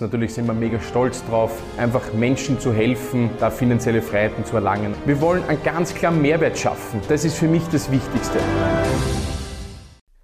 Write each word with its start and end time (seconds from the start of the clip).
Natürlich 0.00 0.32
sind 0.32 0.46
wir 0.46 0.54
mega 0.54 0.80
stolz 0.80 1.22
drauf, 1.26 1.62
einfach 1.76 2.14
Menschen 2.14 2.58
zu 2.58 2.72
helfen, 2.72 3.28
da 3.38 3.50
finanzielle 3.50 4.00
Freiheiten 4.00 4.46
zu 4.46 4.56
erlangen. 4.56 4.94
Wir 5.04 5.20
wollen 5.20 5.44
einen 5.44 5.62
ganz 5.62 5.94
klaren 5.94 6.22
Mehrwert 6.22 6.58
schaffen. 6.58 7.02
Das 7.08 7.26
ist 7.26 7.36
für 7.36 7.48
mich 7.48 7.62
das 7.70 7.90
Wichtigste. 7.90 8.38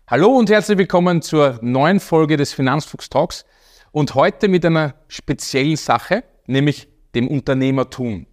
Hallo 0.06 0.28
und 0.28 0.49
herzlich 0.49 0.78
willkommen 0.78 1.21
zur 1.21 1.58
neuen 1.60 2.01
Folge 2.01 2.38
des 2.38 2.54
Finanzfuchs 2.54 3.10
Talks 3.10 3.44
und 3.92 4.15
heute 4.15 4.49
mit 4.49 4.65
einer 4.65 4.94
speziellen 5.08 5.77
Sache, 5.77 6.24
nämlich 6.47 6.88
dem 7.15 7.29
Unternehmertum. 7.29 8.27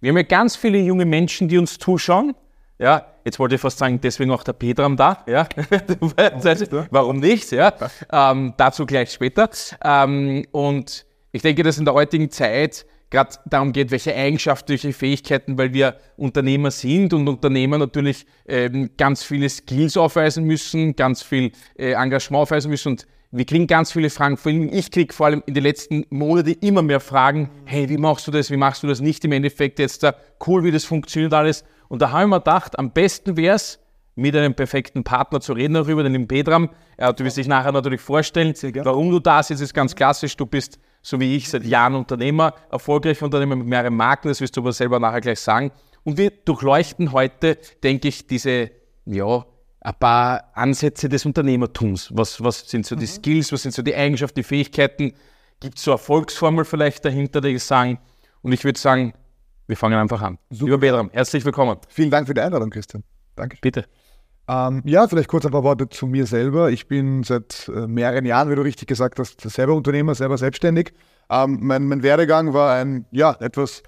Wir 0.00 0.10
haben 0.10 0.18
ja 0.18 0.24
ganz 0.24 0.56
viele 0.56 0.78
junge 0.78 1.06
Menschen, 1.06 1.48
die 1.48 1.56
uns 1.56 1.78
zuschauen. 1.78 2.34
Ja, 2.82 3.06
jetzt 3.24 3.38
wollte 3.38 3.54
ich 3.54 3.60
fast 3.60 3.78
sagen, 3.78 4.00
deswegen 4.00 4.32
auch 4.32 4.42
der 4.42 4.54
Petram 4.54 4.96
da. 4.96 5.22
Ja, 5.28 5.46
warum 6.90 7.20
nicht? 7.20 7.52
Ja, 7.52 7.72
ähm, 8.10 8.54
dazu 8.56 8.86
gleich 8.86 9.12
später. 9.12 9.48
Ähm, 9.84 10.44
und 10.50 11.06
ich 11.30 11.42
denke, 11.42 11.62
dass 11.62 11.78
in 11.78 11.84
der 11.84 11.94
heutigen 11.94 12.28
Zeit 12.32 12.84
gerade 13.08 13.36
darum 13.46 13.72
geht, 13.72 13.92
welche 13.92 14.12
Eigenschaften, 14.16 14.70
welche 14.70 14.92
Fähigkeiten, 14.92 15.56
weil 15.56 15.72
wir 15.72 15.94
Unternehmer 16.16 16.72
sind 16.72 17.14
und 17.14 17.28
Unternehmer 17.28 17.78
natürlich 17.78 18.26
ähm, 18.48 18.90
ganz 18.96 19.22
viele 19.22 19.48
Skills 19.48 19.96
aufweisen 19.96 20.42
müssen, 20.42 20.96
ganz 20.96 21.22
viel 21.22 21.52
äh, 21.78 21.92
Engagement 21.92 22.42
aufweisen 22.42 22.68
müssen 22.68 22.88
und 22.88 23.06
wir 23.34 23.46
kriegen 23.46 23.66
ganz 23.66 23.92
viele 23.92 24.10
Fragen. 24.10 24.36
Vor 24.36 24.52
allem, 24.52 24.70
ich 24.72 24.90
kriege 24.90 25.14
vor 25.14 25.26
allem 25.26 25.42
in 25.46 25.54
den 25.54 25.62
letzten 25.62 26.04
Monaten 26.10 26.54
immer 26.60 26.82
mehr 26.82 27.00
Fragen. 27.00 27.48
Hey, 27.64 27.88
wie 27.88 27.96
machst 27.96 28.26
du 28.26 28.30
das? 28.30 28.50
Wie 28.50 28.58
machst 28.58 28.82
du 28.82 28.88
das 28.88 29.00
nicht? 29.00 29.24
Im 29.24 29.32
Endeffekt 29.32 29.78
jetzt 29.78 30.02
da 30.02 30.14
cool, 30.46 30.64
wie 30.64 30.70
das 30.70 30.84
funktioniert 30.84 31.32
alles. 31.32 31.64
Und 31.92 32.00
da 32.00 32.10
habe 32.10 32.22
ich 32.22 32.28
mir 32.30 32.38
gedacht, 32.38 32.78
am 32.78 32.90
besten 32.90 33.36
wäre 33.36 33.56
es, 33.56 33.78
mit 34.14 34.34
einem 34.34 34.54
perfekten 34.54 35.04
Partner 35.04 35.42
zu 35.42 35.52
reden 35.52 35.74
darüber, 35.74 36.02
den 36.02 36.26
Petram. 36.26 36.70
Ja, 36.98 37.12
du 37.12 37.22
wirst 37.22 37.36
dich 37.36 37.46
nachher 37.46 37.70
natürlich 37.70 38.00
vorstellen, 38.00 38.54
warum 38.82 39.10
du 39.10 39.18
da 39.18 39.42
sitzt, 39.42 39.60
ist 39.60 39.74
ganz 39.74 39.94
klassisch. 39.94 40.34
Du 40.38 40.46
bist 40.46 40.78
so 41.02 41.20
wie 41.20 41.36
ich, 41.36 41.50
seit 41.50 41.64
Jahren 41.64 41.94
Unternehmer, 41.94 42.54
erfolgreicher 42.70 43.26
Unternehmer 43.26 43.56
mit 43.56 43.66
mehreren 43.66 43.94
Marken, 43.94 44.28
das 44.28 44.40
wirst 44.40 44.56
du 44.56 44.62
aber 44.62 44.72
selber 44.72 44.98
nachher 45.00 45.20
gleich 45.20 45.40
sagen. 45.40 45.70
Und 46.02 46.16
wir 46.16 46.30
durchleuchten 46.30 47.12
heute, 47.12 47.58
denke 47.82 48.08
ich, 48.08 48.26
diese, 48.26 48.70
ja, 49.04 49.44
ein 49.82 49.94
paar 50.00 50.50
Ansätze 50.54 51.10
des 51.10 51.26
Unternehmertums. 51.26 52.10
Was, 52.14 52.42
was 52.42 52.70
sind 52.70 52.86
so 52.86 52.96
die 52.96 53.02
mhm. 53.02 53.10
Skills, 53.10 53.52
was 53.52 53.64
sind 53.64 53.74
so 53.74 53.82
die 53.82 53.94
Eigenschaften, 53.94 54.36
die 54.36 54.44
Fähigkeiten? 54.44 55.12
Gibt 55.60 55.76
es 55.76 55.84
so 55.84 55.90
eine 55.90 55.96
Erfolgsformel 55.96 56.64
vielleicht 56.64 57.04
dahinter, 57.04 57.42
die 57.42 57.48
ich 57.48 57.62
sagen? 57.62 57.98
Und 58.40 58.52
ich 58.52 58.64
würde 58.64 58.80
sagen, 58.80 59.12
wir 59.72 59.76
fangen 59.78 59.98
einfach 59.98 60.20
an. 60.20 60.38
Super. 60.50 60.64
Lieber 60.66 60.78
Bedram, 60.78 61.10
herzlich 61.14 61.46
willkommen. 61.46 61.78
Vielen 61.88 62.10
Dank 62.10 62.26
für 62.26 62.34
die 62.34 62.42
Einladung, 62.42 62.68
Christian. 62.68 63.04
Danke. 63.36 63.56
Bitte. 63.62 63.86
Ähm, 64.46 64.82
ja, 64.84 65.08
vielleicht 65.08 65.28
kurz 65.28 65.46
ein 65.46 65.50
paar 65.50 65.64
Worte 65.64 65.88
zu 65.88 66.06
mir 66.06 66.26
selber. 66.26 66.70
Ich 66.70 66.88
bin 66.88 67.22
seit 67.22 67.70
äh, 67.74 67.86
mehreren 67.86 68.26
Jahren, 68.26 68.50
wie 68.50 68.54
du 68.54 68.60
richtig 68.60 68.86
gesagt 68.86 69.18
hast, 69.18 69.40
selber 69.40 69.72
Unternehmer, 69.74 70.14
selber 70.14 70.36
selbstständig. 70.36 70.92
Ähm, 71.30 71.58
mein, 71.62 71.86
mein, 71.86 72.02
Werdegang 72.02 72.52
war 72.52 72.74
ein, 72.74 73.06
ja, 73.12 73.34
etwas 73.40 73.82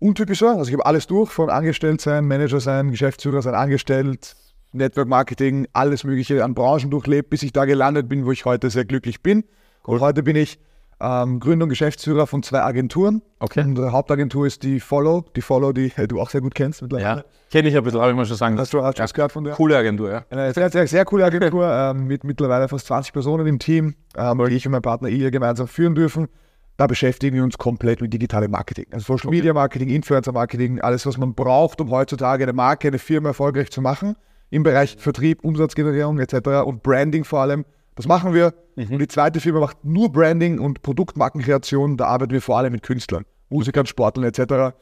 untypischer. 0.00 0.56
Also 0.56 0.64
ich 0.64 0.72
habe 0.72 0.86
alles 0.86 1.06
durch, 1.06 1.30
von 1.30 1.50
Angestellt 1.50 2.00
sein, 2.00 2.26
Manager 2.26 2.58
sein, 2.58 2.90
Geschäftsführer 2.90 3.40
sein, 3.40 3.54
Angestellt, 3.54 4.34
Network 4.72 5.06
Marketing, 5.06 5.68
alles 5.72 6.02
Mögliche 6.02 6.42
an 6.42 6.54
Branchen 6.54 6.90
durchlebt, 6.90 7.30
bis 7.30 7.44
ich 7.44 7.52
da 7.52 7.64
gelandet 7.64 8.08
bin, 8.08 8.26
wo 8.26 8.32
ich 8.32 8.44
heute 8.44 8.70
sehr 8.70 8.86
glücklich 8.86 9.22
bin. 9.22 9.44
Und 9.84 10.00
heute 10.00 10.24
bin 10.24 10.34
ich 10.34 10.58
ähm, 11.00 11.40
Gründer 11.40 11.64
und 11.64 11.68
Geschäftsführer 11.68 12.26
von 12.26 12.42
zwei 12.42 12.62
Agenturen. 12.62 13.22
Okay. 13.38 13.62
Unsere 13.62 13.92
Hauptagentur 13.92 14.46
ist 14.46 14.62
die 14.62 14.80
Follow, 14.80 15.24
die 15.36 15.42
Follow, 15.42 15.72
die 15.72 15.92
du 16.08 16.20
auch 16.20 16.30
sehr 16.30 16.40
gut 16.40 16.54
kennst 16.54 16.82
mittlerweile. 16.82 17.20
Ja, 17.20 17.24
kenne 17.50 17.68
ich 17.68 17.76
ein 17.76 17.84
bisschen, 17.84 18.00
habe 18.00 18.10
ich 18.10 18.16
mal 18.16 18.26
schon 18.26 18.36
sagen. 18.36 18.58
Hast 18.58 18.72
du 18.72 18.82
hast 18.82 18.98
ja. 18.98 19.06
gehört 19.06 19.32
von 19.32 19.44
der? 19.44 19.54
Coole 19.54 19.76
Agentur, 19.76 20.10
ja. 20.10 20.24
Eine 20.30 20.52
sehr, 20.52 20.70
sehr, 20.70 20.86
sehr 20.86 21.04
coole 21.04 21.24
Agentur 21.24 21.66
ähm, 21.70 22.06
mit 22.06 22.24
mittlerweile 22.24 22.68
fast 22.68 22.86
20 22.86 23.12
Personen 23.12 23.46
im 23.46 23.58
Team, 23.58 23.94
ähm, 24.16 24.44
die 24.48 24.56
ich 24.56 24.66
und 24.66 24.72
mein 24.72 24.82
Partner 24.82 25.08
Ilja 25.08 25.30
gemeinsam 25.30 25.68
führen 25.68 25.94
dürfen. 25.94 26.28
Da 26.76 26.86
beschäftigen 26.86 27.34
wir 27.34 27.42
uns 27.42 27.58
komplett 27.58 28.00
mit 28.00 28.12
digitalem 28.12 28.52
Marketing. 28.52 28.86
Also 28.92 29.16
Social 29.16 29.30
Media 29.30 29.52
Marketing, 29.52 29.88
Influencer 29.88 30.32
Marketing, 30.32 30.80
alles, 30.80 31.06
was 31.06 31.18
man 31.18 31.34
braucht, 31.34 31.80
um 31.80 31.90
heutzutage 31.90 32.44
eine 32.44 32.52
Marke, 32.52 32.88
eine 32.88 32.98
Firma 32.98 33.30
erfolgreich 33.30 33.70
zu 33.70 33.80
machen 33.80 34.14
im 34.50 34.62
Bereich 34.62 34.96
Vertrieb, 34.98 35.44
Umsatzgenerierung 35.44 36.18
etc. 36.18 36.64
und 36.64 36.82
Branding 36.82 37.24
vor 37.24 37.40
allem. 37.40 37.64
Das 37.98 38.06
machen 38.06 38.32
wir. 38.32 38.54
Mhm. 38.76 38.92
Und 38.92 38.98
die 39.00 39.08
zweite 39.08 39.40
Firma 39.40 39.58
macht 39.58 39.84
nur 39.84 40.12
Branding 40.12 40.60
und 40.60 40.82
Produktmarkenkreation. 40.82 41.96
Da 41.96 42.06
arbeiten 42.06 42.32
wir 42.32 42.40
vor 42.40 42.56
allem 42.56 42.72
mit 42.72 42.84
Künstlern, 42.84 43.24
Musikern, 43.48 43.86
Sportlern 43.86 44.24
etc. 44.24 44.76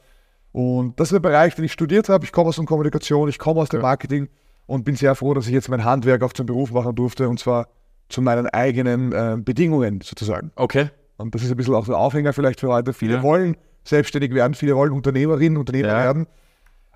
Und 0.51 0.99
das 0.99 1.07
ist 1.07 1.13
der 1.13 1.19
Bereich, 1.19 1.55
den 1.55 1.65
ich 1.65 1.71
studiert 1.71 2.09
habe. 2.09 2.25
Ich 2.25 2.31
komme 2.31 2.49
aus 2.49 2.57
der 2.57 2.65
Kommunikation, 2.65 3.27
ich 3.27 3.39
komme 3.39 3.59
aus 3.59 3.69
dem 3.69 3.81
Marketing 3.81 4.29
und 4.67 4.85
bin 4.85 4.95
sehr 4.95 5.15
froh, 5.15 5.33
dass 5.33 5.47
ich 5.47 5.53
jetzt 5.53 5.67
mein 5.67 5.83
Handwerk 5.83 6.21
auch 6.21 6.31
zum 6.31 6.45
Beruf 6.45 6.71
machen 6.71 6.93
durfte 6.93 7.27
und 7.27 7.39
zwar 7.39 7.69
zu 8.07 8.21
meinen 8.21 8.45
eigenen 8.47 9.11
äh, 9.11 9.37
Bedingungen 9.39 10.01
sozusagen. 10.01 10.51
Okay. 10.55 10.91
Und 11.17 11.33
das 11.33 11.41
ist 11.41 11.49
ein 11.49 11.57
bisschen 11.57 11.73
auch 11.73 11.87
der 11.87 11.97
Aufhänger 11.97 12.33
vielleicht 12.33 12.59
für 12.59 12.67
heute. 12.67 12.93
Viele 12.93 13.15
ja. 13.15 13.23
wollen 13.23 13.57
selbstständig 13.83 14.31
werden, 14.31 14.53
viele 14.53 14.75
wollen 14.75 14.91
Unternehmerinnen, 14.91 15.57
Unternehmer 15.57 15.87
ja. 15.87 16.03
werden. 16.03 16.27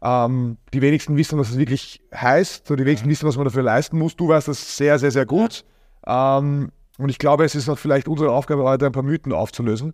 Ähm, 0.03 0.57
die 0.71 0.81
wenigsten 0.81 1.17
wissen, 1.17 1.39
was 1.39 1.49
das 1.49 1.57
wirklich 1.57 2.01
heißt. 2.13 2.67
So, 2.67 2.75
die 2.75 2.85
wenigsten 2.85 3.09
wissen, 3.09 3.27
was 3.27 3.37
man 3.37 3.45
dafür 3.45 3.63
leisten 3.63 3.97
muss. 3.97 4.15
Du 4.15 4.27
weißt 4.27 4.47
das 4.47 4.77
sehr, 4.77 4.99
sehr, 4.99 5.11
sehr 5.11 5.25
gut. 5.25 5.65
Ähm, 6.05 6.71
und 6.97 7.09
ich 7.09 7.19
glaube, 7.19 7.45
es 7.45 7.55
ist 7.55 7.69
auch 7.69 7.77
vielleicht 7.77 8.07
unsere 8.07 8.31
Aufgabe 8.31 8.63
heute, 8.63 8.85
ein 8.85 8.91
paar 8.91 9.03
Mythen 9.03 9.33
aufzulösen. 9.33 9.93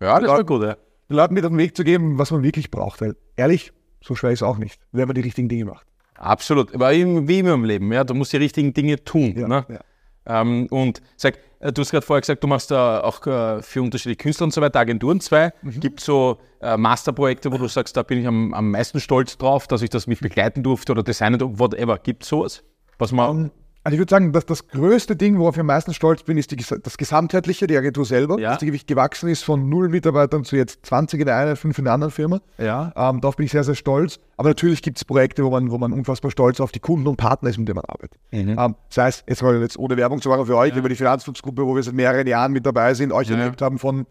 Ja, 0.00 0.18
das 0.20 0.30
wäre 0.30 0.44
gut, 0.44 0.62
ja. 0.62 0.76
Den 1.08 1.16
Leuten 1.16 1.34
mit 1.34 1.44
auf 1.44 1.50
den 1.50 1.58
Weg 1.58 1.76
zu 1.76 1.84
geben, 1.84 2.18
was 2.18 2.30
man 2.30 2.42
wirklich 2.42 2.70
braucht. 2.70 3.00
Weil 3.00 3.16
ehrlich, 3.36 3.72
so 4.02 4.14
schwer 4.14 4.30
ist 4.30 4.40
es 4.40 4.42
auch 4.42 4.58
nicht, 4.58 4.80
wenn 4.92 5.06
man 5.06 5.14
die 5.14 5.20
richtigen 5.20 5.48
Dinge 5.48 5.66
macht. 5.66 5.86
Absolut. 6.14 6.74
Aber 6.74 6.92
wie 6.92 7.38
immer 7.38 7.54
im 7.54 7.64
Leben, 7.64 7.92
ja, 7.92 8.04
du 8.04 8.14
musst 8.14 8.32
die 8.32 8.38
richtigen 8.38 8.72
Dinge 8.72 9.02
tun. 9.04 9.34
Ja, 9.36 9.48
ne? 9.48 9.66
ja. 9.68 9.80
Ähm, 10.26 10.66
und 10.70 11.02
sag, 11.16 11.38
äh, 11.60 11.72
du 11.72 11.82
hast 11.82 11.90
gerade 11.90 12.04
vorher 12.04 12.20
gesagt, 12.20 12.42
du 12.42 12.48
machst 12.48 12.70
da 12.70 13.00
auch 13.00 13.24
äh, 13.26 13.62
für 13.62 13.82
unterschiedliche 13.82 14.16
Künstler 14.16 14.44
und 14.44 14.52
so 14.52 14.60
weiter 14.60 14.80
Agenturen 14.80 15.20
zwei. 15.20 15.52
Mhm. 15.62 15.80
Gibt 15.80 16.00
es 16.00 16.06
so 16.06 16.38
äh, 16.60 16.76
Masterprojekte, 16.76 17.52
wo 17.52 17.58
du 17.58 17.68
sagst, 17.68 17.96
da 17.96 18.02
bin 18.02 18.18
ich 18.18 18.26
am, 18.26 18.52
am 18.52 18.70
meisten 18.72 18.98
stolz 18.98 19.38
drauf, 19.38 19.66
dass 19.68 19.82
ich 19.82 19.90
das 19.90 20.06
mit 20.06 20.20
begleiten 20.20 20.62
durfte 20.62 20.92
oder 20.92 21.02
designen, 21.02 21.58
whatever. 21.58 21.98
Gibt 21.98 22.24
es 22.24 22.28
sowas? 22.28 22.64
Was 22.98 23.12
man 23.12 23.30
um, 23.30 23.38
ähm, 23.38 23.50
also 23.86 23.94
ich 23.94 24.00
würde 24.00 24.10
sagen, 24.10 24.32
dass 24.32 24.44
das 24.44 24.66
größte 24.66 25.14
Ding, 25.14 25.38
worauf 25.38 25.54
ich 25.54 25.60
am 25.60 25.66
meisten 25.66 25.94
stolz 25.94 26.24
bin, 26.24 26.36
ist 26.36 26.50
die, 26.50 26.56
das 26.56 26.98
Gesamtheitliche, 26.98 27.68
die 27.68 27.76
Agentur 27.76 28.04
selber, 28.04 28.36
ja. 28.36 28.50
dass 28.50 28.58
die 28.58 28.66
Gewicht 28.66 28.88
gewachsen 28.88 29.28
ist 29.28 29.44
von 29.44 29.68
null 29.68 29.88
Mitarbeitern 29.90 30.42
zu 30.42 30.56
jetzt 30.56 30.84
20 30.86 31.20
in 31.20 31.26
der 31.26 31.36
einen, 31.36 31.54
5 31.54 31.78
in 31.78 31.84
der 31.84 31.94
anderen 31.94 32.10
Firma. 32.10 32.40
Ja. 32.58 32.92
Ähm, 32.96 33.20
darauf 33.20 33.36
bin 33.36 33.46
ich 33.46 33.52
sehr, 33.52 33.62
sehr 33.62 33.76
stolz. 33.76 34.18
Aber 34.36 34.48
natürlich 34.48 34.82
gibt 34.82 34.96
es 34.96 35.04
Projekte, 35.04 35.44
wo 35.44 35.50
man, 35.50 35.70
wo 35.70 35.78
man 35.78 35.92
unfassbar 35.92 36.32
stolz 36.32 36.58
auf 36.58 36.72
die 36.72 36.80
Kunden 36.80 37.06
und 37.06 37.16
Partner 37.16 37.48
ist, 37.48 37.58
mit 37.58 37.68
denen 37.68 37.76
man 37.76 37.84
arbeitet. 37.84 38.18
Mhm. 38.32 38.58
Ähm, 38.58 38.74
das 38.88 38.98
heißt, 38.98 39.24
jetzt 39.28 39.42
mal 39.44 39.60
jetzt 39.60 39.78
ohne 39.78 39.96
Werbung 39.96 40.20
zu 40.20 40.30
machen 40.30 40.46
für 40.46 40.56
euch, 40.56 40.72
ja. 40.72 40.78
über 40.78 40.88
die 40.88 40.96
Finanzflugsgruppe, 40.96 41.64
wo 41.64 41.76
wir 41.76 41.82
seit 41.84 41.94
mehreren 41.94 42.26
Jahren 42.26 42.50
mit 42.50 42.66
dabei 42.66 42.92
sind, 42.94 43.12
euch 43.12 43.28
ja. 43.28 43.36
erlebt 43.36 43.62
haben 43.62 43.78
von 43.78 44.04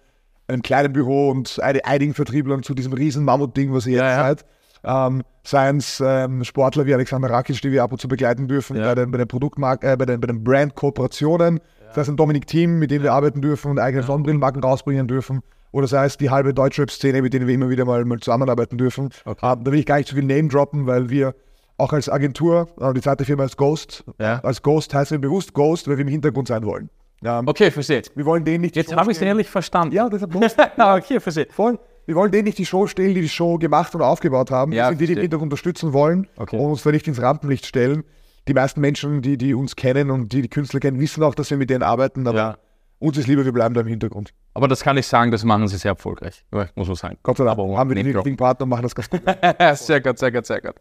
einem 0.48 0.62
kleinen 0.62 0.94
Büro 0.94 1.32
und 1.32 1.60
einigen 1.62 2.14
Vertrieblern 2.14 2.64
zu 2.64 2.76
diesem 2.76 2.94
riesen 2.94 3.26
Mammut-Ding, 3.26 3.74
was 3.74 3.88
ihr 3.88 3.98
jetzt 3.98 4.16
seid 4.16 4.46
ähm, 4.86 5.24
seien 5.44 5.78
es 5.78 6.02
ähm, 6.06 6.44
Sportler 6.44 6.86
wie 6.86 6.94
Alexander 6.94 7.30
Rakic, 7.30 7.62
die 7.62 7.72
wir 7.72 7.84
ab 7.84 7.92
und 7.92 8.00
zu 8.00 8.08
begleiten 8.08 8.48
dürfen 8.48 8.78
ja. 8.78 8.88
bei 8.88 8.96
den, 8.96 9.12
bei 9.12 9.18
den 9.18 9.28
Produktmark 9.28 9.84
äh, 9.84 9.96
bei 9.98 10.06
den, 10.06 10.20
bei 10.20 10.28
den 10.28 10.44
Brand-Kooperationen. 10.44 11.58
Ja. 11.58 11.88
Das 11.88 11.98
heißt 11.98 12.10
ein 12.10 12.18
Dominik 12.18 12.48
Team, 12.48 12.80
mit 12.80 12.92
dem 12.92 13.04
wir 13.04 13.14
arbeiten 13.14 13.42
dürfen 13.42 13.72
und 13.72 13.80
eigene 13.80 14.02
ja. 14.02 14.08
Sonnenbrillenmarken 14.08 14.64
rausbringen 14.64 15.08
dürfen. 15.08 15.42
Oder 15.72 15.88
sei 15.88 16.06
es 16.06 16.18
die 16.18 16.30
halbe 16.30 16.54
Deutschrap-Szene, 16.54 17.22
mit 17.22 17.34
denen 17.34 17.48
wir 17.48 17.54
immer 17.54 17.70
wieder 17.70 17.84
mal, 17.84 18.06
mal 18.06 18.20
zusammenarbeiten 18.20 18.78
dürfen. 18.78 19.10
Okay. 19.26 19.54
Ähm, 19.54 19.64
da 19.64 19.72
will 19.72 19.80
ich 19.80 19.86
gar 19.86 19.98
nicht 19.98 20.08
zu 20.08 20.16
viel 20.16 20.24
Name 20.24 20.48
droppen, 20.48 20.88
weil 20.88 21.10
wir 21.10 21.36
auch 21.78 21.92
als 21.92 22.08
Agentur, 22.08 22.70
äh, 22.80 22.94
die 22.94 23.02
zweite 23.02 23.26
Firma 23.26 23.44
als 23.44 23.58
Ghost, 23.58 24.06
als 24.18 24.62
Ghost 24.62 24.94
heißt 24.94 25.12
wir 25.12 25.20
bewusst 25.20 25.54
Ghost, 25.54 25.88
weil 25.88 25.98
wir 25.98 26.04
im 26.04 26.12
Hintergrund 26.12 26.48
sein 26.48 26.66
wollen. 26.66 26.90
Ähm, 27.24 27.48
okay, 27.48 27.72
verstehe. 27.72 28.04
Wir 28.14 28.26
wollen 28.26 28.46
den 28.46 28.62
nicht. 28.62 28.76
Jetzt 28.76 28.96
habe 28.96 29.12
ich 29.12 29.18
es 29.18 29.22
ehrlich 29.22 29.50
verstanden. 29.50 29.96
Ja, 29.96 30.08
deshalb. 30.10 30.36
okay, 30.78 31.20
verstehe. 31.20 31.48
Voll 31.50 31.80
wir 32.06 32.16
wollen 32.16 32.32
denen 32.32 32.46
nicht 32.46 32.58
die 32.58 32.66
Show 32.66 32.88
stellen, 32.88 33.14
die 33.16 33.22
die 33.22 33.30
Show 33.30 33.58
gemacht 33.58 33.96
und 33.96 34.02
aufgebaut 34.02 34.52
haben. 34.52 34.72
Ja, 34.72 34.90
wir 34.92 34.98
sind 34.98 35.00
die, 35.02 35.16
die 35.16 35.22
Hintergrund 35.22 35.52
unterstützen 35.52 35.94
wollen 35.94 36.28
okay. 36.38 36.58
und 36.58 36.72
uns 36.72 36.84
da 36.84 36.92
nicht 36.92 37.08
ins 37.08 37.22
Rampenlicht 37.22 37.66
stellen. 37.66 38.04
Die 38.48 38.54
meisten 38.54 38.80
Menschen, 38.80 39.22
die, 39.22 39.38
die 39.38 39.54
uns 39.56 39.76
kennen 39.76 40.12
und 40.12 40.32
die 40.32 40.44
die 40.44 40.50
Künstler 40.50 40.80
kennen, 40.80 41.00
wissen 41.00 41.24
auch, 41.24 41.34
dass 41.34 41.50
wir 41.50 41.58
mit 41.58 41.70
denen 41.70 41.82
arbeiten, 41.82 42.28
aber 42.28 42.38
ja. 42.38 42.58
uns 43.00 43.18
ist 43.18 43.28
lieber, 43.28 43.44
wir 43.44 43.52
bleiben 43.52 43.74
da 43.74 43.82
im 43.82 43.88
Hintergrund. 43.88 44.34
Aber 44.54 44.68
das 44.68 44.84
kann 44.84 44.98
ich 44.98 45.08
sagen, 45.08 45.32
das 45.32 45.44
machen 45.44 45.68
sie 45.68 45.78
sehr 45.78 45.92
erfolgreich, 45.92 46.46
muss 46.76 46.88
man 46.88 46.96
sagen. 46.96 47.18
Gott 47.24 47.38
sei 47.38 47.44
Dank 47.44 47.58
aber 47.58 47.78
haben 47.78 47.90
wir 47.90 47.96
den 47.96 48.06
richtigen 48.06 48.38
Partner 48.38 48.64
und 48.64 48.70
machen 48.70 48.84
das 48.84 48.94
ganz 48.94 49.10
gut. 49.10 49.22
sehr 49.76 50.00
gut, 50.00 50.20
sehr 50.20 50.32
gut, 50.32 50.46
sehr 50.46 50.62
gut. 50.62 50.76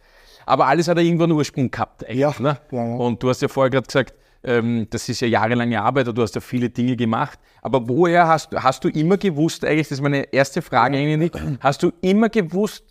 Aber 0.47 0.67
alles 0.67 0.89
hat 0.89 0.99
ja 0.99 1.03
irgendwo 1.03 1.25
einen 1.25 1.33
Ursprung 1.33 1.71
gehabt. 1.71 2.03
Echt, 2.03 2.19
ja. 2.19 2.35
Ne? 2.39 2.59
ja. 2.71 2.83
Und 2.83 3.23
du 3.23 3.31
hast 3.31 3.41
ja 3.41 3.49
vorher 3.49 3.71
gerade 3.71 3.87
gesagt, 3.87 4.15
ähm, 4.45 4.87
das 4.91 5.09
ist 5.09 5.21
ja 5.21 5.29
jahrelange 5.29 5.81
Arbeit 5.81 6.07
du 6.07 6.23
hast 6.23 6.35
ja 6.35 6.41
viele 6.41 6.71
Dinge 6.71 6.97
gemacht. 6.97 7.39
Aber 7.63 7.89
woher 7.89 8.29
hast, 8.29 8.55
hast 8.55 8.85
du 8.85 8.89
immer 8.89 9.17
gewusst, 9.17 9.65
eigentlich, 9.65 9.89
das 9.89 9.99
ist 9.99 10.03
meine 10.03 10.33
erste 10.33 10.63
Frage 10.63 10.99
eigentlich, 10.99 11.33
hast 11.61 11.83
du 11.83 11.93
immer 12.03 12.29
gewusst, 12.29 12.85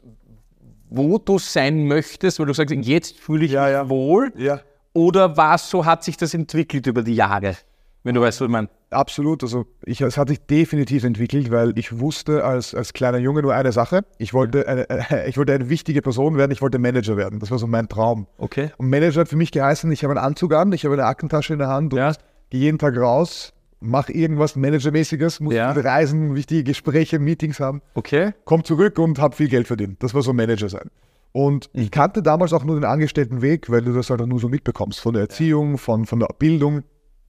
wo 0.90 1.18
du 1.18 1.40
sein 1.40 1.88
möchtest, 1.88 2.40
weil 2.40 2.48
du 2.48 2.54
sagst, 2.54 2.76
jetzt 2.76 3.20
fühle 3.20 3.46
ich 3.46 3.52
ja, 3.52 3.64
mich 3.64 3.72
ja. 3.72 3.90
wohl? 3.90 4.34
Ja. 4.36 4.62
Oder 4.94 5.38
was, 5.38 5.70
so 5.70 5.86
hat 5.86 6.04
sich 6.04 6.18
das 6.18 6.34
entwickelt 6.34 6.86
über 6.88 7.02
die 7.02 7.16
Jahre? 7.16 7.56
Wenn 8.04 8.16
du 8.16 8.22
weißt, 8.22 8.42
was 8.42 8.46
ich 8.46 8.52
meine. 8.52 8.70
Absolut, 8.90 9.44
also 9.44 9.66
ich, 9.86 10.02
es 10.02 10.18
hat 10.18 10.28
sich 10.28 10.46
definitiv 10.46 11.04
entwickelt, 11.04 11.52
weil 11.52 11.78
ich 11.80 12.00
wusste 12.00 12.44
als, 12.44 12.76
als 12.76 12.94
kleiner 12.94 13.18
Junge 13.18 13.42
nur 13.42 13.54
eine 13.54 13.72
Sache. 13.72 14.02
Ich 14.18 14.34
wollte 14.34 14.68
eine, 14.68 14.90
äh, 14.90 15.28
ich 15.30 15.38
wollte 15.38 15.54
eine 15.54 15.70
wichtige 15.70 16.02
Person 16.02 16.38
werden, 16.38 16.52
ich 16.52 16.62
wollte 16.62 16.80
Manager 16.80 17.18
werden. 17.18 17.40
Das 17.40 17.50
war 17.50 17.60
so 17.60 17.68
mein 17.68 17.88
Traum. 17.88 18.28
Okay. 18.38 18.72
Und 18.78 18.90
Manager 18.90 19.22
hat 19.22 19.30
für 19.30 19.38
mich 19.38 19.52
geheißen, 19.52 19.92
ich 19.92 20.04
habe 20.04 20.12
einen 20.16 20.26
Anzug 20.26 20.54
an, 20.54 20.74
ich 20.74 20.84
habe 20.86 20.94
eine 20.94 21.06
Aktentasche 21.06 21.54
in 21.54 21.60
der 21.60 21.70
Hand 21.70 21.94
und 21.94 22.00
ja. 22.00 22.14
gehe 22.50 22.62
jeden 22.62 22.78
Tag 22.78 22.98
raus 22.98 23.54
mach 23.84 24.10
irgendwas 24.10 24.56
Managermäßiges, 24.56 25.42
muss 25.42 25.54
Ja. 25.54 25.72
reisen, 25.72 26.36
wichtige 26.36 26.64
Gespräche, 26.64 27.20
Meetings 27.20 27.60
haben, 27.60 27.82
Okay. 27.96 28.32
komm 28.46 28.64
zurück 28.64 28.98
und 28.98 29.20
hab 29.20 29.36
viel 29.36 29.50
Geld 29.50 29.68
verdient. 29.68 30.02
Das 30.02 30.14
war 30.14 30.22
so 30.22 30.32
Manager 30.34 30.70
sein. 30.70 30.90
Und 31.34 31.70
ich 31.74 31.92
kannte 31.92 32.22
damals 32.22 32.54
auch 32.54 32.64
nur 32.64 32.76
den 32.76 32.86
Angestelltenweg, 32.86 33.70
weil 33.70 33.82
du 33.82 33.92
das 33.92 34.10
halt 34.10 34.26
nur 34.26 34.40
so 34.40 34.50
mitbekommst. 34.50 35.00
Von 35.00 35.14
der 35.14 35.24
Erziehung, 35.24 35.78
von, 35.78 36.06
von 36.06 36.20
der 36.20 36.30
Bildung. 36.38 36.84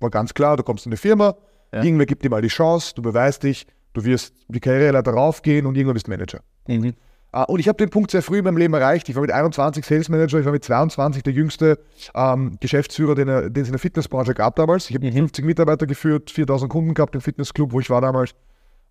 War 0.05 0.11
ganz 0.11 0.35
klar, 0.35 0.59
du 0.59 0.63
kommst 0.63 0.85
in 0.85 0.91
eine 0.93 0.99
Firma, 0.99 1.35
Ja. 1.73 1.83
irgendwer 1.83 2.05
gibt 2.05 2.23
dir 2.25 2.29
mal 2.29 2.43
die 2.43 2.49
Chance, 2.49 2.93
du 2.95 3.01
beweist 3.01 3.43
dich, 3.43 3.67
du 3.95 4.05
wirst 4.05 4.35
die 4.49 4.61
Karriereleiter 4.61 5.13
raufgehen 5.13 5.65
und 5.65 5.77
irgendwann 5.77 5.95
bist 5.95 6.07
du 6.09 6.11
Manager. 6.11 6.41
Mhm. 6.69 6.93
Ah, 7.33 7.45
Und 7.45 7.59
ich 7.59 7.67
habe 7.69 7.79
den 7.79 7.89
Punkt 7.89 8.11
sehr 8.11 8.21
früh 8.23 8.39
in 8.39 8.45
meinem 8.45 8.59
Leben 8.59 8.75
erreicht. 8.75 9.09
Ich 9.09 9.15
war 9.17 9.23
mit 9.23 9.33
21 9.33 9.85
Sales 9.85 10.11
Manager, 10.11 10.39
ich 10.39 10.45
war 10.45 10.53
mit 10.53 10.63
22 10.63 11.23
der 11.23 11.33
jüngste 11.33 11.79
ähm, 12.15 12.59
Geschäftsführer, 12.61 13.15
den, 13.15 13.27
den 13.27 13.63
es 13.63 13.69
in 13.69 13.73
der 13.73 13.79
Fitnessbranche 13.81 14.35
gab 14.35 14.57
damals. 14.57 14.91
Ich 14.91 14.95
habe 14.95 15.11
50 15.11 15.43
Mitarbeiter 15.45 15.87
geführt, 15.87 16.31
4000 16.31 16.71
Kunden 16.71 16.93
gehabt 16.93 17.15
im 17.15 17.23
Fitnessclub, 17.23 17.73
wo 17.73 17.81
ich 17.81 17.89
war 17.89 18.03
damals. 18.03 18.35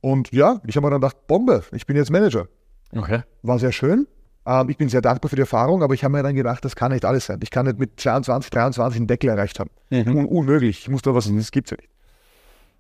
Und 0.02 0.32
ja, 0.34 0.60
ich 0.66 0.76
habe 0.76 0.88
mir 0.88 0.92
dann 0.92 1.00
gedacht, 1.02 1.28
Bombe, 1.28 1.64
ich 1.74 1.86
bin 1.86 1.96
jetzt 1.96 2.10
Manager. 2.12 2.48
Okay. 2.94 3.22
War 3.44 3.60
sehr 3.60 3.72
schön. 3.72 4.08
Ähm, 4.46 4.70
ich 4.70 4.78
bin 4.78 4.90
sehr 4.90 5.02
dankbar 5.02 5.30
für 5.30 5.36
die 5.36 5.42
Erfahrung, 5.42 5.84
aber 5.84 5.94
ich 5.94 6.04
habe 6.04 6.14
mir 6.14 6.24
dann 6.24 6.36
gedacht, 6.36 6.64
das 6.66 6.76
kann 6.76 6.92
nicht 6.92 7.06
alles 7.06 7.26
sein. 7.26 7.40
Ich 7.44 7.52
kann 7.52 7.66
nicht 7.66 7.80
mit 7.80 8.00
22, 8.00 8.50
23 8.52 8.98
einen 8.98 9.08
Deckel 9.08 9.30
erreicht 9.30 9.60
haben. 9.60 9.70
Un 9.92 10.26
unmöglich. 10.26 10.80
Ich 10.82 10.90
muss 10.90 11.02
da 11.02 11.14
was, 11.14 11.34
das 11.34 11.52
gibt's 11.52 11.72
ja 11.72 11.78
nicht. 11.78 11.90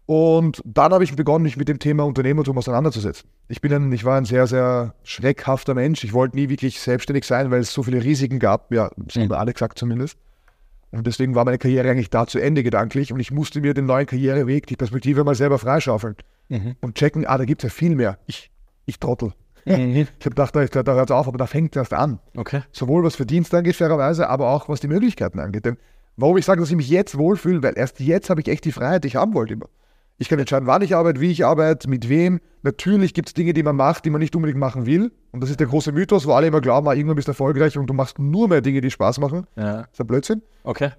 Und 0.05 0.61
dann 0.65 0.91
habe 0.91 1.05
ich 1.05 1.15
begonnen, 1.15 1.43
mich 1.43 1.55
mit 1.55 1.69
dem 1.69 1.79
Thema 1.79 2.03
Unternehmertum 2.03 2.57
auseinanderzusetzen. 2.57 3.29
Ich, 3.47 3.61
bin 3.61 3.73
ein, 3.73 3.91
ich 3.93 4.03
war 4.03 4.17
ein 4.17 4.25
sehr, 4.25 4.47
sehr 4.47 4.95
schreckhafter 5.03 5.73
Mensch. 5.73 6.03
Ich 6.03 6.11
wollte 6.11 6.35
nie 6.35 6.49
wirklich 6.49 6.81
selbstständig 6.81 7.23
sein, 7.23 7.51
weil 7.51 7.61
es 7.61 7.71
so 7.71 7.83
viele 7.83 8.03
Risiken 8.03 8.39
gab. 8.39 8.71
Ja, 8.73 8.91
das 8.97 9.15
haben 9.15 9.29
wir 9.29 9.39
alle 9.39 9.53
gesagt 9.53 9.79
zumindest. 9.79 10.17
Und 10.91 11.07
deswegen 11.07 11.33
war 11.35 11.45
meine 11.45 11.57
Karriere 11.57 11.89
eigentlich 11.89 12.09
da 12.09 12.27
zu 12.27 12.37
Ende 12.37 12.61
gedanklich 12.63 13.11
und 13.11 13.19
ich 13.19 13.31
musste 13.31 13.61
mir 13.61 13.73
den 13.73 13.87
neuen 13.87 14.05
Karriereweg, 14.05 14.67
die 14.67 14.75
Perspektive 14.75 15.23
mal 15.23 15.33
selber 15.33 15.57
freischaufeln 15.57 16.15
und 16.81 16.95
checken, 16.95 17.25
ah, 17.25 17.37
da 17.37 17.45
gibt 17.45 17.63
es 17.63 17.71
ja 17.71 17.75
viel 17.75 17.95
mehr. 17.95 18.19
Ich, 18.27 18.51
ich 18.85 18.99
Trottel. 18.99 19.33
Mhm. 19.65 20.07
Ich 20.19 20.25
habe 20.25 20.35
gedacht, 20.35 20.55
da, 20.55 20.65
da 20.65 20.93
hört 20.93 21.09
es 21.09 21.15
auf, 21.15 21.27
aber 21.27 21.37
da 21.37 21.45
fängt 21.45 21.75
es 21.75 21.79
erst 21.79 21.93
an. 21.93 22.19
Okay. 22.35 22.61
Sowohl 22.71 23.03
was 23.03 23.15
Verdienst 23.15 23.53
angeht, 23.53 23.75
fairerweise, 23.75 24.29
aber 24.29 24.49
auch 24.49 24.69
was 24.69 24.79
die 24.79 24.87
Möglichkeiten 24.87 25.39
angeht. 25.39 25.65
Denn 25.65 25.77
warum 26.17 26.37
ich 26.37 26.45
sage, 26.45 26.59
dass 26.61 26.69
ich 26.69 26.75
mich 26.75 26.89
jetzt 26.89 27.17
wohlfühle, 27.17 27.63
weil 27.63 27.77
erst 27.77 27.99
jetzt 27.99 28.29
habe 28.29 28.41
ich 28.41 28.47
echt 28.47 28.65
die 28.65 28.71
Freiheit, 28.71 29.03
die 29.03 29.09
ich 29.09 29.15
haben 29.15 29.33
wollte 29.33 29.53
immer. 29.53 29.67
Ich 30.17 30.29
kann 30.29 30.39
entscheiden, 30.39 30.67
wann 30.67 30.81
ich 30.83 30.95
arbeite, 30.95 31.19
wie 31.19 31.31
ich 31.31 31.43
arbeite, 31.43 31.89
mit 31.89 32.07
wem. 32.07 32.39
Natürlich 32.61 33.13
gibt 33.13 33.29
es 33.29 33.33
Dinge, 33.33 33.53
die 33.53 33.63
man 33.63 33.75
macht, 33.75 34.05
die 34.05 34.09
man 34.09 34.21
nicht 34.21 34.35
unbedingt 34.35 34.59
machen 34.59 34.85
will. 34.85 35.11
Und 35.31 35.41
das 35.41 35.49
ist 35.49 35.59
der 35.59 35.67
große 35.67 35.91
Mythos, 35.91 36.27
wo 36.27 36.33
alle 36.33 36.47
immer 36.47 36.61
glauben, 36.61 36.87
ah, 36.87 36.93
irgendwann 36.93 37.15
bist 37.15 37.27
du 37.27 37.31
erfolgreich 37.31 37.77
und 37.77 37.87
du 37.87 37.93
machst 37.93 38.19
nur 38.19 38.47
mehr 38.47 38.61
Dinge, 38.61 38.79
die 38.81 38.91
Spaß 38.91 39.19
machen. 39.19 39.47
Ja. 39.55 39.81
Das 39.81 39.93
ist 39.93 39.99
ein 39.99 40.07
Blödsinn. 40.07 40.41
Okay. 40.63 40.91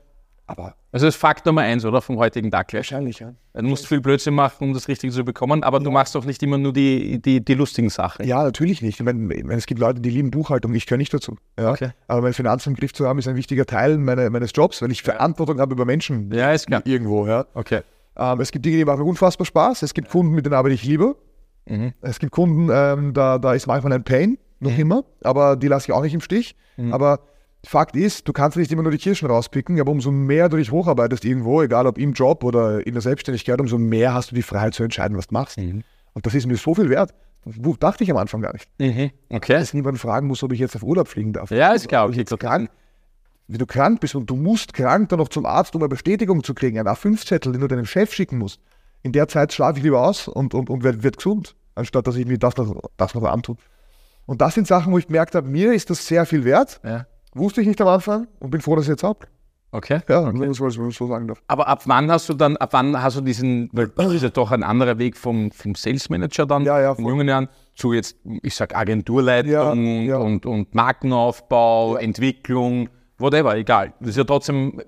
Aber 0.46 0.74
Also 0.92 1.06
das 1.06 1.14
ist 1.14 1.20
Fakt 1.20 1.46
Nummer 1.46 1.62
eins, 1.62 1.84
oder? 1.86 2.02
Vom 2.02 2.18
heutigen 2.18 2.50
Tag 2.50 2.68
gleich. 2.68 2.80
wahrscheinlich, 2.90 3.20
ja. 3.20 3.32
Du 3.54 3.62
musst 3.62 3.86
viel 3.86 4.00
Blödsinn 4.00 4.34
machen, 4.34 4.64
um 4.68 4.74
das 4.74 4.88
Richtige 4.88 5.12
zu 5.12 5.24
bekommen, 5.24 5.62
aber 5.62 5.80
du 5.80 5.90
machst 5.90 6.14
auch 6.16 6.24
nicht 6.26 6.42
immer 6.42 6.58
nur 6.58 6.72
die, 6.74 7.20
die, 7.22 7.42
die 7.42 7.54
lustigen 7.54 7.88
Sachen. 7.88 8.26
Ja, 8.26 8.42
natürlich 8.42 8.82
nicht. 8.82 9.00
Ich 9.00 9.04
meine, 9.06 9.54
es 9.54 9.64
gibt 9.66 9.80
Leute, 9.80 10.00
die 10.00 10.10
lieben 10.10 10.30
Buchhaltung, 10.30 10.74
ich 10.74 10.84
gehöre 10.84 10.98
nicht 10.98 11.14
dazu. 11.14 11.36
Ja? 11.58 11.70
Okay. 11.70 11.90
Aber 12.08 12.20
meine 12.20 12.34
Finanzen 12.34 12.70
im 12.70 12.76
Griff 12.76 12.92
zu 12.92 13.06
haben, 13.08 13.18
ist 13.18 13.26
ein 13.26 13.36
wichtiger 13.36 13.64
Teil 13.64 13.96
meine, 13.96 14.28
meines 14.28 14.50
Jobs, 14.54 14.82
weil 14.82 14.92
ich 14.92 15.02
Verantwortung 15.02 15.60
habe 15.60 15.72
über 15.72 15.86
Menschen 15.86 16.30
Ja, 16.30 16.52
ist 16.52 16.66
klar. 16.66 16.82
irgendwo. 16.84 17.26
Ja? 17.26 17.46
Okay. 17.54 17.80
Ähm, 18.16 18.40
es 18.40 18.52
gibt 18.52 18.66
Dinge, 18.66 18.76
die 18.76 18.84
machen 18.84 19.02
unfassbar 19.02 19.46
Spaß. 19.46 19.82
Es 19.82 19.94
gibt 19.94 20.10
Kunden, 20.10 20.34
mit 20.34 20.44
denen 20.44 20.54
arbeite 20.54 20.74
ich 20.74 20.84
lieber. 20.84 21.16
Mhm. 21.66 21.94
Es 22.02 22.18
gibt 22.18 22.32
Kunden, 22.32 22.68
ähm, 22.70 23.14
da, 23.14 23.38
da 23.38 23.54
ist 23.54 23.66
manchmal 23.66 23.94
ein 23.94 24.04
Pain, 24.04 24.36
noch 24.60 24.76
immer, 24.76 25.04
aber 25.22 25.56
die 25.56 25.68
lasse 25.68 25.86
ich 25.90 25.92
auch 25.92 26.02
nicht 26.02 26.14
im 26.14 26.20
Stich. 26.20 26.54
Mhm. 26.76 26.92
Aber 26.92 27.20
Fakt 27.64 27.96
ist, 27.96 28.28
du 28.28 28.32
kannst 28.32 28.56
nicht 28.56 28.70
immer 28.70 28.82
nur 28.82 28.92
die 28.92 28.98
Kirschen 28.98 29.28
rauspicken, 29.28 29.80
aber 29.80 29.90
umso 29.90 30.10
mehr 30.10 30.48
du 30.48 30.56
dich 30.58 30.70
hocharbeitest 30.70 31.24
irgendwo, 31.24 31.62
egal 31.62 31.86
ob 31.86 31.98
im 31.98 32.12
Job 32.12 32.44
oder 32.44 32.86
in 32.86 32.92
der 32.92 33.02
Selbstständigkeit, 33.02 33.58
umso 33.60 33.78
mehr 33.78 34.12
hast 34.12 34.30
du 34.30 34.34
die 34.34 34.42
Freiheit 34.42 34.74
zu 34.74 34.82
entscheiden, 34.82 35.16
was 35.16 35.28
du 35.28 35.34
machst. 35.34 35.58
Mhm. 35.58 35.82
Und 36.12 36.26
das 36.26 36.34
ist 36.34 36.46
mir 36.46 36.56
so 36.56 36.74
viel 36.74 36.90
wert. 36.90 37.14
Das 37.44 37.54
dachte 37.78 38.04
ich 38.04 38.10
am 38.10 38.16
Anfang 38.16 38.40
gar 38.40 38.52
nicht. 38.52 38.68
Mhm. 38.78 39.10
Okay. 39.30 39.54
Dass 39.54 39.74
niemand 39.74 39.98
fragen 39.98 40.26
muss, 40.26 40.42
ob 40.42 40.52
ich 40.52 40.60
jetzt 40.60 40.76
auf 40.76 40.82
Urlaub 40.82 41.08
fliegen 41.08 41.32
darf. 41.32 41.50
Ja, 41.50 41.72
ist 41.72 41.88
klar. 41.88 42.06
Okay, 42.06 42.18
jetzt 42.18 42.38
krank, 42.38 42.70
wenn 43.48 43.58
du 43.58 43.66
krank 43.66 44.00
bist 44.00 44.14
und 44.14 44.28
du 44.28 44.36
musst 44.36 44.72
krank 44.72 45.08
dann 45.10 45.18
noch 45.18 45.28
zum 45.28 45.44
Arzt, 45.44 45.74
um 45.74 45.82
eine 45.82 45.88
Bestätigung 45.88 46.42
zu 46.42 46.54
kriegen, 46.54 46.78
einen 46.78 46.88
A5-Zettel, 46.88 47.52
den 47.52 47.60
du 47.60 47.68
deinem 47.68 47.86
Chef 47.86 48.12
schicken 48.12 48.38
musst. 48.38 48.60
In 49.02 49.12
der 49.12 49.28
Zeit 49.28 49.52
schlafe 49.52 49.78
ich 49.78 49.84
lieber 49.84 50.06
aus 50.06 50.28
und, 50.28 50.54
und, 50.54 50.70
und 50.70 50.82
werd, 50.82 51.02
werd 51.02 51.18
gesund, 51.18 51.54
anstatt 51.74 52.06
dass 52.06 52.16
ich 52.16 52.26
mir 52.26 52.38
das 52.38 52.56
noch, 52.56 52.80
das 52.96 53.14
noch 53.14 53.24
antue. 53.24 53.56
Und 54.26 54.40
das 54.40 54.54
sind 54.54 54.66
Sachen, 54.66 54.92
wo 54.92 54.98
ich 54.98 55.06
gemerkt 55.06 55.34
habe, 55.34 55.46
mir 55.46 55.74
ist 55.74 55.90
das 55.90 56.06
sehr 56.06 56.24
viel 56.24 56.44
wert. 56.44 56.80
Ja. 56.82 57.06
Wusste 57.34 57.60
ich 57.60 57.66
nicht 57.66 57.80
am 57.80 57.88
Anfang 57.88 58.26
und 58.40 58.50
bin 58.50 58.60
froh, 58.60 58.76
dass 58.76 58.84
ich 58.84 58.90
jetzt 58.90 59.02
habe. 59.02 59.26
Okay. 59.72 60.00
Ja, 60.08 60.28
es 60.28 60.34
wenn 60.34 60.38
man 60.82 60.88
es 60.90 60.96
so 60.96 61.08
sagen 61.08 61.26
darf. 61.26 61.42
Aber 61.48 61.66
ab 61.66 61.82
wann 61.86 62.08
hast 62.08 62.28
du 62.28 62.34
dann, 62.34 62.56
ab 62.58 62.68
wann 62.74 63.02
hast 63.02 63.16
du 63.16 63.20
diesen, 63.20 63.68
weil 63.72 63.88
das 63.88 64.12
ist 64.12 64.22
ja 64.22 64.28
doch 64.28 64.52
ein 64.52 64.62
anderer 64.62 64.98
Weg 64.98 65.16
vom, 65.16 65.50
vom 65.50 65.74
Sales 65.74 66.08
Manager 66.08 66.46
dann 66.46 66.64
Ja, 66.64 66.80
ja, 66.80 66.90
in 66.90 66.96
voll. 66.96 67.08
jungen 67.08 67.26
Jahren 67.26 67.48
zu 67.74 67.92
jetzt, 67.92 68.16
ich 68.42 68.54
sag 68.54 68.76
Agenturleitung 68.76 70.04
Ja, 70.06 70.18
und. 70.18 70.46
Und, 70.46 70.74
Markenaufbau, 70.76 71.96
Entwicklung, 71.96 72.88
whatever, 73.18 73.56
egal. 73.56 73.94
Das 73.98 74.10
ist 74.10 74.16
ja 74.16 74.24
trotzdem, 74.24 74.80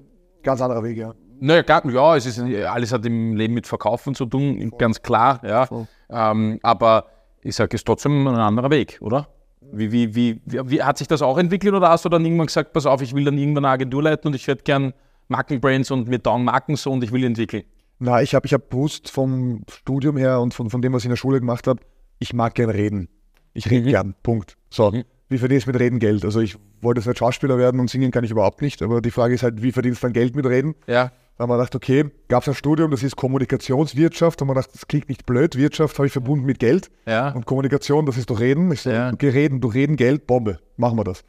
Ganz 0.44 0.60
anderer 0.60 0.84
Weg, 0.84 0.96
ja. 0.98 1.12
naja, 1.40 1.62
gar- 1.62 1.84
ja, 1.90 2.14
es 2.16 2.26
ist 2.26 2.38
alles 2.38 2.92
hat 2.92 3.04
im 3.06 3.34
Leben 3.34 3.54
mit 3.54 3.66
Verkaufen 3.66 4.14
zu 4.14 4.24
tun, 4.26 4.72
ganz 4.78 5.02
klar, 5.02 5.40
ja. 5.44 5.66
Voll. 5.66 5.88
Ähm, 6.10 6.60
aber 6.62 7.06
ich 7.42 7.56
sage, 7.56 7.74
es 7.74 7.80
ist 7.80 7.86
trotzdem 7.86 8.24
ein 8.28 8.36
anderer 8.36 8.70
Weg, 8.70 8.98
oder? 9.00 9.26
Wie, 9.72 9.92
wie, 9.92 10.14
wie, 10.14 10.40
wie, 10.44 10.82
hat 10.82 10.98
sich 10.98 11.08
das 11.08 11.22
auch 11.22 11.38
entwickelt 11.38 11.74
oder 11.74 11.88
hast 11.88 12.04
du 12.04 12.08
dann 12.08 12.24
irgendwann 12.24 12.46
gesagt, 12.46 12.72
pass 12.72 12.86
auf, 12.86 13.02
ich 13.02 13.14
will 13.14 13.24
dann 13.24 13.36
irgendwann 13.38 13.64
eine 13.64 13.72
Agentur 13.72 14.02
leiten 14.02 14.28
und 14.28 14.34
ich 14.34 14.46
hätte 14.46 14.62
gern 14.64 14.92
Markenbrands 15.28 15.90
und 15.90 16.08
mir 16.08 16.22
taugen 16.22 16.44
Marken 16.44 16.76
so 16.76 16.92
und 16.92 17.02
ich 17.02 17.12
will 17.12 17.24
entwickeln? 17.24 17.64
Na, 17.98 18.22
ich 18.22 18.34
habe 18.34 18.46
ich 18.46 18.52
hab 18.52 18.68
bewusst 18.68 19.10
vom 19.10 19.62
Studium 19.70 20.16
her 20.16 20.40
und 20.40 20.54
von, 20.54 20.70
von 20.70 20.82
dem, 20.82 20.92
was 20.92 21.02
ich 21.02 21.06
in 21.06 21.10
der 21.10 21.16
Schule 21.16 21.40
gemacht 21.40 21.66
habe, 21.66 21.80
ich 22.18 22.32
mag 22.32 22.54
gern 22.54 22.70
reden. 22.70 23.08
Ich 23.54 23.70
rede 23.70 23.86
Mhm. 23.86 23.90
gern. 23.90 24.14
Punkt. 24.22 24.56
So. 24.70 24.90
Mhm. 24.90 25.04
Wie 25.28 25.38
verdienst 25.38 25.66
du 25.66 25.72
mit 25.72 25.80
Reden 25.80 25.98
Geld? 25.98 26.24
Also 26.24 26.40
ich 26.40 26.56
wollte 26.80 27.00
jetzt 27.00 27.08
nicht 27.08 27.18
Schauspieler 27.18 27.58
werden 27.58 27.80
und 27.80 27.90
singen 27.90 28.12
kann 28.12 28.22
ich 28.22 28.30
überhaupt 28.30 28.62
nicht, 28.62 28.80
aber 28.82 29.00
die 29.00 29.10
Frage 29.10 29.34
ist 29.34 29.42
halt, 29.42 29.60
wie 29.62 29.72
verdienst 29.72 30.02
du 30.02 30.06
dann 30.06 30.12
Geld 30.12 30.36
mit 30.36 30.46
Reden? 30.46 30.74
Ja. 30.86 31.10
Da 31.38 31.42
haben 31.42 31.50
wir 31.50 31.56
gedacht, 31.58 31.74
okay, 31.74 32.10
gab 32.28 32.42
es 32.42 32.48
ein 32.48 32.54
Studium, 32.54 32.90
das 32.90 33.02
ist 33.02 33.16
Kommunikationswirtschaft. 33.16 34.40
Da 34.40 34.42
haben 34.44 34.48
wir 34.48 34.54
gedacht, 34.54 34.70
das 34.72 34.86
klingt 34.88 35.08
nicht 35.08 35.26
blöd. 35.26 35.56
Wirtschaft 35.56 35.98
habe 35.98 36.06
ich 36.06 36.12
verbunden 36.12 36.46
mit 36.46 36.58
Geld. 36.58 36.90
Ja. 37.06 37.30
Und 37.32 37.46
Kommunikation, 37.46 38.06
das 38.06 38.16
ist 38.16 38.30
doch 38.30 38.40
Reden. 38.40 38.70
Ich 38.72 38.82
so, 38.82 38.90
Ja. 38.90 39.12
okay, 39.12 39.28
Reden, 39.28 39.60
du 39.60 39.68
Reden, 39.68 39.96
Geld, 39.96 40.26
Bombe. 40.26 40.58
Machen 40.76 40.96
wir 40.98 41.04
das. 41.04 41.24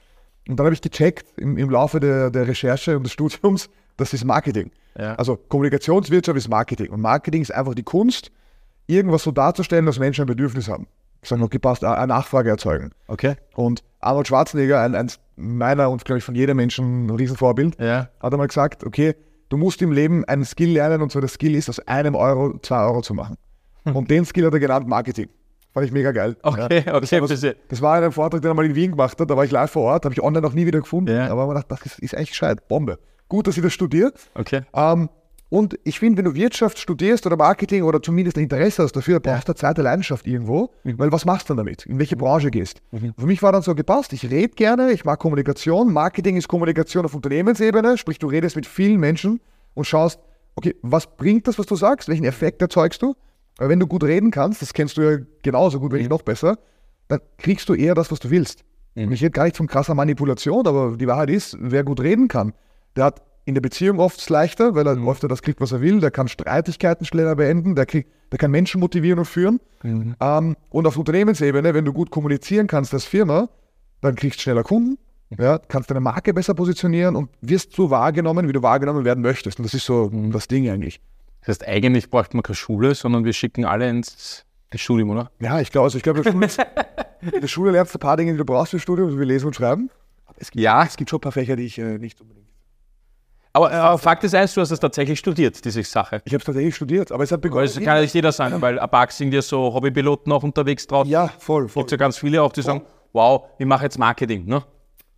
Und 0.47 0.57
dann 0.57 0.65
habe 0.65 0.73
ich 0.73 0.81
gecheckt 0.81 1.25
im, 1.37 1.57
im 1.57 1.69
Laufe 1.69 1.99
der, 1.99 2.29
der 2.31 2.47
Recherche 2.47 2.95
und 2.95 3.03
des 3.03 3.11
Studiums, 3.13 3.69
das 3.97 4.13
ist 4.13 4.23
Marketing. 4.23 4.71
Ja. 4.97 5.15
Also 5.15 5.35
Kommunikationswirtschaft 5.35 6.37
ist 6.37 6.47
Marketing. 6.47 6.89
Und 6.89 7.01
Marketing 7.01 7.41
ist 7.41 7.53
einfach 7.53 7.75
die 7.75 7.83
Kunst, 7.83 8.31
irgendwas 8.87 9.23
so 9.23 9.31
darzustellen, 9.31 9.85
dass 9.85 9.99
Menschen 9.99 10.21
ein 10.21 10.27
Bedürfnis 10.27 10.69
haben. 10.69 10.87
Ich 11.21 11.29
sage, 11.29 11.43
okay, 11.43 11.59
passt, 11.59 11.83
eine 11.83 12.07
Nachfrage 12.07 12.49
erzeugen. 12.49 12.91
Okay. 13.07 13.35
Und 13.55 13.83
Arnold 13.99 14.27
Schwarzenegger, 14.27 14.79
ein, 14.81 14.95
eins 14.95 15.19
meiner 15.35 15.89
und 15.89 16.05
glaube 16.05 16.19
ich 16.19 16.23
von 16.23 16.35
jedem 16.35 16.55
Menschen 16.57 17.07
ein 17.07 17.09
Riesenvorbild, 17.09 17.77
Ja. 17.79 18.09
hat 18.21 18.31
einmal 18.33 18.47
gesagt, 18.47 18.85
okay, 18.85 19.15
du 19.49 19.57
musst 19.57 19.81
im 19.81 19.91
Leben 19.91 20.25
einen 20.25 20.45
Skill 20.45 20.71
lernen 20.71 21.01
und 21.01 21.11
zwar 21.11 21.21
der 21.21 21.29
Skill 21.29 21.55
ist, 21.55 21.69
aus 21.69 21.79
einem 21.87 22.15
Euro 22.15 22.57
zwei 22.61 22.83
Euro 22.85 23.01
zu 23.01 23.13
machen. 23.13 23.35
Und 23.85 24.09
den 24.11 24.25
Skill 24.25 24.45
hat 24.45 24.53
er 24.53 24.59
genannt 24.59 24.87
Marketing. 24.87 25.29
Fand 25.73 25.85
ich 25.85 25.91
mega 25.91 26.11
geil. 26.11 26.35
Okay, 26.43 26.83
Ja. 26.85 26.95
okay, 26.95 27.19
Das, 27.19 27.29
verstehe. 27.29 27.55
das 27.69 27.81
war 27.81 27.97
in 27.97 28.03
einem 28.03 28.11
Vortrag, 28.11 28.41
den 28.41 28.51
er 28.51 28.53
mal 28.55 28.65
in 28.65 28.75
Wien 28.75 28.91
gemacht 28.91 29.19
hat, 29.19 29.29
da 29.29 29.37
war 29.37 29.45
ich 29.45 29.51
live 29.51 29.71
vor 29.71 29.83
Ort, 29.83 30.05
habe 30.05 30.13
ich 30.13 30.21
online 30.21 30.41
noch 30.45 30.53
nie 30.53 30.65
wieder 30.65 30.79
gefunden, 30.79 31.15
Ja. 31.15 31.27
aber 31.29 31.45
man 31.45 31.55
gedacht, 31.55 31.71
das 31.71 31.85
ist, 31.85 31.99
ist 31.99 32.15
eigentlich 32.15 32.31
gescheit, 32.31 32.67
Bombe. 32.67 32.99
Gut, 33.29 33.47
dass 33.47 33.55
ich 33.57 33.63
das 33.63 33.73
studiere. 33.73 34.11
Okay. 34.35 34.61
Ähm, 34.73 35.09
und 35.49 35.79
ich 35.85 35.99
finde, 35.99 36.17
wenn 36.17 36.25
du 36.25 36.35
Wirtschaft 36.35 36.77
studierst 36.77 37.25
oder 37.25 37.37
Marketing 37.37 37.83
oder 37.83 38.01
zumindest 38.01 38.37
ein 38.37 38.43
Interesse 38.43 38.83
hast 38.83 38.93
dafür, 38.93 39.19
brauchst 39.21 39.47
du 39.47 39.53
eine 39.53 39.55
zweite 39.55 39.81
Leidenschaft 39.81 40.27
irgendwo, 40.27 40.71
weil 40.83 41.11
was 41.11 41.23
machst 41.23 41.49
du 41.49 41.53
dann 41.53 41.65
damit? 41.65 41.85
In 41.85 41.99
welche 41.99 42.17
Branche 42.17 42.51
gehst? 42.51 42.81
Für 43.17 43.25
mich 43.25 43.41
war 43.41 43.53
dann 43.53 43.61
so 43.61 43.73
gepasst, 43.73 44.11
ich 44.11 44.29
rede 44.29 44.53
gerne, 44.55 44.91
ich 44.91 45.05
mag 45.05 45.19
Kommunikation, 45.19 45.93
Marketing 45.93 46.35
ist 46.35 46.49
Kommunikation 46.49 47.05
auf 47.05 47.15
Unternehmensebene, 47.15 47.97
sprich 47.97 48.19
du 48.19 48.27
redest 48.27 48.55
mit 48.57 48.65
vielen 48.65 48.99
Menschen 48.99 49.39
und 49.73 49.85
schaust, 49.85 50.19
okay, 50.55 50.75
was 50.81 51.15
bringt 51.15 51.47
das, 51.47 51.57
was 51.57 51.65
du 51.65 51.75
sagst, 51.75 52.09
welchen 52.09 52.25
Effekt 52.25 52.61
erzeugst 52.61 53.01
du? 53.01 53.15
Aber 53.57 53.69
wenn 53.69 53.79
du 53.79 53.87
gut 53.87 54.03
reden 54.03 54.31
kannst, 54.31 54.61
das 54.61 54.73
kennst 54.73 54.97
du 54.97 55.01
ja 55.01 55.17
genauso 55.43 55.79
gut, 55.79 55.91
wenn 55.93 55.99
nicht 55.99 56.09
noch 56.09 56.23
besser, 56.23 56.59
dann 57.07 57.21
kriegst 57.37 57.69
du 57.69 57.73
eher 57.73 57.95
das, 57.95 58.11
was 58.11 58.19
du 58.19 58.29
willst. 58.29 58.63
Und 59.05 59.11
ich 59.11 59.21
rede 59.21 59.31
gar 59.31 59.43
nicht 59.45 59.55
von 59.55 59.67
krasser 59.67 59.93
Manipulation, 59.93 60.65
aber 60.65 60.97
die 60.97 61.07
Wahrheit 61.07 61.29
ist, 61.29 61.55
wer 61.59 61.83
gut 61.83 61.99
reden 62.01 62.27
kann, 62.27 62.53
der 62.95 63.05
hat 63.05 63.21
in 63.47 63.53
der 63.55 63.61
Beziehung 63.61 63.99
oft 63.99 64.19
es 64.19 64.29
leichter, 64.29 64.75
weil 64.75 64.85
er 64.87 64.97
öfter 65.09 65.27
das 65.29 65.41
kriegt, 65.41 65.61
was 65.61 65.71
er 65.71 65.79
will. 65.81 65.99
Der 66.01 66.11
kann 66.11 66.27
Streitigkeiten 66.27 67.05
schneller 67.05 67.35
beenden, 67.35 67.75
der, 67.75 67.85
kriegt, 67.85 68.11
der 68.31 68.37
kann 68.37 68.51
Menschen 68.51 68.81
motivieren 68.81 69.19
und 69.19 69.25
führen. 69.25 69.59
Ähm, 69.83 70.55
und 70.69 70.85
auf 70.85 70.97
Unternehmensebene, 70.97 71.73
wenn 71.73 71.85
du 71.85 71.93
gut 71.93 72.11
kommunizieren 72.11 72.67
kannst 72.67 72.93
als 72.93 73.05
Firma, 73.05 73.47
dann 74.01 74.15
kriegst 74.15 74.39
du 74.39 74.43
schneller 74.43 74.63
Kunden, 74.63 74.97
ja, 75.37 75.59
kannst 75.59 75.89
deine 75.89 76.01
Marke 76.01 76.33
besser 76.33 76.53
positionieren 76.53 77.15
und 77.15 77.29
wirst 77.41 77.73
so 77.73 77.89
wahrgenommen, 77.89 78.47
wie 78.49 78.53
du 78.53 78.61
wahrgenommen 78.61 79.05
werden 79.05 79.21
möchtest. 79.23 79.59
Und 79.59 79.65
das 79.65 79.73
ist 79.73 79.85
so 79.85 80.09
das 80.31 80.47
Ding 80.49 80.69
eigentlich. 80.69 80.99
Das 81.41 81.47
heißt, 81.49 81.67
eigentlich 81.67 82.09
braucht 82.09 82.33
man 82.33 82.43
keine 82.43 82.55
Schule, 82.55 82.95
sondern 82.95 83.23
wir 83.23 83.31
schicken 83.33 83.63
alle 83.63 83.89
ins, 83.89 84.43
Studium, 84.75 85.09
oder? 85.11 85.31
Ja, 85.39 85.61
ich 85.61 85.71
glaube, 85.71 85.85
also 85.85 85.97
ich 85.97 86.03
glaube, 86.03 86.19
in 86.19 86.23
der 86.41 86.49
Schule- 86.49 86.67
in 87.31 87.41
der 87.41 87.47
Schule 87.47 87.71
lernst 87.71 87.93
du 87.93 87.97
ein 87.97 88.01
paar 88.01 88.17
Dinge, 88.17 88.33
die 88.33 88.37
du 88.37 88.43
brauchst 88.45 88.71
fürs 88.71 88.83
Studium, 88.83 89.09
so 89.09 89.17
wie 89.19 89.23
Lesen 89.23 89.47
und 89.47 89.55
Schreiben. 89.55 89.89
Es 90.37 90.51
gibt, 90.51 90.61
Ja. 90.61 90.83
es 90.83 90.97
gibt 90.97 91.09
schon 91.09 91.17
ein 91.17 91.21
paar 91.21 91.31
Fächer, 91.31 91.55
die 91.55 91.63
ich 91.63 91.77
äh, 91.79 91.97
nicht 91.97 92.19
unbedingt. 92.19 92.46
Aber 93.57 93.93
äh, 93.93 93.97
Fakt 93.97 94.23
ist 94.23 94.35
eins, 94.35 94.53
du 94.53 94.61
hast 94.61 94.71
es 94.71 94.79
tatsächlich 94.79 95.17
studiert, 95.19 95.63
diese 95.65 95.81
Sache. 95.83 96.21
Ich 96.25 96.33
habe 96.33 96.39
es 96.41 96.45
tatsächlich 96.45 96.75
studiert, 96.75 97.11
aber 97.11 97.23
es 97.23 97.31
hat 97.31 97.41
begonnen. 97.41 97.65
es 97.65 97.75
kann 97.75 97.95
ja 97.95 98.01
nicht 98.01 98.13
jeder 98.13 98.31
sein, 98.31 98.61
weil 98.61 98.77
ein 98.79 98.89
paar 98.89 99.09
sind 99.09 99.33
ja 99.33 99.41
so 99.41 99.73
Hobbypiloten 99.73 100.31
auch 100.31 100.43
unterwegs 100.43 100.85
drauf. 100.85 101.07
ja, 101.07 101.27
voll, 101.39 101.67
voll. 101.67 101.83
Gibt 101.83 101.91
ja 101.91 101.97
ganz 101.97 102.17
viele 102.17 102.41
auch, 102.41 102.51
die 102.51 102.61
sagen, 102.61 102.81
wow, 103.13 103.45
ich 103.57 103.65
mache 103.65 103.83
jetzt 103.83 103.97
Marketing. 103.97 104.45
Ne? 104.45 104.63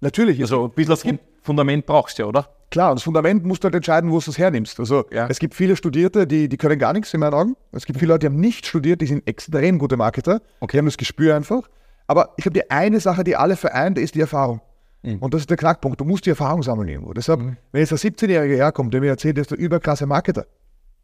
Natürlich. 0.01 0.39
Also 0.41 0.65
ein 0.65 0.71
bisschen 0.71 1.17
Fun- 1.17 1.19
Fundament 1.41 1.85
brauchst 1.85 2.17
du 2.17 2.23
ja, 2.23 2.29
oder? 2.29 2.47
Klar, 2.71 2.91
und 2.91 2.97
das 2.99 3.03
Fundament 3.03 3.43
musst 3.45 3.63
du 3.63 3.65
halt 3.65 3.75
entscheiden, 3.75 4.11
wo 4.11 4.19
du 4.19 4.29
es 4.29 4.37
hernimmst. 4.37 4.79
Also 4.79 5.05
Ja. 5.11 5.27
es 5.27 5.39
gibt 5.39 5.55
viele 5.55 5.75
Studierte, 5.75 6.27
die, 6.27 6.47
die 6.47 6.57
können 6.57 6.77
gar 6.77 6.93
nichts 6.93 7.13
in 7.13 7.19
meinen 7.19 7.33
Augen. 7.33 7.55
Es 7.71 7.85
gibt 7.85 7.97
viele 7.99 8.13
Leute, 8.13 8.19
die 8.21 8.25
haben 8.27 8.39
nicht 8.39 8.65
studiert, 8.67 9.01
die 9.01 9.07
sind 9.07 9.27
extrem 9.27 9.79
gute 9.79 9.97
Marketer. 9.97 10.41
Okay. 10.59 10.73
Die 10.73 10.77
haben 10.77 10.85
das 10.85 10.97
Gespür 10.97 11.35
einfach. 11.35 11.63
Aber 12.07 12.33
ich 12.37 12.43
glaube, 12.43 12.53
die 12.59 12.69
eine 12.71 12.99
Sache, 12.99 13.23
die 13.23 13.35
alle 13.35 13.55
vereint, 13.55 13.97
ist 13.97 14.13
die 14.15 14.21
Erfahrung. 14.21 14.61
Und 15.01 15.33
das 15.33 15.41
ist 15.41 15.49
der 15.49 15.57
Knackpunkt. 15.57 15.99
Du 16.01 16.05
musst 16.05 16.25
die 16.25 16.29
Erfahrung 16.29 16.61
sammeln 16.61 16.89
irgendwo. 16.89 17.13
Deshalb, 17.13 17.39
wenn 17.39 17.79
jetzt 17.79 17.91
ein 17.93 17.97
17-Jähriger 17.97 18.55
herkommt, 18.55 18.93
der 18.93 19.01
mir 19.01 19.07
erzählt, 19.07 19.37
der 19.37 19.43
ist 19.43 19.51
der 19.51 19.57
überklasse 19.57 20.05
Marketer, 20.05 20.45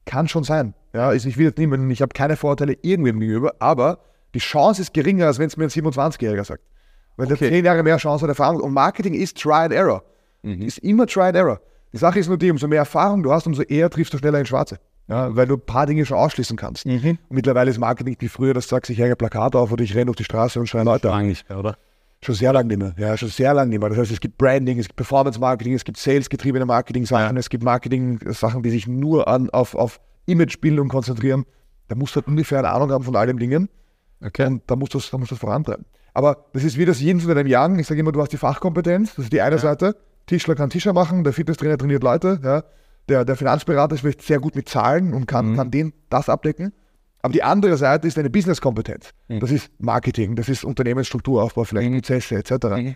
kann 0.05 0.27
schon 0.27 0.43
sein. 0.43 0.73
Ja, 0.93 1.11
ist, 1.11 1.25
ich 1.25 1.37
will 1.37 1.45
jetzt 1.45 1.57
niemanden, 1.57 1.89
ich 1.89 2.01
habe 2.01 2.13
keine 2.13 2.35
Vorteile 2.35 2.77
irgendwem 2.81 3.19
gegenüber, 3.19 3.55
aber 3.59 3.99
die 4.33 4.39
Chance 4.39 4.81
ist 4.81 4.93
geringer, 4.93 5.27
als 5.27 5.39
wenn 5.39 5.47
es 5.47 5.55
mir 5.57 5.63
ein 5.63 5.69
27-Jähriger 5.69 6.43
sagt. 6.43 6.63
Weil 7.15 7.27
der 7.27 7.37
Okay. 7.37 7.49
10 7.49 7.63
Jahre 7.65 7.83
mehr 7.83 7.97
Chance 7.97 8.23
hat 8.23 8.29
Erfahrung. 8.29 8.59
Und 8.59 8.73
Marketing 8.73 9.13
ist 9.13 9.41
Try 9.41 9.53
and 9.53 9.73
Error. 9.73 10.03
Ist 10.43 10.79
immer 10.79 11.07
Try 11.07 11.23
and 11.23 11.37
Error. 11.37 11.61
Die 11.93 11.97
Sache 11.97 12.19
ist 12.19 12.27
nur 12.27 12.37
die, 12.37 12.51
umso 12.51 12.67
mehr 12.67 12.79
Erfahrung 12.79 13.23
du 13.23 13.31
hast, 13.31 13.47
umso 13.47 13.61
eher 13.61 13.89
triffst 13.89 14.13
du 14.13 14.17
schneller 14.17 14.39
ins 14.39 14.49
Schwarze. 14.49 14.77
Ja, 15.07 15.33
weil 15.35 15.47
du 15.47 15.55
ein 15.55 15.61
paar 15.61 15.85
Dinge 15.85 16.05
schon 16.05 16.17
ausschließen 16.17 16.57
kannst. 16.57 16.85
Und 17.29 17.35
mittlerweile 17.35 17.71
ist 17.71 17.77
Marketing 17.79 18.11
nicht 18.11 18.21
wie 18.21 18.27
früher, 18.27 18.53
dass 18.53 18.65
du 18.67 18.75
sagst, 18.75 18.89
ich 18.89 18.97
hänge 18.97 19.11
ein 19.11 19.17
Plakat 19.17 19.55
auf 19.55 19.71
oder 19.71 19.83
ich 19.83 19.95
renne 19.95 20.09
auf 20.09 20.15
die 20.15 20.23
Straße 20.23 20.59
und 20.59 20.67
schreie 20.67 20.83
Leute 20.83 21.09
an. 21.11 21.19
Eigentlich, 21.21 21.45
oder? 21.49 21.77
Schon 22.25 22.33
sehr 22.33 22.53
lange 22.53 22.69
nicht 22.69 22.79
mehr. 22.79 22.95
Ja, 22.97 23.15
schon 23.15 23.29
sehr 23.29 23.53
lange 23.53 23.69
nicht 23.69 23.79
mehr. 23.79 23.89
Das 23.89 23.99
heißt, 23.99 24.11
es 24.11 24.19
gibt 24.19 24.39
Branding, 24.39 24.79
es 24.79 24.87
gibt 24.87 24.95
Performance-Marketing, 24.95 25.75
es 25.75 25.83
gibt 25.83 25.97
Sales-getriebene 25.97 26.65
Marketing-Sachen, 26.65 27.37
es 27.37 27.49
gibt 27.49 27.63
Marketing-Sachen, 27.63 28.63
die 28.63 28.71
sich 28.71 28.87
nur 28.87 29.27
an, 29.27 29.51
auf, 29.51 29.75
auf 29.75 29.99
Imagebildung 30.25 30.87
konzentrieren. 30.87 31.45
Da 31.87 31.93
musst 31.93 32.15
du 32.15 32.21
halt 32.21 32.27
ungefähr 32.27 32.57
eine 32.57 32.69
Ahnung 32.69 32.91
haben 32.91 33.03
von 33.03 33.15
all 33.15 33.27
den 33.27 33.37
Dingen. 33.37 33.69
Okay. 34.25 34.47
Und 34.47 34.63
da 34.65 34.75
musst 34.75 34.95
du 34.95 34.97
es 34.97 35.11
da 35.11 35.19
musst 35.19 35.29
du 35.29 35.35
es 35.35 35.41
vorantreiben. 35.41 35.85
Aber 36.15 36.47
das 36.53 36.63
ist 36.63 36.79
wie 36.79 36.85
das 36.85 36.99
Yin 36.99 37.19
zu 37.19 37.31
deinem 37.31 37.45
Yang. 37.45 37.77
Ich 37.77 37.85
sage 37.85 37.99
immer, 37.99 38.11
du 38.11 38.19
hast 38.19 38.31
die 38.31 38.37
Fachkompetenz. 38.37 39.13
Das 39.17 39.25
ist 39.25 39.33
die 39.33 39.41
eine 39.41 39.59
Seite. 39.59 39.95
Tischler 40.25 40.55
kann 40.55 40.71
Tischer 40.71 40.93
machen, 40.93 41.23
der 41.23 41.33
Fitnesstrainer 41.33 41.77
trainiert 41.77 42.01
Leute. 42.01 42.39
Ja. 42.43 42.63
Der, 43.07 43.23
der 43.23 43.35
Finanzberater 43.35 43.93
ist 43.93 44.01
vielleicht 44.01 44.23
sehr 44.23 44.39
gut 44.39 44.55
mit 44.55 44.67
Zahlen 44.67 45.13
und 45.13 45.27
kann, 45.27 45.55
kann 45.55 45.69
den 45.69 45.93
das 46.09 46.27
abdecken. 46.27 46.73
Aber 47.25 47.31
die 47.31 47.41
andere 47.41 47.75
Seite 47.75 48.07
ist 48.07 48.17
deine 48.17 48.29
Businesskompetenz. 48.29 49.09
Das 49.27 49.49
ist 49.49 49.71
Marketing, 49.79 50.35
das 50.35 50.47
ist 50.47 50.63
Unternehmensstrukturaufbau, 50.63 51.63
vielleicht 51.63 51.91
Prozesse 51.91 52.35
etc. 52.35 52.95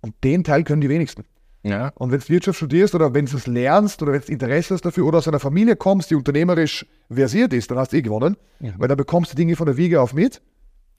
Und 0.00 0.14
den 0.24 0.42
Teil 0.42 0.64
können 0.64 0.80
die 0.80 0.88
wenigsten. 0.88 1.22
Ja. 1.62 1.92
Und 1.94 2.10
wenn 2.10 2.18
du 2.18 2.28
Wirtschaft 2.30 2.56
studierst 2.56 2.96
oder 2.96 3.14
wenn 3.14 3.26
du 3.26 3.36
es 3.36 3.46
lernst 3.46 4.02
oder 4.02 4.10
wenn 4.12 4.22
du 4.22 4.32
Interesse 4.32 4.74
hast 4.74 4.84
dafür 4.84 5.06
oder 5.06 5.18
aus 5.18 5.28
einer 5.28 5.38
Familie 5.38 5.76
kommst, 5.76 6.10
die 6.10 6.16
unternehmerisch 6.16 6.84
versiert 7.08 7.52
ist, 7.52 7.70
dann 7.70 7.78
hast 7.78 7.92
du 7.92 7.98
eh 7.98 8.02
gewonnen. 8.02 8.36
Weil 8.58 8.88
dann 8.88 8.96
bekommst 8.96 9.30
du 9.30 9.36
Dinge 9.36 9.54
von 9.54 9.66
der 9.66 9.76
Wiege 9.76 10.00
auf 10.00 10.14
mit 10.14 10.42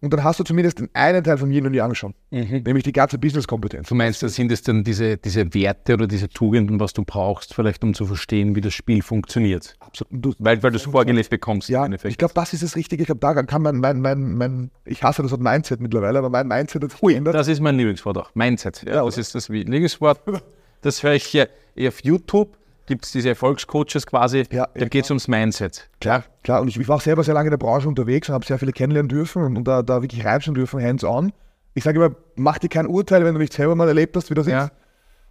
und 0.01 0.11
dann 0.11 0.23
hast 0.23 0.39
du 0.39 0.43
zumindest 0.43 0.79
den 0.79 0.89
einen 0.93 1.23
Teil 1.23 1.37
von 1.37 1.51
Yin 1.51 1.67
und 1.67 1.73
Yang 1.73 1.95
schon. 1.95 2.13
Nämlich 2.31 2.83
die 2.83 2.91
ganze 2.91 3.19
Business-Kompetenz. 3.19 3.87
Du 3.87 3.95
meinst, 3.95 4.23
das 4.23 4.33
sind 4.33 4.51
es 4.51 4.63
dann 4.63 4.83
diese, 4.83 5.17
diese 5.17 5.53
Werte 5.53 5.93
oder 5.93 6.07
diese 6.07 6.27
Tugenden, 6.27 6.79
was 6.79 6.93
du 6.93 7.03
brauchst, 7.03 7.53
vielleicht 7.53 7.83
um 7.83 7.93
zu 7.93 8.05
verstehen, 8.07 8.55
wie 8.55 8.61
das 8.61 8.73
Spiel 8.73 9.03
funktioniert? 9.03 9.75
Absolut. 9.79 10.11
Du, 10.11 10.33
Weil, 10.39 10.61
weil 10.63 10.71
du 10.71 10.77
es 10.77 10.83
vorgelebt 10.83 11.29
bekommst 11.29 11.69
ja, 11.69 11.87
ich 12.03 12.17
glaube, 12.17 12.33
das 12.33 12.53
ist 12.53 12.63
das 12.63 12.75
Richtige. 12.75 13.03
Ich 13.03 13.07
glaube, 13.07 13.19
da 13.19 13.43
kann 13.43 13.61
man 13.61 13.77
mein, 13.77 14.01
mein, 14.01 14.35
mein, 14.35 14.71
ich 14.85 15.03
hasse 15.03 15.21
das 15.21 15.31
Wort 15.31 15.41
Mindset 15.41 15.79
mittlerweile, 15.79 16.17
aber 16.19 16.29
mein 16.29 16.47
Mindset 16.47 16.83
hat 16.83 16.91
sich 16.91 16.99
geändert. 16.99 17.35
Das 17.35 17.47
ist 17.47 17.59
mein 17.59 17.77
Lieblingswort 17.77 18.17
auch. 18.17 18.33
Mindset. 18.33 18.83
Ja, 18.87 18.95
Ja, 18.95 19.05
das 19.05 19.17
ist 19.17 19.35
das 19.35 19.49
Lieblingswort. 19.49 20.21
Das 20.83 21.03
höre 21.03 21.13
ich 21.13 21.25
hier 21.25 21.47
auf 21.87 22.03
YouTube. 22.03 22.57
Gibt 22.91 23.05
es 23.05 23.13
diese 23.13 23.29
Erfolgscoaches 23.29 24.05
quasi, 24.05 24.43
Ja, 24.51 24.67
da 24.73 24.85
geht 24.85 25.05
es 25.05 25.09
ums 25.11 25.29
Mindset. 25.29 25.89
Klar, 26.01 26.25
klar. 26.43 26.59
Und 26.59 26.67
ich, 26.67 26.77
ich 26.77 26.89
war 26.89 26.97
auch 26.97 27.01
selber 27.01 27.23
sehr 27.23 27.33
lange 27.33 27.47
in 27.47 27.51
der 27.51 27.57
Branche 27.57 27.87
unterwegs 27.87 28.27
und 28.27 28.33
habe 28.35 28.45
sehr 28.45 28.59
viele 28.59 28.73
kennenlernen 28.73 29.07
dürfen 29.07 29.43
und, 29.43 29.55
und 29.55 29.65
da, 29.65 29.81
da 29.81 30.01
wirklich 30.01 30.25
reinschauen 30.25 30.55
dürfen, 30.55 30.83
hands-on. 30.83 31.31
Ich 31.73 31.85
sage 31.85 32.03
immer, 32.03 32.13
mach 32.35 32.59
dir 32.59 32.67
kein 32.67 32.87
Urteil, 32.87 33.23
wenn 33.23 33.33
du 33.33 33.39
nicht 33.39 33.53
selber 33.53 33.75
mal 33.75 33.87
erlebt 33.87 34.17
hast, 34.17 34.29
wie 34.29 34.33
das 34.33 34.45
Ja. 34.45 34.65
ist. 34.65 34.71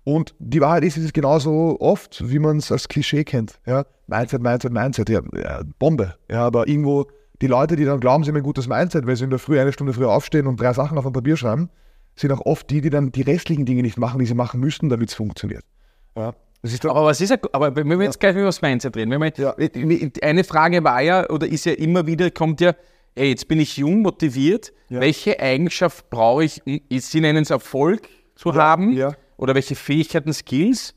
Und 0.05 0.35
die 0.39 0.63
Wahrheit 0.63 0.85
ist, 0.85 0.97
es 0.97 1.05
ist 1.05 1.13
genauso 1.13 1.77
oft, 1.81 2.27
wie 2.31 2.39
man 2.39 2.57
es 2.57 2.73
als 2.73 2.89
Klischee 2.89 3.25
kennt. 3.25 3.61
Ja? 3.67 3.85
Mindset, 4.07 4.41
Mindset, 4.41 4.73
Mindset. 4.73 5.11
Ja, 5.11 5.21
ja, 5.37 5.61
Bombe. 5.79 6.15
Ja, 6.31 6.47
aber 6.47 6.67
irgendwo 6.67 7.09
die 7.43 7.47
Leute, 7.47 7.77
die 7.77 7.85
dann 7.85 8.01
glauben, 8.01 8.25
sie 8.25 8.31
haben 8.31 8.39
ein 8.39 8.43
gutes 8.43 8.69
Mindset, 8.69 9.07
weil 9.07 9.17
sie 9.17 9.25
in 9.25 9.31
der 9.31 9.39
Früh 9.39 9.61
eine 9.61 9.75
Stunde 9.75 9.93
früher 9.93 10.09
aufstehen 10.13 10.47
und 10.47 10.59
drei 10.59 10.73
Sachen 10.73 10.97
auf 10.97 11.05
ein 11.05 11.13
Papier 11.13 11.37
schreiben, 11.37 11.69
sind 12.17 12.33
auch 12.33 12.41
oft 12.47 12.71
die, 12.71 12.81
die 12.81 12.89
dann 12.89 13.13
die 13.13 13.21
restlichen 13.21 13.67
Dinge 13.67 13.83
nicht 13.83 13.99
machen, 13.99 14.19
die 14.19 14.25
sie 14.25 14.33
machen 14.35 14.61
müssten, 14.61 14.89
damit 14.89 15.11
es 15.11 15.15
funktioniert. 15.15 15.65
Ja? 16.17 16.33
Aber 16.85 17.05
was 17.07 17.21
ist, 17.21 17.33
ein- 17.33 17.39
aber 17.53 17.75
wenn 17.75 17.89
wir 17.89 18.03
jetzt 18.03 18.21
gleich 18.21 18.35
über 18.35 18.45
das 18.45 18.61
Mindset 18.61 18.97
reden, 18.97 19.11
wenn 19.19 19.33
Ja. 19.37 19.55
eine 20.23 20.45
Frage 20.45 20.85
war 20.85 21.01
ja, 21.01 21.29
oder 21.31 21.47
ist 21.47 21.65
ja 21.65 21.73
immer 21.73 22.07
wieder, 22.07 22.31
kommt 22.31 22.61
ja, 22.61 22.75
ey, 23.15 23.31
jetzt 23.31 23.49
bin 23.49 23.59
ich 23.61 23.77
jung, 23.79 24.03
motiviert, 24.03 24.73
Ja. 24.89 25.01
welche 25.01 25.41
Eigenschaft 25.41 26.11
brauche 26.11 26.45
ich, 26.45 26.63
Sie 26.91 27.21
nennen 27.21 27.43
es 27.43 27.51
Erfolg 27.51 28.03
zu 28.35 28.55
haben, 28.55 28.93
ja. 28.93 29.13
oder 29.39 29.55
welche 29.55 29.75
Fähigkeiten, 29.75 30.33
Skills, 30.35 30.95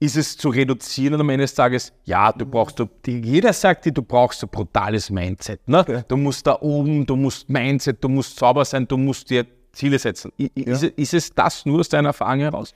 ist 0.00 0.16
es 0.16 0.36
zu 0.36 0.48
reduzieren 0.48 1.14
und 1.14 1.20
am 1.20 1.30
Ende 1.30 1.44
des 1.44 1.54
Tages, 1.54 1.92
ja, 2.04 2.32
du 2.32 2.44
brauchst, 2.46 2.78
du, 2.78 2.86
jeder 3.06 3.52
sagt 3.52 3.84
dir, 3.86 3.92
du 3.92 4.02
brauchst 4.02 4.42
ein 4.42 4.48
brutales 4.50 5.08
Mindset. 5.10 5.66
Ne? 5.68 5.84
Ja. 5.88 6.02
Du 6.02 6.16
musst 6.16 6.46
da 6.46 6.58
oben, 6.60 7.06
du 7.06 7.16
musst 7.16 7.48
Mindset, 7.48 8.02
du 8.02 8.08
musst 8.08 8.38
sauber 8.38 8.64
sein, 8.64 8.86
du 8.88 8.96
musst 8.96 9.30
dir 9.30 9.46
Ziele 9.72 9.98
setzen. 9.98 10.30
Ist, 10.36 10.82
ist 10.82 11.14
es 11.14 11.30
das 11.34 11.64
nur 11.64 11.80
aus 11.80 11.88
deiner 11.88 12.08
Erfahrung 12.10 12.40
heraus? 12.40 12.74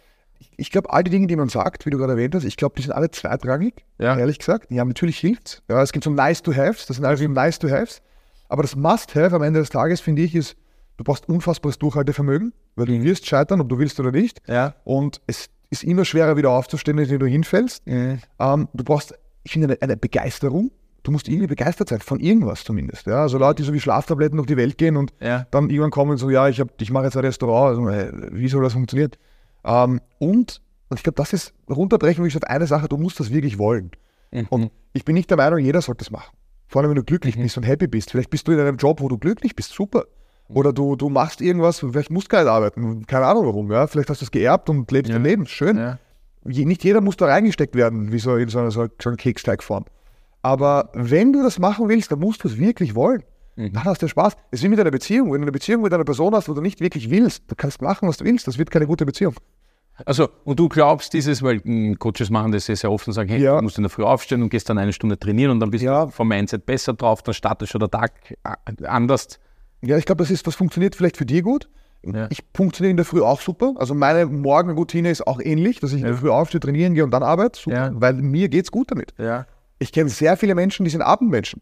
Ich 0.57 0.71
glaube, 0.71 0.91
all 0.93 1.05
die 1.05 1.11
Dinge, 1.11 1.27
die 1.27 1.37
man 1.37 1.49
sagt, 1.49 1.87
wie 1.87 1.91
du 1.91 1.99
gerade 1.99 2.13
erwähnt 2.13 2.35
hast, 2.35 2.45
ich 2.45 2.57
glaube, 2.57 2.75
die 2.77 2.83
sind 2.83 2.93
alle 2.93 3.11
zweitrangig, 3.11 3.75
Ja. 3.99 4.17
ehrlich 4.19 4.39
gesagt. 4.39 4.71
Ja, 4.71 4.85
natürlich 4.85 5.19
hilft 5.19 5.63
Ja, 5.69 5.83
es 5.83 5.93
gibt 5.93 6.05
so 6.05 6.11
nice 6.11 6.43
to 6.43 6.55
haves, 6.55 6.87
das 6.87 6.97
sind 6.97 7.05
alles 7.05 7.21
so 7.21 7.29
nice 7.29 7.59
to 7.59 7.69
haves. 7.69 8.03
Aber 8.49 8.63
das 8.63 8.77
must 8.77 9.15
have 9.15 9.35
am 9.35 9.43
Ende 9.43 9.61
des 9.61 9.71
Tages, 9.71 10.01
finde 10.01 10.23
ich, 10.23 10.35
ist, 10.35 10.57
du 10.97 11.05
brauchst 11.05 11.29
unfassbares 11.29 11.79
Durchhaltevermögen, 11.79 12.53
weil 12.77 12.87
du 12.87 13.03
wirst 13.03 13.27
scheitern, 13.27 13.61
ob 13.61 13.69
du 13.69 13.79
willst 13.79 14.01
oder 14.01 14.11
nicht. 14.11 14.41
Ja. 14.47 14.75
Und 14.85 15.21
es 15.27 15.49
ist 15.71 15.85
immer 15.85 16.05
schwerer, 16.05 16.37
wieder 16.37 16.51
aufzustehen, 16.51 16.97
wenn 16.97 17.19
du 17.19 17.27
hinfällst. 17.27 17.83
Ähm, 17.87 18.19
du 18.39 18.85
brauchst, 18.85 19.15
ich 19.45 19.53
finde, 19.53 19.69
eine, 19.69 19.83
eine 19.83 19.97
Begeisterung. 19.97 20.71
Du 21.03 21.13
musst 21.13 21.29
irgendwie 21.29 21.47
begeistert 21.47 21.91
sein, 21.91 22.01
von 22.01 22.21
irgendwas 22.21 22.65
zumindest. 22.65 23.07
Ja? 23.07 23.23
Also 23.23 23.39
Leute, 23.39 23.63
die 23.63 23.67
so 23.67 23.73
wie 23.73 23.81
Schlaftabletten 23.81 24.37
durch 24.37 24.47
die 24.47 24.57
Welt 24.57 24.79
gehen 24.79 24.97
und 24.97 25.13
Ja. 25.21 25.47
dann 25.51 25.71
irgendwann 25.71 25.91
kommen 25.91 26.13
und 26.13 26.17
so, 26.19 26.31
ja, 26.31 26.49
ich, 26.49 26.59
hab, 26.61 26.69
ich 26.81 26.91
mache 26.91 27.05
jetzt 27.05 27.17
ein 27.17 27.25
Restaurant, 27.25 27.79
also, 27.79 27.89
äh, 27.89 28.31
wie 28.33 28.49
soll 28.49 28.63
das 28.63 28.73
funktionieren? 28.73 29.11
Ähm, 29.69 30.01
und, 30.19 30.63
und 30.89 30.97
ich 30.97 31.03
glaube, 31.03 31.17
das 31.17 31.33
ist 31.33 31.53
runterbrechen, 31.69 32.25
wie 32.25 32.29
ich 32.29 32.37
auf 32.37 32.43
eine 32.45 32.67
Sache, 32.67 32.89
du 32.89 32.97
musst 32.97 33.21
das 33.21 33.31
wirklich 33.31 33.59
wollen. 33.59 33.91
Und 34.49 34.73
ich 34.95 35.05
bin 35.05 35.15
nicht 35.15 35.31
der 35.31 35.37
Meinung, 35.37 35.59
jeder 35.59 35.83
sollte 35.83 36.05
das 36.05 36.11
machen. 36.11 36.37
Vor 36.67 36.81
allem, 36.81 36.91
wenn 36.91 36.97
du 36.97 37.05
glücklich 37.05 37.37
bist 37.37 37.57
und 37.57 37.63
happy 37.63 37.87
bist. 37.87 38.11
Vielleicht 38.11 38.31
bist 38.31 38.49
du 38.49 38.53
in 38.53 38.61
einem 38.61 38.77
Job, 38.77 39.01
wo 39.01 39.09
du 39.09 39.19
glücklich 39.19 39.55
bist, 39.55 39.73
super. 39.73 40.05
Oder 40.49 40.73
du, 40.73 40.97
du 40.97 41.11
machst 41.11 41.43
irgendwas, 41.43 41.81
vielleicht 41.81 42.11
musst 42.11 42.29
du 42.29 42.31
gar 42.31 42.43
nicht 42.43 42.51
arbeiten, 42.51 43.07
keine 43.07 43.27
Ahnung 43.27 43.47
warum. 43.47 43.71
Ja? 43.71 43.87
Vielleicht 43.87 44.09
hast 44.09 44.23
du 44.23 44.25
es 44.25 44.31
geerbt 44.31 44.71
und 44.71 44.91
lebst 44.91 45.13
dein 45.13 45.23
Leben, 45.23 45.47
schön. 45.47 45.77
Ja. 45.77 45.99
Je, 46.47 46.65
nicht 46.65 46.83
jeder 46.85 47.03
muss 47.03 47.19
da 47.19 47.27
reingesteckt 47.27 47.75
werden, 47.75 48.13
wie 48.13 48.19
so 48.19 48.37
in 48.37 48.49
so 48.49 48.59
einer, 48.59 48.71
so 48.71 48.89
einer 49.05 49.17
Keksteigform. 49.17 49.85
Aber 50.41 50.91
wenn 50.95 51.33
du 51.35 51.43
das 51.43 51.59
machen 51.59 51.89
willst, 51.89 52.11
dann 52.11 52.21
musst 52.21 52.45
du 52.45 52.49
es 52.49 52.59
wirklich 52.59 52.95
wollen. 52.95 53.23
Dann 53.57 53.85
hast 53.85 54.03
du 54.03 54.09
Spaß. 54.09 54.35
Es 54.51 54.61
ist 54.61 54.65
wie 54.65 54.69
mit 54.69 54.79
einer 54.79 54.93
Beziehung. 54.93 55.33
Wenn 55.33 55.41
du 55.41 55.47
eine 55.47 55.53
Beziehung 55.53 55.83
mit 55.83 55.93
einer 55.93 56.05
Person 56.05 56.33
hast, 56.35 56.49
wo 56.49 56.55
du 56.55 56.61
nicht 56.61 56.81
wirklich 56.81 57.11
willst, 57.11 57.43
du 57.49 57.57
kannst 57.57 57.83
machen, 57.83 58.09
was 58.09 58.19
du 58.19 58.25
willst. 58.25 58.47
Das 58.47 58.57
wird 58.57 58.71
keine 58.71 58.87
gute 58.87 59.05
Beziehung. 59.05 59.35
Also, 60.07 60.29
und 60.45 60.59
du 60.59 60.69
glaubst 60.69 61.13
dieses, 61.13 61.43
weil 61.43 61.61
mh, 61.65 61.97
Coaches 61.97 62.31
machen 62.31 62.53
das 62.53 62.67
sehr, 62.67 62.77
sehr 62.77 62.91
oft 62.93 63.07
und 63.09 63.13
sagen, 63.15 63.29
hey, 63.31 63.41
Ja. 63.43 63.57
du 63.57 63.63
musst 63.63 63.79
in 63.79 63.83
der 63.83 63.91
Früh 63.91 64.05
aufstehen 64.05 64.43
und 64.43 64.49
gehst 64.51 64.69
dann 64.71 64.79
eine 64.79 64.93
Stunde 64.93 65.19
trainieren 65.19 65.51
und 65.51 65.61
dann 65.61 65.71
bist 65.71 65.83
Ja. 65.85 66.07
du 66.07 66.11
vom 66.13 66.29
Mindset 66.29 66.67
besser 66.67 66.95
drauf, 66.95 67.23
dann 67.23 67.35
startet 67.35 67.69
schon 67.69 67.81
der 67.81 67.91
Tag 67.91 68.13
äh, 68.45 68.87
anders. 68.87 69.39
Ja, 69.83 69.97
ich 69.97 70.05
glaube, 70.07 70.23
das 70.23 70.31
ist, 70.31 70.47
was 70.47 70.55
funktioniert 70.55 70.95
vielleicht 70.95 71.17
für 71.17 71.27
dich 71.27 71.43
gut. 71.43 71.69
Ja. 72.05 72.29
Ich 72.31 72.45
funktioniere 72.55 72.91
in 72.93 72.97
der 72.97 73.05
Früh 73.07 73.23
auch 73.23 73.41
super. 73.41 73.75
Also 73.77 73.93
meine 73.95 74.27
Morgenroutine 74.27 75.11
ist 75.11 75.27
auch 75.27 75.41
ähnlich, 75.41 75.81
dass 75.81 75.93
ich 75.93 76.01
in 76.01 76.07
der 76.07 76.17
Früh 76.17 76.31
aufstehe, 76.31 76.61
trainieren 76.61 76.95
gehe 76.95 77.03
und 77.05 77.11
dann 77.11 77.23
arbeite. 77.25 77.61
Super, 77.61 77.77
Ja. 77.77 77.91
Weil 77.95 78.15
mir 78.15 78.49
geht's 78.49 78.71
gut 78.71 78.91
damit. 78.93 79.15
Ich 79.81 79.93
kenne 79.93 80.09
sehr 80.11 80.37
viele 80.37 80.55
Menschen, 80.55 80.85
die 80.85 80.91
sind 80.91 81.03
Abendmenschen. 81.03 81.61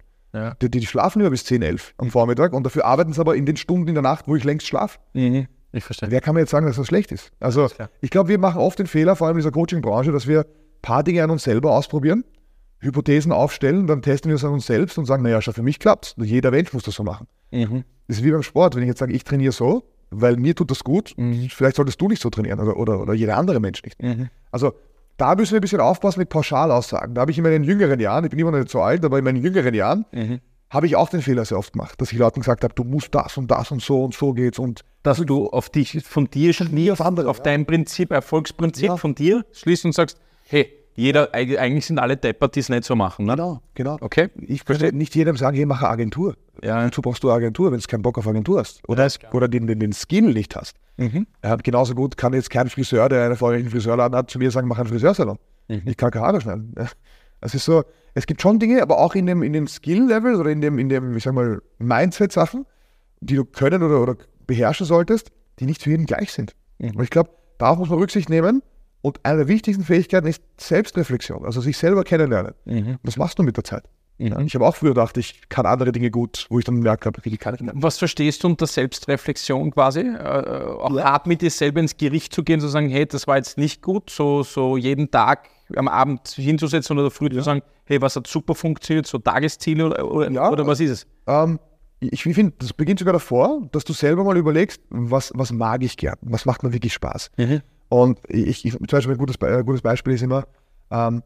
Die, 0.61 0.71
die 0.71 0.85
schlafen 0.85 1.21
immer 1.21 1.31
bis 1.31 1.45
10, 1.47 1.63
11 1.63 1.95
am 1.97 2.11
Vormittag 2.11 2.53
und 2.53 2.65
dafür 2.65 2.85
arbeiten 2.85 3.15
sie 3.15 3.21
aber 3.21 3.37
in 3.37 3.47
den 3.47 3.57
Stunden 3.57 3.89
in 3.89 3.95
der 3.95 4.03
Nacht, 4.03 4.29
wo 4.29 4.37
ich 4.37 4.45
längst 4.45 4.67
schlafe. 4.67 4.99
Mhm. 5.15 5.47
Ich 5.77 5.85
verstehe. 5.85 6.11
Wer 6.11 6.21
kann 6.21 6.35
mir 6.35 6.41
jetzt 6.41 6.51
sagen, 6.51 6.67
dass 6.67 6.77
das 6.77 6.87
schlecht 6.87 7.13
ist? 7.13 7.33
Also, 7.39 7.67
klar. 7.69 7.91
ich 8.01 8.11
glaube, 8.11 8.31
wir 8.31 8.39
machen 8.39 8.61
oft 8.61 8.79
den 8.79 8.87
Fehler, 8.87 9.15
vor 9.15 9.27
allem 9.27 9.37
in 9.37 9.41
dieser 9.41 9.53
Coaching-Branche, 9.53 10.11
dass 10.11 10.27
wir 10.27 10.41
ein 10.41 10.47
paar 10.83 11.03
Dinge 11.03 11.23
an 11.23 11.31
uns 11.31 11.45
selber 11.45 11.73
ausprobieren, 11.73 12.25
Hypothesen 12.79 13.31
aufstellen, 13.33 13.87
dann 13.87 14.01
testen 14.03 14.31
wir 14.31 14.37
es 14.37 14.45
an 14.45 14.53
uns 14.53 14.67
selbst 14.67 14.97
und 14.99 15.05
sagen, 15.05 15.23
naja, 15.23 15.41
schau, 15.43 15.53
für 15.53 15.63
mich 15.63 15.79
klappt 15.79 16.15
Jeder 16.19 16.51
Mensch 16.51 16.73
muss 16.73 16.83
das 16.85 16.95
so 16.95 17.03
machen. 17.03 17.27
Mhm. 17.51 17.85
Das 18.09 18.19
ist 18.19 18.25
wie 18.25 18.31
beim 18.31 18.43
Sport. 18.43 18.75
Wenn 18.75 18.83
ich 18.83 18.89
jetzt 18.89 18.99
sage, 18.99 19.13
ich 19.13 19.25
trainiere 19.25 19.53
so, 19.53 19.85
weil 20.11 20.37
mir 20.37 20.55
tut 20.55 20.71
das 20.71 20.85
gut, 20.85 21.15
vielleicht 21.51 21.77
solltest 21.77 22.01
du 22.01 22.09
nicht 22.09 22.23
so 22.23 22.31
trainieren 22.31 22.61
oder, 22.61 22.77
oder, 22.77 23.01
oder 23.01 23.15
jeder 23.15 23.37
andere 23.37 23.61
Mensch 23.61 23.83
nicht. 23.83 24.01
Mhm. 24.03 24.29
Also 24.51 24.73
da 25.17 25.35
müssen 25.35 25.53
wir 25.53 25.59
ein 25.59 25.63
bisschen 25.63 25.81
aufpassen 25.81 26.21
mit 26.21 26.29
Pauschalaussagen. 26.29 27.15
Da 27.15 27.23
habe 27.23 27.31
ich 27.31 27.39
in 27.39 27.45
meinen 27.45 27.65
jüngeren 27.65 27.99
Jahren, 28.01 28.25
ich 28.25 28.31
bin 28.31 28.39
immer 28.39 28.51
noch 28.51 28.59
nicht 28.59 28.71
so 28.71 28.81
alt, 28.81 29.05
aber 29.05 29.19
in 29.19 29.25
meinen 29.25 29.43
jüngeren 29.43 29.75
Jahren 29.75 30.05
Mhm. 30.13 30.41
Habe 30.71 30.87
ich 30.87 30.97
auch 30.97 31.09
den 31.09 31.23
Fehler 31.23 31.45
sehr 31.45 31.59
oft 31.59 31.73
gemacht, 31.73 32.01
dass 32.01 32.13
ich 32.13 32.19
Leuten 32.19 32.41
gesagt 32.41 32.65
habe, 32.65 32.75
du 32.75 32.85
musst 32.85 33.15
das 33.15 33.37
und 33.37 33.51
das 33.51 33.71
und 33.71 33.83
so 33.83 34.05
und 34.05 34.15
so 34.15 34.33
geht's 34.33 34.59
und 34.59 34.81
Dass 35.03 35.19
du 35.19 35.47
auf 35.49 35.71
dich, 35.71 36.03
von 36.05 36.29
dir 36.29 36.53
schließt, 36.53 36.91
auf 36.93 37.01
andere, 37.01 37.29
auf 37.31 37.39
ja. 37.39 37.45
dein 37.45 37.67
Prinzip, 37.67 38.11
Erfolgsprinzip 38.11 38.87
Ja. 38.87 38.97
von 38.97 39.15
dir 39.15 39.45
schließt 39.53 39.85
und 39.85 39.93
sagst, 39.93 40.19
hey, 40.49 40.73
jeder, 40.99 41.35
eig- 41.35 41.59
eigentlich 41.59 41.87
sind 41.87 41.99
alle 41.99 42.17
deppert, 42.17 42.57
die 42.57 42.61
es 42.61 42.69
nicht 42.71 42.85
so 42.85 42.97
machen. 42.97 43.27
Ne? 43.27 43.33
Genau, 43.37 43.61
genau. 43.75 43.99
Okay. 44.01 44.31
Ich 44.41 44.65
könnte 44.65 44.93
nicht 44.97 45.15
jedem 45.15 45.37
sagen, 45.37 45.55
hey, 45.57 45.67
mach 45.67 45.83
eine 45.83 45.91
Agentur. 45.91 46.35
Ja. 46.63 46.83
Dazu 46.83 47.03
brauchst 47.03 47.23
du 47.23 47.31
Agentur, 47.31 47.71
wenn 47.71 47.79
du 47.79 47.87
keinen 47.87 48.01
Bock 48.03 48.17
auf 48.17 48.27
Agentur 48.27 48.61
hast. 48.61 48.81
Oder, 48.89 49.07
Ja, 49.07 49.33
oder 49.33 49.47
den, 49.47 49.67
den, 49.67 49.79
den 49.79 49.93
Skill 49.93 50.33
nicht 50.33 50.57
hast. 50.57 50.75
Er 51.43 51.51
hat 51.51 51.63
genauso 51.65 51.95
gut, 51.95 52.17
kann 52.17 52.33
jetzt 52.33 52.49
kein 52.49 52.71
Friseur, 52.71 53.09
der 53.11 53.21
einen 53.25 53.33
erfolgreichen 53.33 53.69
Friseurladen 53.69 54.17
hat, 54.17 54.31
zu 54.31 54.39
mir 54.39 54.51
sagen, 54.51 54.67
mach 54.67 54.79
einen 54.79 54.89
Friseursalon. 54.89 55.39
Ich 55.69 55.97
kann 55.99 56.11
keine 56.11 56.25
Haare 56.25 56.41
schneiden. 56.41 56.75
Ja. 57.41 57.47
Es 57.47 57.55
ist 57.55 57.65
so, 57.65 57.85
es 58.15 58.27
gibt 58.27 58.43
schon 58.43 58.59
Dinge, 58.59 58.83
aber 58.83 58.99
auch 58.99 59.15
in 59.15 59.27
dem, 59.27 59.43
in 59.43 59.53
dem 59.53 59.67
Skill-Level 59.67 60.37
oder 60.37 60.51
in 60.51 60.61
dem, 60.61 60.79
in 60.79 60.89
dem, 60.89 61.17
ich 61.17 61.25
sag 61.25 61.35
mal, 61.35 61.61
Mindset-Sachen, 61.79 62.67
die 63.21 63.37
du 63.37 63.45
können 63.45 63.83
oder, 63.83 64.01
oder 64.01 64.17
beherrschen 64.47 64.87
solltest, 64.87 65.31
die 65.59 65.67
nicht 65.67 65.83
für 65.83 65.91
jeden 65.91 66.07
gleich 66.07 66.33
sind. 66.33 66.55
Und 66.79 67.03
ich 67.03 67.11
glaube, 67.11 67.31
darauf 67.59 67.79
muss 67.79 67.89
man 67.89 67.99
Rücksicht 67.99 68.29
nehmen. 68.29 68.63
Und 69.03 69.21
eine 69.25 69.39
der 69.39 69.49
wichtigsten 69.49 69.85
Fähigkeiten 69.85 70.27
ist 70.27 70.43
Selbstreflexion, 70.59 71.45
also 71.45 71.61
sich 71.61 71.77
selber 71.77 72.03
kennenlernen. 72.05 72.55
Und 72.65 72.99
das 73.05 73.17
machst 73.17 73.39
du 73.39 73.43
mit 73.43 73.57
der 73.57 73.65
Zeit. 73.65 73.85
Ja, 74.19 74.41
ich 74.41 74.55
habe 74.55 74.67
auch 74.67 74.75
früher 74.75 74.91
gedacht, 74.91 75.19
ich 75.19 75.49
kann 75.51 75.67
andere 75.67 75.93
Dinge 75.93 76.11
gut, 76.11 76.47
wo 76.49 76.59
ich 76.59 76.65
dann 76.65 76.77
gemerkt 76.77 77.05
habe, 77.05 77.21
die 77.21 77.37
kann 77.37 77.55
ich 77.55 77.61
nicht. 77.61 77.75
Was 77.77 77.99
verstehst 77.99 78.43
du 78.43 78.49
unter 78.49 78.67
Selbstreflexion 78.67 79.71
quasi? 79.71 80.01
Äh, 80.01 80.05
äh, 80.05 80.65
auch 80.69 80.99
hart 80.99 81.27
mit 81.27 81.43
dir 81.43 81.51
selber 81.51 81.81
ins 81.81 81.99
Gericht 81.99 82.35
zu 82.35 82.43
gehen, 82.43 82.59
zu 82.59 82.69
sagen, 82.69 82.89
hey, 82.89 83.05
das 83.05 83.27
war 83.27 83.37
jetzt 83.37 83.59
nicht 83.59 83.83
gut, 83.83 84.09
so, 84.09 84.43
so 84.43 84.79
jeden 84.79 85.11
Tag 85.11 85.51
am 85.75 85.89
Abend 85.89 86.29
hinzusetzen 86.29 86.99
oder 86.99 87.11
früh 87.11 87.29
zu 87.31 87.41
sagen, 87.43 87.63
hey, 87.85 88.01
was 88.01 88.17
hat 88.17 88.27
super 88.27 88.55
funktioniert, 88.55 89.07
so 89.07 89.19
Tagesziele 89.19 89.87
oder, 89.87 90.11
oder, 90.11 90.31
Ja. 90.31 90.51
oder 90.51 90.67
was 90.67 90.81
ist 90.81 90.91
es? 90.91 91.07
Ähm, 91.27 91.59
ich 92.01 92.23
finde, 92.23 92.53
das 92.59 92.73
beginnt 92.73 92.99
sogar 92.99 93.15
davor, 93.15 93.63
dass 93.73 93.85
du 93.85 93.93
selber 93.93 94.23
mal 94.23 94.37
überlegst, 94.37 94.83
was, 94.91 95.33
was 95.35 95.51
mag 95.53 95.83
ich 95.83 95.97
gern, 95.97 96.17
was 96.21 96.45
macht 96.45 96.63
mir 96.63 96.73
wirklich 96.73 96.93
Spaß. 96.93 97.31
Und 97.89 98.19
ich, 98.29 98.65
ich, 98.67 98.73
zum 98.73 98.87
Beispiel 98.87 99.15
ein 99.15 99.19
gutes, 99.19 99.41
ein 99.41 99.65
gutes 99.65 99.83
Beispiel 99.83 100.13
ist 100.15 100.23
immer, 100.23 100.47
ähm, 100.91 101.23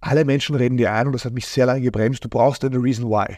alle 0.00 0.24
Menschen 0.24 0.56
reden 0.56 0.76
dir 0.78 0.92
ein 0.92 1.06
und 1.06 1.12
das 1.12 1.24
hat 1.24 1.32
mich 1.32 1.46
sehr 1.46 1.66
lange 1.66 1.82
gebremst, 1.82 2.24
du 2.24 2.28
brauchst 2.28 2.64
eine 2.64 2.82
Reason 2.82 3.08
Why. 3.08 3.36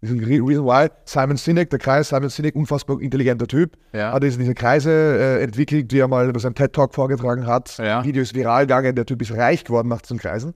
Diesen 0.00 0.20
Re- 0.20 0.40
Reason 0.46 0.64
Why, 0.64 0.88
Simon 1.04 1.36
Sinek, 1.36 1.70
der 1.70 1.78
Kreis, 1.80 2.08
Simon 2.10 2.28
Sinek, 2.28 2.54
unfassbar 2.54 3.00
intelligenter 3.00 3.46
Typ, 3.48 3.72
Ja. 3.92 4.12
hat 4.12 4.22
diese, 4.22 4.38
diese 4.38 4.54
Kreise 4.54 4.90
äh, 4.92 5.42
entwickelt, 5.42 5.90
die 5.90 5.98
er 5.98 6.06
mal 6.06 6.28
über 6.28 6.38
seinen 6.38 6.54
TED-Talk 6.54 6.94
vorgetragen 6.94 7.46
hat. 7.46 7.76
Ja. 7.78 8.04
Video 8.04 8.22
ist 8.22 8.32
viral 8.34 8.62
gegangen, 8.66 8.94
der 8.94 9.06
Typ 9.06 9.20
ist 9.22 9.32
reich 9.36 9.64
geworden 9.64 9.88
nach 9.88 10.00
diesen 10.00 10.18
Kreisen. 10.18 10.54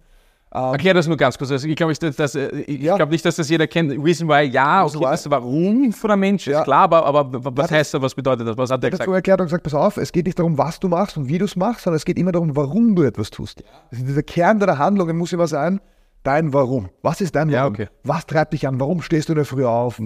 Erklär 0.55 0.93
das 0.93 1.07
nur 1.09 1.17
ganz 1.17 1.39
kurz. 1.39 1.51
Also 1.51 1.67
ich 1.67 1.75
glaube 1.77 1.93
nicht, 1.93 2.03
dass, 2.03 2.15
dass, 2.15 2.35
äh, 2.35 2.71
Ja. 2.71 2.97
glaub 2.97 3.09
nicht, 3.11 3.25
dass 3.25 3.37
das 3.37 3.49
jeder 3.49 3.67
kennt. 3.67 3.91
Reason 4.05 4.29
why, 4.29 4.43
ja, 4.43 4.85
okay, 4.85 4.99
das 5.01 5.29
Warum 5.31 5.93
von 5.95 6.09
der 6.09 6.17
Mensch 6.19 6.47
Ja. 6.47 6.59
ist 6.59 6.65
klar, 6.65 6.83
aber, 6.83 7.07
aber 7.07 7.57
was 7.57 7.71
heißt 7.71 7.95
das, 7.95 8.03
was 8.03 8.15
bedeutet 8.15 8.47
das? 8.47 8.59
Was 8.59 8.71
hat 8.71 8.83
der 8.83 8.91
Er 8.91 8.93
hat 8.93 8.99
gesagt? 9.01 9.09
so 9.09 9.15
erklärt 9.15 9.41
und 9.41 9.47
gesagt, 9.47 9.65
pass 9.65 9.73
auf, 9.75 9.97
es 9.97 10.13
geht 10.13 10.27
nicht 10.27 10.39
darum, 10.39 10.59
was 10.59 10.79
du 10.79 10.89
machst 10.89 11.17
und 11.17 11.27
wie 11.29 11.39
du 11.39 11.47
es 11.47 11.57
machst, 11.57 11.85
sondern 11.85 11.97
es 11.97 12.05
geht 12.05 12.19
immer 12.19 12.33
darum, 12.33 12.55
warum 12.55 12.95
du 12.95 13.03
etwas 13.03 13.31
tust. 13.31 13.65
Also 13.91 14.05
dieser 14.05 14.23
Kern 14.23 14.61
deiner 14.61 14.77
Handlungen 14.79 15.17
muss 15.17 15.33
immer 15.33 15.47
sein, 15.47 15.81
dein 16.23 16.52
Warum. 16.52 16.88
Was 17.02 17.21
ist 17.21 17.35
dein 17.37 17.49
Ja, 17.50 17.62
Warum? 17.62 17.75
okay. 17.75 17.88
Was 18.05 18.26
treibt 18.26 18.52
dich 18.52 18.67
an? 18.67 18.79
Warum 18.81 19.02
stehst 19.02 19.29
du 19.29 19.33
in 19.33 19.37
der 19.37 19.45
Früh 19.45 19.64
auf? 19.64 20.00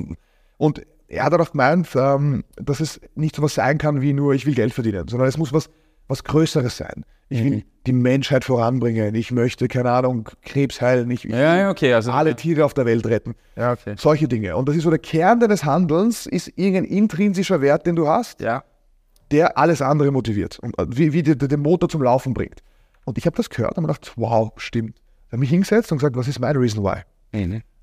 Und 0.59 0.83
er 1.09 1.25
hat 1.25 1.35
auch 1.35 1.51
gemeint, 1.53 1.89
ähm, 1.95 2.45
dass 2.57 2.81
es 2.81 3.01
nicht 3.15 3.37
so 3.37 3.43
was 3.43 3.55
sein 3.55 3.79
kann 3.79 4.01
wie 4.01 4.13
nur, 4.13 4.35
ich 4.35 4.47
will 4.47 4.55
Geld 4.55 4.73
verdienen, 4.75 5.07
sondern 5.09 5.29
es 5.29 5.39
muss 5.39 5.53
was, 5.53 5.71
was 6.09 6.25
Größeres 6.25 6.77
sein. 6.77 7.05
Ich 7.29 7.41
Mhm. 7.43 7.51
will 7.51 7.65
die 7.87 7.93
Menschheit 7.93 8.45
voranbringen. 8.45 9.15
Ich 9.17 9.31
möchte, 9.33 9.67
keine 9.69 9.91
Ahnung, 9.91 10.29
Krebs 10.43 10.81
heilen. 10.81 11.11
Ich, 11.11 11.25
ich 11.25 11.31
Ja, 11.33 11.57
ja, 11.57 11.71
okay. 11.71 11.93
Also, 11.93 12.13
alle 12.13 12.35
Tiere 12.37 12.65
auf 12.65 12.75
der 12.75 12.87
Welt 12.87 13.05
retten. 13.07 13.35
Ja, 13.57 13.73
okay. 13.73 13.95
Solche 13.99 14.29
Dinge. 14.29 14.57
Und 14.57 14.69
das 14.69 14.77
ist 14.77 14.85
so 14.85 14.91
der 14.91 14.99
Kern 15.01 15.41
deines 15.41 15.65
Handelns, 15.65 16.27
ist 16.27 16.53
irgendein 16.57 16.85
intrinsischer 16.85 17.61
Wert, 17.61 17.87
den 17.87 17.97
du 17.97 18.07
hast, 18.09 18.41
Ja. 18.41 18.63
der 19.33 19.59
alles 19.59 19.83
andere 19.83 20.13
motiviert 20.13 20.59
und 20.61 20.79
äh, 20.79 20.87
wie, 20.89 21.13
wie 21.13 21.23
dir 21.25 21.35
den 21.37 21.61
Motor 21.61 21.89
zum 21.89 22.03
Laufen 22.03 22.33
bringt. 22.33 22.63
Und 23.05 23.19
ich 23.19 23.27
habe 23.27 23.37
das 23.37 23.51
gehört 23.51 23.77
und 23.77 23.83
mir 23.83 23.89
gedacht, 23.89 24.13
wow, 24.17 24.53
stimmt. 24.57 24.97
Habe 25.37 25.41
mich 25.43 25.51
hingesetzt 25.51 25.93
und 25.93 25.99
gesagt, 25.99 26.17
was 26.17 26.29
ist 26.29 26.41
mein 26.41 26.57
Reason 26.57 26.83
Why? 26.83 27.03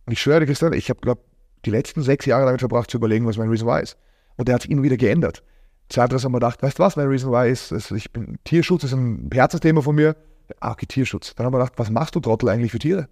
Und 0.07 0.11
ich 0.11 0.19
schwöre 0.19 0.39
dir, 0.39 0.47
Christian, 0.47 0.73
ich 0.73 0.89
habe, 0.89 0.99
glaube 1.01 1.21
die 1.65 1.69
letzten 1.69 2.01
sechs 2.01 2.25
Jahre 2.25 2.45
damit 2.47 2.61
verbracht 2.61 2.89
zu 2.89 2.97
überlegen, 2.97 3.27
was 3.27 3.37
mein 3.37 3.47
Reason 3.47 3.67
Why 3.67 3.83
ist. 3.83 3.95
Und 4.37 4.47
der 4.47 4.55
hat 4.55 4.63
sich 4.63 4.71
immer 4.71 4.81
wieder 4.81 4.97
geändert. 4.97 5.43
Zuerst 5.87 6.11
haben 6.25 6.31
wir 6.31 6.39
gedacht, 6.39 6.63
weißt 6.63 6.79
du 6.79 6.83
was, 6.83 6.95
mein 6.95 7.07
Reason 7.07 7.31
Why 7.31 7.51
ist, 7.51 7.71
ist 7.71 7.91
ich 7.91 8.11
bin, 8.11 8.39
Tierschutz 8.43 8.83
ist 8.85 8.93
ein 8.93 9.29
Herzensthema 9.31 9.81
von 9.81 9.93
mir. 9.93 10.15
Ah, 10.61 10.71
okay, 10.71 10.87
Tierschutz. 10.87 11.35
Dann 11.35 11.45
haben 11.45 11.53
wir 11.53 11.59
gedacht, 11.59 11.73
was 11.77 11.91
machst 11.91 12.15
du, 12.15 12.19
Trottel, 12.21 12.49
eigentlich 12.49 12.71
für 12.71 12.79
Tiere? 12.79 13.07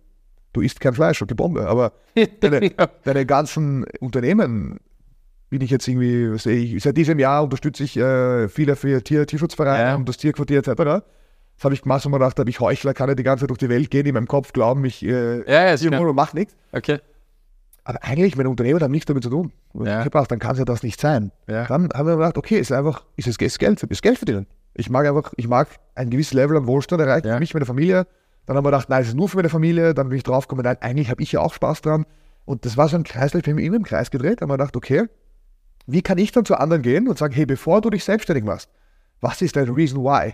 Du 0.54 0.62
isst 0.62 0.80
kein 0.82 0.95
Fleisch, 0.95 1.21
okay, 1.21 1.36
Bombe, 1.36 1.67
aber 1.67 1.93
deine, 2.39 2.71
deine 3.04 3.25
ganzen 3.27 3.86
Unternehmen 3.99 4.80
bin 5.51 5.62
ich 5.62 5.69
jetzt 5.69 5.88
irgendwie, 5.88 6.32
was 6.32 6.47
weiß 6.47 6.54
ich, 6.54 6.82
seit 6.82 6.97
diesem 6.97 7.19
Jahr 7.19 7.43
unterstütze 7.43 7.84
ich 7.84 7.95
äh, 7.95 8.49
viele 8.49 8.75
für 8.75 9.04
Tier, 9.04 9.27
Tierschutzvereine 9.27 9.84
Ja. 9.84 9.95
und 9.95 10.10
das 10.10 10.17
Tierquartier 10.17 10.58
etc. 10.65 11.06
Das 11.62 11.65
habe 11.65 11.76
ich 11.76 11.84
gemacht, 11.84 12.04
und 12.08 12.12
mir 12.12 12.17
gedacht 12.17 12.39
habe, 12.39 12.50
ich 12.50 12.60
Heuchler 12.60 12.95
kann 12.95 13.08
ja 13.08 13.13
die 13.13 13.21
ganze 13.21 13.43
Zeit 13.43 13.52
durch 13.52 13.60
die 13.60 13.69
Welt 13.69 13.91
gehen, 13.91 14.08
in 14.08 14.15
meinem 14.15 14.28
Kopf 14.28 14.52
glauben, 14.52 14.84
ich 14.84 15.06
äh, 15.06 15.47
Ja, 15.47 15.76
ja, 15.76 16.00
und 16.00 16.15
macht 16.15 16.34
nichts. 16.34 16.56
Okay. 16.71 16.97
Aber 17.84 18.04
eigentlich, 18.04 18.36
meine 18.36 18.50
Unternehmen 18.50 18.82
haben 18.82 18.89
nichts 18.89 19.06
damit 19.06 19.21
zu 19.21 19.30
tun. 19.30 19.54
Ja. 19.76 20.02
Gedacht, 20.04 20.32
dann 20.32 20.39
kann 20.39 20.54
es 20.54 20.58
ja 20.58 20.65
das 20.65 20.82
nicht 20.82 21.00
sein. 21.00 21.32
Ja. 21.45 21.67
Dann 21.67 21.91
haben 21.93 22.08
wir 22.08 22.15
gedacht, 22.15 22.39
okay, 22.39 22.58
ist 22.58 22.71
einfach, 22.71 23.06
ist 23.15 23.28
es 23.28 23.38
ist 23.38 23.60
Geld, 23.60 23.84
ist 23.84 24.02
Geld 24.02 24.17
verdienen. 24.17 24.47
Ich 24.74 24.89
mag 24.89 25.06
einfach, 25.06 25.34
ich 25.38 25.47
mag 25.47 25.67
ein 25.93 26.10
gewisses 26.10 26.34
Level 26.34 26.58
an 26.58 26.65
Wohlstand 26.65 27.00
erreichen, 27.00 27.28
Ja. 27.28 27.36
für 27.36 27.39
mich, 27.39 27.54
meine 27.54 27.67
Familie. 27.67 28.08
Dann 28.47 28.58
haben 28.58 28.65
wir 28.65 28.71
gedacht, 28.71 28.89
nein, 28.89 29.04
es 29.04 29.10
ist 29.10 29.15
nur 29.15 29.30
für 29.30 29.36
meine 29.38 29.50
Familie. 29.50 29.93
Dann 29.93 30.10
bin 30.10 30.17
ich 30.17 30.24
draufgekommen, 30.24 30.63
nein, 30.63 30.78
eigentlich 30.82 31.12
habe 31.12 31.21
ich 31.21 31.32
ja 31.32 31.41
auch 31.41 31.54
Spaß 31.54 31.82
dran. 31.84 32.08
Und 32.45 32.65
das 32.65 32.76
war 32.76 32.88
so 32.89 32.95
ein 32.97 33.04
Kreislauf, 33.04 33.45
ich 33.45 33.54
mich 33.54 33.65
immer 33.65 33.76
im 33.76 33.84
Kreis 33.84 34.10
gedreht. 34.10 34.41
Dann 34.41 34.50
haben 34.50 34.54
wir 34.54 34.58
gedacht, 34.58 34.76
okay, 34.76 35.06
wie 35.86 36.02
kann 36.02 36.17
ich 36.17 36.32
dann 36.32 36.43
zu 36.43 36.56
anderen 36.56 36.82
gehen 36.82 37.08
und 37.08 37.19
sagen, 37.19 37.36
hey, 37.36 37.45
bevor 37.45 37.82
du 37.82 37.91
dich 37.91 38.04
selbstständig 38.04 38.45
machst, 38.45 38.67
was 39.19 39.43
ist 39.43 39.56
dein 39.56 39.69
Reason 39.69 40.04
Why? 40.04 40.34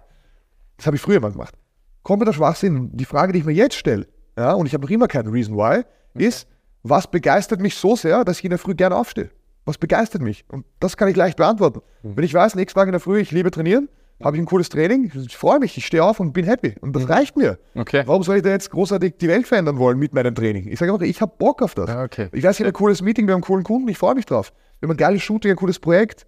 Das 0.77 0.85
habe 0.85 0.95
ich 0.95 1.01
früher 1.01 1.19
mal 1.19 1.31
gemacht. 1.31 1.55
Kompletter 2.03 2.33
Schwachsinn. 2.33 2.89
Die 2.93 3.05
Frage, 3.05 3.33
die 3.33 3.39
ich 3.39 3.45
mir 3.45 3.53
jetzt 3.53 3.75
stelle, 3.75 4.07
ja, 4.37 4.53
und 4.53 4.65
ich 4.65 4.73
habe 4.73 4.83
noch 4.83 4.91
immer 4.91 5.07
keinen 5.07 5.29
Reason 5.29 5.55
Why, 5.55 5.83
ist, 6.13 6.47
was 6.83 7.09
begeistert 7.09 7.59
mich 7.59 7.75
so 7.75 7.95
sehr, 7.95 8.23
dass 8.23 8.39
ich 8.39 8.45
in 8.45 8.51
der 8.51 8.59
Früh 8.59 8.75
gerne 8.75 8.95
aufstehe? 8.95 9.31
Was 9.65 9.77
begeistert 9.77 10.21
mich? 10.21 10.45
Und 10.47 10.65
das 10.79 10.95
kann 10.95 11.09
ich 11.09 11.15
leicht 11.15 11.37
beantworten. 11.37 11.81
Wenn 12.03 12.23
ich 12.23 12.33
weiß, 12.33 12.55
nächsten 12.55 12.79
Tag 12.79 12.87
in 12.87 12.93
der 12.93 13.01
Früh, 13.01 13.19
ich 13.19 13.31
liebe 13.31 13.51
trainieren, 13.51 13.89
habe 14.23 14.37
ich 14.37 14.41
ein 14.41 14.45
cooles 14.45 14.69
Training, 14.69 15.11
ich 15.13 15.37
freue 15.37 15.59
mich, 15.59 15.77
ich 15.77 15.85
stehe 15.85 16.03
auf 16.03 16.19
und 16.19 16.33
bin 16.33 16.45
happy. 16.45 16.75
Und 16.81 16.95
das 16.95 17.07
reicht 17.09 17.37
mir. 17.37 17.59
Okay. 17.75 18.03
Warum 18.05 18.23
soll 18.23 18.37
ich 18.37 18.43
da 18.43 18.49
jetzt 18.49 18.71
großartig 18.71 19.17
die 19.19 19.27
Welt 19.27 19.45
verändern 19.47 19.77
wollen 19.77 19.99
mit 19.99 20.13
meinem 20.13 20.33
Training? 20.33 20.67
Ich 20.67 20.79
sage 20.79 20.91
einfach, 20.91 21.05
ich 21.05 21.21
habe 21.21 21.33
Bock 21.37 21.61
auf 21.61 21.75
das. 21.75 21.89
Ja, 21.89 22.03
okay. 22.03 22.29
Ich 22.31 22.43
weiß, 22.43 22.55
ich 22.55 22.61
habe 22.61 22.69
ein 22.69 22.73
cooles 22.73 23.01
Meeting, 23.01 23.27
wir 23.27 23.33
haben 23.33 23.43
einen 23.43 23.43
coolen 23.43 23.63
Kunden, 23.63 23.87
ich 23.89 23.97
freue 23.97 24.15
mich 24.15 24.25
drauf. 24.25 24.53
Wir 24.79 24.87
haben 24.87 24.95
ein 24.95 24.97
geiles 24.97 25.21
Shooting, 25.21 25.51
ein 25.51 25.57
cooles 25.57 25.79
Projekt. 25.79 26.25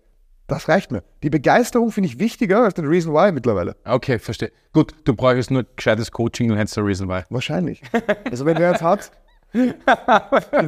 Das 0.49 0.67
reicht 0.67 0.91
mir. 0.91 1.03
Die 1.23 1.29
Begeisterung 1.29 1.91
finde 1.91 2.09
ich 2.09 2.19
wichtiger 2.19 2.63
als 2.63 2.73
den 2.73 2.85
Reason 2.85 3.13
Why 3.13 3.31
mittlerweile. 3.31 3.75
Okay, 3.85 4.17
verstehe. 4.19 4.51
Gut, 4.73 4.93
du 5.03 5.13
brauchst 5.13 5.51
nur 5.51 5.65
gescheites 5.75 6.11
Coaching 6.11 6.51
und 6.51 6.57
hättest 6.57 6.77
eine 6.77 6.87
Reason 6.87 7.07
why. 7.07 7.21
Wahrscheinlich. 7.29 7.81
Also 8.29 8.45
wenn 8.45 8.57
wer 8.57 8.71
jetzt 8.71 8.81
hat, 8.81 9.11
ihr 9.53 9.75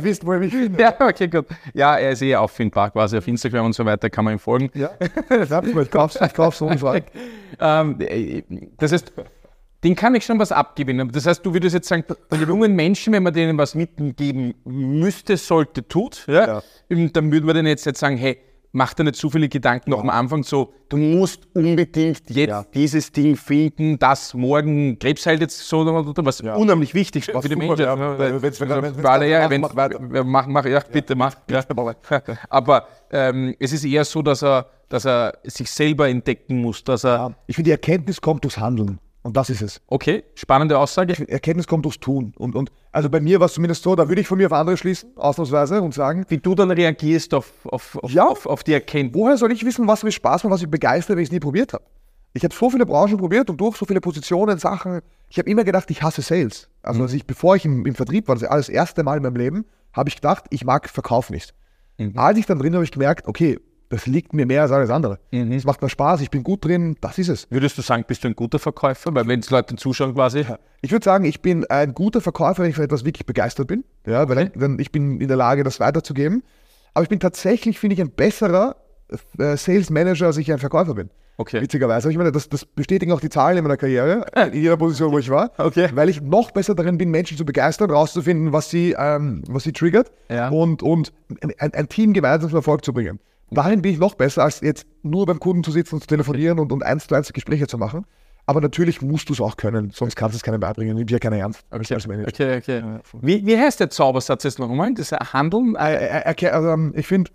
wisst, 0.03 0.25
wo 0.25 0.33
ihr 0.33 0.39
mich 0.39 0.53
findet. 0.53 0.79
Ja, 0.79 0.95
okay, 0.99 1.27
gut. 1.27 1.45
Ja, 1.73 1.97
er 1.97 2.11
ist 2.11 2.21
eh 2.21 2.35
auffindbar 2.35 2.91
quasi 2.91 3.17
auf 3.17 3.27
Instagram 3.27 3.67
und 3.67 3.73
so 3.73 3.85
weiter, 3.85 4.09
kann 4.09 4.25
man 4.25 4.35
ihm 4.35 4.39
folgen. 4.39 4.69
Ja, 4.73 4.91
ich 4.99 5.91
kauf's, 5.91 6.19
ich 6.19 6.33
kauf's 6.33 6.59
so 6.59 6.67
und 6.67 6.81
Ähm, 7.59 7.95
äh, 7.99 8.43
das 8.77 8.91
heißt, 8.91 9.13
den 9.83 9.95
kann 9.95 10.13
ich 10.13 10.25
schon 10.25 10.37
was 10.37 10.51
abgewinnen. 10.51 11.11
Das 11.11 11.25
heißt, 11.25 11.43
du 11.43 11.53
würdest 11.53 11.73
jetzt 11.73 11.87
sagen, 11.87 12.03
die 12.31 12.37
jungen 12.37 12.75
Menschen, 12.75 13.13
wenn 13.13 13.23
man 13.23 13.33
denen 13.33 13.57
was 13.57 13.73
mitgeben 13.73 14.53
müsste, 14.63 15.37
sollte, 15.37 15.87
tut, 15.87 16.25
ja, 16.27 16.47
Ja. 16.47 17.07
Dann 17.13 17.31
würden 17.31 17.45
wir 17.47 17.53
denen 17.53 17.67
jetzt, 17.67 17.85
jetzt 17.85 17.99
sagen, 17.99 18.17
hey, 18.17 18.37
mach 18.73 18.93
dir 18.93 19.03
nicht 19.03 19.15
zu 19.17 19.29
viele 19.29 19.49
Gedanken 19.49 19.89
noch 19.91 19.99
am 19.99 20.09
Anfang 20.09 20.43
so, 20.43 20.73
du 20.89 20.97
musst 20.97 21.47
unbedingt 21.53 22.21
jetzt 22.29 22.49
Ja. 22.51 22.65
dieses 22.73 23.11
Ding 23.11 23.35
finden, 23.35 23.99
das 23.99 24.33
morgen 24.33 24.97
Krebs 24.99 25.25
heilt 25.25 25.41
jetzt 25.41 25.59
so, 25.59 25.79
oder 25.81 26.25
was 26.25 26.41
unheimlich 26.41 26.93
wichtig 26.93 27.27
ist 27.27 27.41
für 27.41 27.49
die 27.49 27.55
Menschen. 27.55 27.81
Ja, 27.85 28.17
wenn- 28.19 28.41
wenn's- 28.41 28.57
für 28.57 29.09
alle, 29.09 29.29
ja, 29.29 29.49
mach- 29.59 29.75
wenn, 29.75 30.25
mach 30.25 30.25
machen, 30.25 30.53
mach, 30.53 30.65
ja, 30.65 30.79
bitte 30.91 31.15
mach. 31.15 31.35
Ja. 31.49 31.63
Aber 32.49 32.87
ähm, 33.11 33.55
es 33.59 33.73
ist 33.73 33.83
eher 33.83 34.05
so, 34.05 34.21
dass 34.21 34.41
er, 34.43 34.67
dass 34.89 35.05
er 35.05 35.37
sich 35.43 35.69
selber 35.69 36.07
entdecken 36.09 36.61
muss, 36.61 36.83
dass 36.83 37.03
er, 37.03 37.11
Ja, 37.11 37.35
Ich 37.47 37.55
finde, 37.55 37.67
die 37.69 37.71
Erkenntnis 37.71 38.19
kommt 38.21 38.43
durchs 38.43 38.57
Handeln. 38.57 38.99
Und 39.23 39.37
das 39.37 39.51
ist 39.51 39.61
es. 39.61 39.81
okay, 39.87 40.23
spannende 40.33 40.79
Aussage. 40.79 41.27
Erkenntnis 41.29 41.67
kommt 41.67 41.85
durchs 41.85 41.99
Tun. 41.99 42.33
Und, 42.37 42.55
und 42.55 42.71
also 42.91 43.07
bei 43.09 43.19
mir 43.19 43.39
war 43.39 43.45
es 43.45 43.53
zumindest 43.53 43.83
so, 43.83 43.95
da 43.95 44.09
würde 44.09 44.21
ich 44.21 44.27
von 44.27 44.37
mir 44.37 44.47
auf 44.47 44.53
andere 44.53 44.77
schließen, 44.77 45.15
ausnahmsweise, 45.15 45.81
und 45.81 45.93
sagen, 45.93 46.25
Wie 46.27 46.39
du 46.39 46.55
dann 46.55 46.71
reagierst 46.71 47.33
auf, 47.35 47.51
auf, 47.65 47.97
auf, 48.01 48.11
Ja. 48.11 48.27
auf, 48.27 48.47
auf 48.47 48.63
die 48.63 48.73
Erkenntnis. 48.73 49.21
woher 49.21 49.37
soll 49.37 49.51
ich 49.51 49.63
wissen, 49.63 49.87
was 49.87 50.03
mir 50.03 50.11
Spaß 50.11 50.43
macht, 50.43 50.53
was 50.53 50.61
mich 50.61 50.71
begeistert, 50.71 51.17
wenn 51.17 51.23
ich 51.23 51.29
es 51.29 51.33
nie 51.33 51.39
probiert 51.39 51.73
habe? 51.73 51.83
Ich 52.33 52.43
habe 52.43 52.55
so 52.55 52.69
viele 52.69 52.85
Branchen 52.85 53.17
probiert 53.17 53.49
und 53.49 53.59
durch 53.59 53.75
so 53.75 53.85
viele 53.85 54.01
Positionen, 54.01 54.57
Sachen. 54.57 55.01
Ich 55.29 55.37
habe 55.37 55.49
immer 55.49 55.63
gedacht, 55.65 55.91
ich 55.91 56.01
hasse 56.01 56.21
Sales. 56.21 56.69
Also 56.81 57.03
als 57.03 57.13
ich, 57.13 57.27
bevor 57.27 57.55
ich 57.57 57.65
im, 57.65 57.85
im 57.85 57.93
Vertrieb 57.93 58.27
war, 58.27 58.35
das 58.35 58.45
alles 58.45 58.69
erste 58.69 59.03
Mal 59.03 59.17
in 59.17 59.23
meinem 59.23 59.35
Leben, 59.35 59.65
habe 59.93 60.09
ich 60.09 60.15
gedacht, 60.15 60.45
ich 60.49 60.63
mag 60.63 60.89
Verkauf 60.89 61.29
nicht. 61.29 61.53
Als 62.15 62.39
ich 62.39 62.45
dann 62.47 62.57
drin 62.57 62.71
war, 62.71 62.77
habe 62.77 62.85
ich 62.85 62.91
gemerkt, 62.91 63.27
okay, 63.27 63.59
das 63.91 64.07
liegt 64.07 64.33
mir 64.33 64.45
mehr 64.47 64.63
als 64.63 64.71
alles 64.71 64.89
andere. 64.89 65.19
Es 65.31 65.63
macht 65.65 65.81
mir 65.81 65.89
Spaß, 65.89 66.21
ich 66.21 66.31
bin 66.31 66.43
gut 66.43 66.65
drin, 66.65 66.95
das 67.01 67.17
ist 67.19 67.27
es. 67.27 67.47
Würdest 67.51 67.77
du 67.77 67.81
sagen, 67.81 68.03
bist 68.07 68.23
du 68.23 68.29
ein 68.29 68.35
guter 68.35 68.57
Verkäufer? 68.57 69.13
Weil 69.13 69.27
wenn 69.27 69.41
es 69.41 69.49
Leute 69.51 69.75
zuschauen 69.75 70.15
quasi. 70.15 70.45
Ich 70.81 70.91
würde 70.91 71.03
sagen, 71.03 71.25
ich 71.25 71.41
bin 71.41 71.65
ein 71.69 71.93
guter 71.93 72.21
Verkäufer, 72.21 72.63
wenn 72.63 72.69
ich 72.69 72.75
von 72.75 72.85
etwas 72.85 73.05
wirklich 73.05 73.25
begeistert 73.25 73.67
bin. 73.67 73.83
Ja, 74.07 74.27
weil 74.27 74.37
Okay. 74.39 74.51
dann, 74.55 74.79
ich 74.79 74.91
bin 74.91 75.21
in 75.21 75.27
der 75.27 75.37
Lage, 75.37 75.63
das 75.63 75.79
weiterzugeben. 75.79 76.41
Aber 76.93 77.03
ich 77.03 77.09
bin 77.09 77.19
tatsächlich, 77.19 77.77
finde 77.79 77.93
ich, 77.95 78.01
ein 78.01 78.09
besserer 78.11 78.75
äh, 79.37 79.55
Sales 79.57 79.89
Manager, 79.89 80.25
als 80.27 80.37
ich 80.37 80.51
ein 80.51 80.57
Verkäufer 80.59 80.93
bin. 80.95 81.09
Okay. 81.37 81.61
Witzigerweise. 81.61 82.05
Aber 82.07 82.11
ich 82.11 82.17
meine, 82.17 82.31
das, 82.31 82.49
das 82.49 82.65
bestätigen 82.65 83.11
auch 83.11 83.19
die 83.21 83.29
Zahlen 83.29 83.57
in 83.57 83.63
meiner 83.63 83.77
Karriere, 83.77 84.25
in 84.51 84.61
jeder 84.61 84.77
Position, 84.77 85.11
wo 85.11 85.17
ich 85.17 85.29
war. 85.29 85.51
Okay. 85.57 85.89
Weil 85.93 86.09
ich 86.09 86.21
noch 86.21 86.51
besser 86.51 86.75
darin 86.75 86.97
bin, 86.97 87.09
Menschen 87.09 87.35
zu 87.37 87.45
begeistern, 87.45 87.89
rauszufinden, 87.89 88.53
was 88.53 88.69
sie, 88.69 88.95
ähm, 88.97 89.43
was 89.47 89.63
sie 89.63 89.73
triggert 89.73 90.11
Ja. 90.29 90.49
und, 90.49 90.83
und 90.83 91.11
ein, 91.57 91.73
ein 91.73 91.89
Team 91.89 92.13
gemeinsam 92.13 92.49
zum 92.51 92.57
Erfolg 92.57 92.85
zu 92.85 92.93
bringen. 92.93 93.19
Darin 93.51 93.81
bin 93.81 93.91
ich 93.93 93.99
noch 93.99 94.15
besser, 94.15 94.43
als 94.43 94.61
jetzt 94.61 94.87
nur 95.03 95.25
beim 95.25 95.39
Kunden 95.39 95.63
zu 95.63 95.71
sitzen 95.71 95.95
und 95.95 96.01
zu 96.01 96.07
telefonieren 96.07 96.57
und, 96.59 96.71
und 96.71 96.83
eins 96.83 97.07
zu 97.07 97.15
eins 97.15 97.31
Gespräche 97.33 97.67
zu 97.67 97.77
machen. 97.77 98.05
Aber 98.45 98.59
natürlich 98.61 99.01
musst 99.01 99.29
du 99.29 99.33
es 99.33 99.41
auch 99.41 99.55
können, 99.57 99.91
sonst 99.93 100.15
kannst 100.15 100.33
du 100.33 100.37
es 100.37 100.43
keinem 100.43 100.59
beibringen. 100.59 100.95
Nimmt 100.95 101.11
ja 101.11 101.19
keiner 101.19 101.37
ernst. 101.37 101.63
Manager. 101.69 102.27
Okay, 102.27 102.57
okay. 102.57 102.83
Wie, 103.21 103.45
wie 103.45 103.57
heißt 103.57 103.79
der 103.79 103.89
Zaubersatz 103.89 104.43
jetzt 104.45 104.57
nochmal? 104.57 104.93
Das 104.93 105.11
ist 105.11 105.13
ein 105.13 105.33
Handeln? 105.33 105.75
Also, 105.75 106.69
ähm, 106.69 106.93
ich 106.95 107.05
finde, 107.07 107.29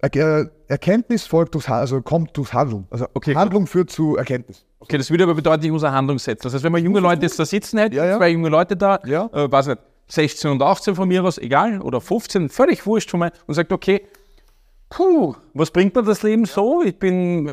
er, 0.00 0.50
Erkenntnis 0.68 1.26
folgt 1.26 1.54
durchs, 1.54 1.68
also 1.68 2.02
kommt 2.02 2.36
durchs 2.36 2.52
Handeln. 2.52 2.86
Also 2.90 3.06
Okay. 3.14 3.34
Handlung 3.34 3.66
führt 3.66 3.90
zu 3.90 4.16
Erkenntnis. 4.16 4.64
Okay, 4.80 4.98
das 4.98 5.10
würde 5.10 5.24
aber 5.24 5.34
bedeuten, 5.34 5.64
ich 5.64 5.70
muss 5.70 5.84
eine 5.84 5.94
Handlung 5.94 6.18
setzen. 6.18 6.42
Das 6.44 6.54
heißt, 6.54 6.64
wenn 6.64 6.72
wir 6.72 6.80
junge 6.80 7.00
Leute 7.00 7.22
jetzt 7.22 7.38
da 7.38 7.44
sitzen 7.44 7.78
hätten, 7.78 7.94
Ja, 7.96 8.04
ja. 8.04 8.16
zwei 8.18 8.28
junge 8.30 8.48
Leute 8.48 8.76
da, 8.76 8.98
Ja. 9.04 9.30
äh, 9.32 9.50
weiß 9.50 9.68
nicht, 9.68 9.78
16 10.08 10.50
und 10.50 10.62
18 10.62 10.94
von 10.94 11.08
mir 11.08 11.24
aus, 11.24 11.38
egal, 11.38 11.80
oder 11.80 12.00
15, 12.00 12.48
völlig 12.48 12.84
wurscht 12.84 13.10
von 13.10 13.20
mir, 13.20 13.32
und 13.46 13.54
sagt, 13.54 13.72
okay, 13.72 14.02
puh, 14.92 15.34
was 15.54 15.70
bringt 15.70 15.94
mir 15.94 16.02
das 16.02 16.22
Leben 16.22 16.44
so? 16.44 16.82
Ich 16.82 16.98
bin, 16.98 17.48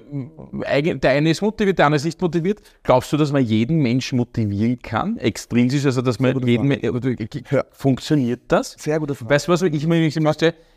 äh, 0.64 0.96
der 0.96 1.12
eine 1.12 1.30
ist 1.30 1.42
motiviert, 1.42 1.80
der 1.80 1.86
andere 1.86 1.98
ist 1.98 2.06
nicht 2.06 2.22
motiviert. 2.22 2.60
Glaubst 2.84 3.14
du, 3.14 3.18
dass 3.18 3.32
man 3.32 3.44
jeden 3.44 3.78
Menschen 3.78 4.18
motivieren 4.18 4.80
kann? 4.80 5.18
Extrinsisch, 5.18 5.86
also 5.86 6.02
dass 6.02 6.20
man 6.20 6.38
jeden, 6.46 6.70
äh, 6.72 7.28
Ja. 7.50 7.64
funktioniert 7.72 8.42
das? 8.50 8.76
Sehr 8.78 9.00
guter 9.00 9.16
Frage. 9.16 9.32
Weißt 9.32 9.48
du, 9.48 9.52
was 9.54 9.62
ich 9.62 9.88
mir 9.88 10.00
nicht? 10.02 10.18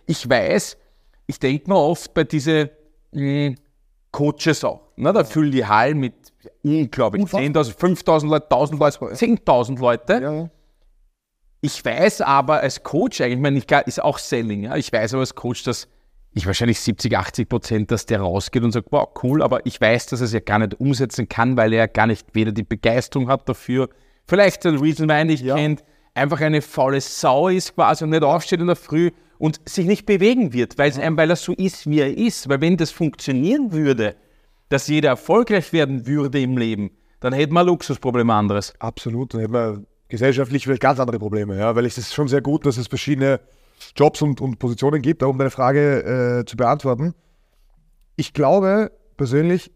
Ich 0.07 0.29
weiß, 0.29 0.77
ich 1.27 1.38
denke 1.40 1.68
mir 1.68 1.77
oft 1.77 2.14
bei 2.14 2.25
diese 2.25 2.70
mh, 3.12 3.57
Coaches 4.12 4.62
auch. 4.62 4.83
Ne? 4.96 5.12
Da 5.12 5.25
füllen 5.25 5.51
die 5.51 5.66
Hallen 5.66 5.98
mit 5.98 6.14
unglaublich 6.62 7.22
Unfassbar. 7.22 7.62
10.000, 7.62 8.05
5.000 8.05 8.29
Leute, 8.29 8.46
1.000 8.51 8.79
Leute, 8.79 8.98
10.000 9.14 9.81
Leute. 9.81 10.12
Ja, 10.12 10.33
ja. 10.33 10.51
Ich 11.61 11.85
weiß 11.85 12.22
aber 12.22 12.61
als 12.61 12.83
Coach 12.83 13.20
eigentlich, 13.20 13.35
ich 13.35 13.40
meine, 13.40 13.59
ich, 13.59 13.70
ist 13.87 14.03
auch 14.03 14.18
Selling, 14.18 14.64
ja? 14.64 14.77
ich 14.77 14.92
weiß 14.92 15.14
aber 15.14 15.20
als 15.20 15.35
Coach, 15.35 15.62
dass 15.62 15.88
ich 16.35 16.47
wahrscheinlich 16.47 16.81
70, 16.81 17.16
80 17.16 17.49
Prozent, 17.49 17.90
dass 17.90 18.07
der 18.07 18.21
rausgeht 18.21 18.62
und 18.62 18.73
sagt, 18.73 18.88
wow, 18.90 19.09
cool, 19.23 19.42
aber 19.42 19.64
ich 19.66 19.81
weiß, 19.81 20.07
dass 20.07 20.21
er 20.21 20.27
es 20.27 20.33
ja 20.33 20.40
gar 20.40 20.59
nicht 20.59 20.81
umsetzen 20.81 21.29
kann, 21.29 21.57
weil 21.57 21.73
er 21.73 21.88
gar 21.88 22.07
nicht 22.07 22.27
weder 22.33 22.53
die 22.53 22.62
Begeisterung 22.62 23.29
hat 23.29 23.49
dafür, 23.49 23.88
vielleicht 24.27 24.64
den 24.64 24.79
Reason 24.79 25.09
Why 25.09 25.25
nicht 25.25 25.45
Ja. 25.45 25.57
kennt, 25.57 25.85
einfach 26.14 26.40
eine 26.40 26.62
faule 26.62 27.01
Sau 27.01 27.49
ist 27.49 27.75
quasi 27.75 28.05
und 28.05 28.11
nicht 28.11 28.23
aufsteht 28.23 28.61
in 28.61 28.66
der 28.66 28.77
Früh 28.77 29.11
und 29.38 29.61
sich 29.68 29.87
nicht 29.87 30.07
bewegen 30.07 30.53
wird, 30.53 30.79
weil, 30.79 30.92
einem, 31.01 31.16
weil 31.16 31.31
er 31.31 31.37
so 31.37 31.53
ist, 31.53 31.88
wie 31.88 32.01
er 32.01 32.16
ist. 32.16 32.49
Weil 32.49 32.61
wenn 32.61 32.77
das 32.77 32.90
funktionieren 32.90 33.73
würde, 33.73 34.14
dass 34.68 34.88
jeder 34.88 35.11
erfolgreich 35.11 35.73
werden 35.73 36.07
würde 36.07 36.40
im 36.40 36.57
Leben, 36.57 36.92
dann 37.21 37.33
hätten 37.33 37.53
wir 37.53 37.61
ein 37.61 37.66
Luxusproblem 37.66 38.31
anderes. 38.31 38.73
Absolut. 38.79 39.35
Dann 39.35 39.40
hätten 39.40 39.53
wir 39.53 39.83
gesellschaftlich 40.09 40.64
vielleicht 40.64 40.83
ganz 40.83 41.01
andere 41.01 41.18
Probleme, 41.18 41.59
ja, 41.59 41.75
weil 41.75 41.87
es 41.87 41.99
ist 41.99 42.14
schon 42.14 42.29
sehr 42.29 42.40
gut, 42.40 42.66
dass 42.66 42.77
es 42.77 42.87
verschiedene 42.87 43.40
Jobs 43.97 44.23
und, 44.23 44.40
und 44.40 44.59
Positionen 44.59 45.03
gibt, 45.03 45.23
um 45.23 45.38
deine 45.38 45.51
Frage 45.51 46.40
äh, 46.40 46.45
zu 46.45 46.57
beantworten. 46.57 47.14
Ich 48.16 48.33
glaube 48.33 48.92
persönlich, 49.16 49.71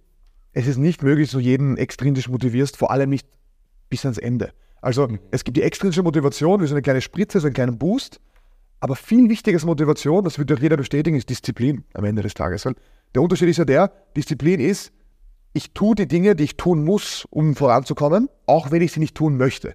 es 0.53 0.67
ist 0.67 0.79
nicht 0.79 1.03
möglich, 1.03 1.29
dass 1.29 1.33
du 1.35 1.41
jeden 1.41 1.77
extrinsisch 1.77 2.29
motivierst, 2.29 2.77
vor 2.77 2.91
allem 2.91 3.11
nicht 3.11 3.27
bis 3.89 4.05
ans 4.05 4.19
Ende. 4.19 4.53
Also 4.81 5.09
es 5.31 5.45
gibt 5.45 5.57
die 5.57 5.63
extrinsische 5.63 6.03
Motivation, 6.03 6.61
wie 6.63 6.67
so 6.67 6.75
eine 6.75 6.83
kleine 6.83 7.01
Spritze, 7.01 7.41
so 7.41 7.47
einen 7.47 7.55
kleinen 7.55 7.79
Boost, 7.79 8.21
aber 8.81 8.97
viel 8.97 9.29
wichtiger 9.29 9.57
als 9.57 9.65
Motivation, 9.65 10.23
das 10.25 10.39
wird 10.39 10.53
auch 10.53 10.59
jeder 10.59 10.77
bestätigen, 10.77 11.17
ist 11.17 11.29
Disziplin 11.31 11.85
am 11.95 12.05
Ende 12.05 12.23
des 12.23 12.35
Tages. 12.35 12.65
Weil 12.67 12.75
der 13.15 13.23
Unterschied 13.23 13.49
ist 13.49 13.57
ja 13.57 13.65
der, 13.65 13.91
Disziplin 14.17 14.61
ist, 14.61 14.93
ich 15.53 15.73
tue 15.73 15.95
die 15.95 16.07
Dinge, 16.07 16.37
die 16.37 16.45
ich 16.45 16.57
tun 16.57 16.85
muss, 16.85 17.27
um 17.31 17.57
voranzukommen, 17.57 18.29
auch 18.45 18.71
wenn 18.71 18.83
ich 18.83 18.93
sie 18.93 19.01
nicht 19.01 19.15
tun 19.15 19.39
möchte. 19.39 19.75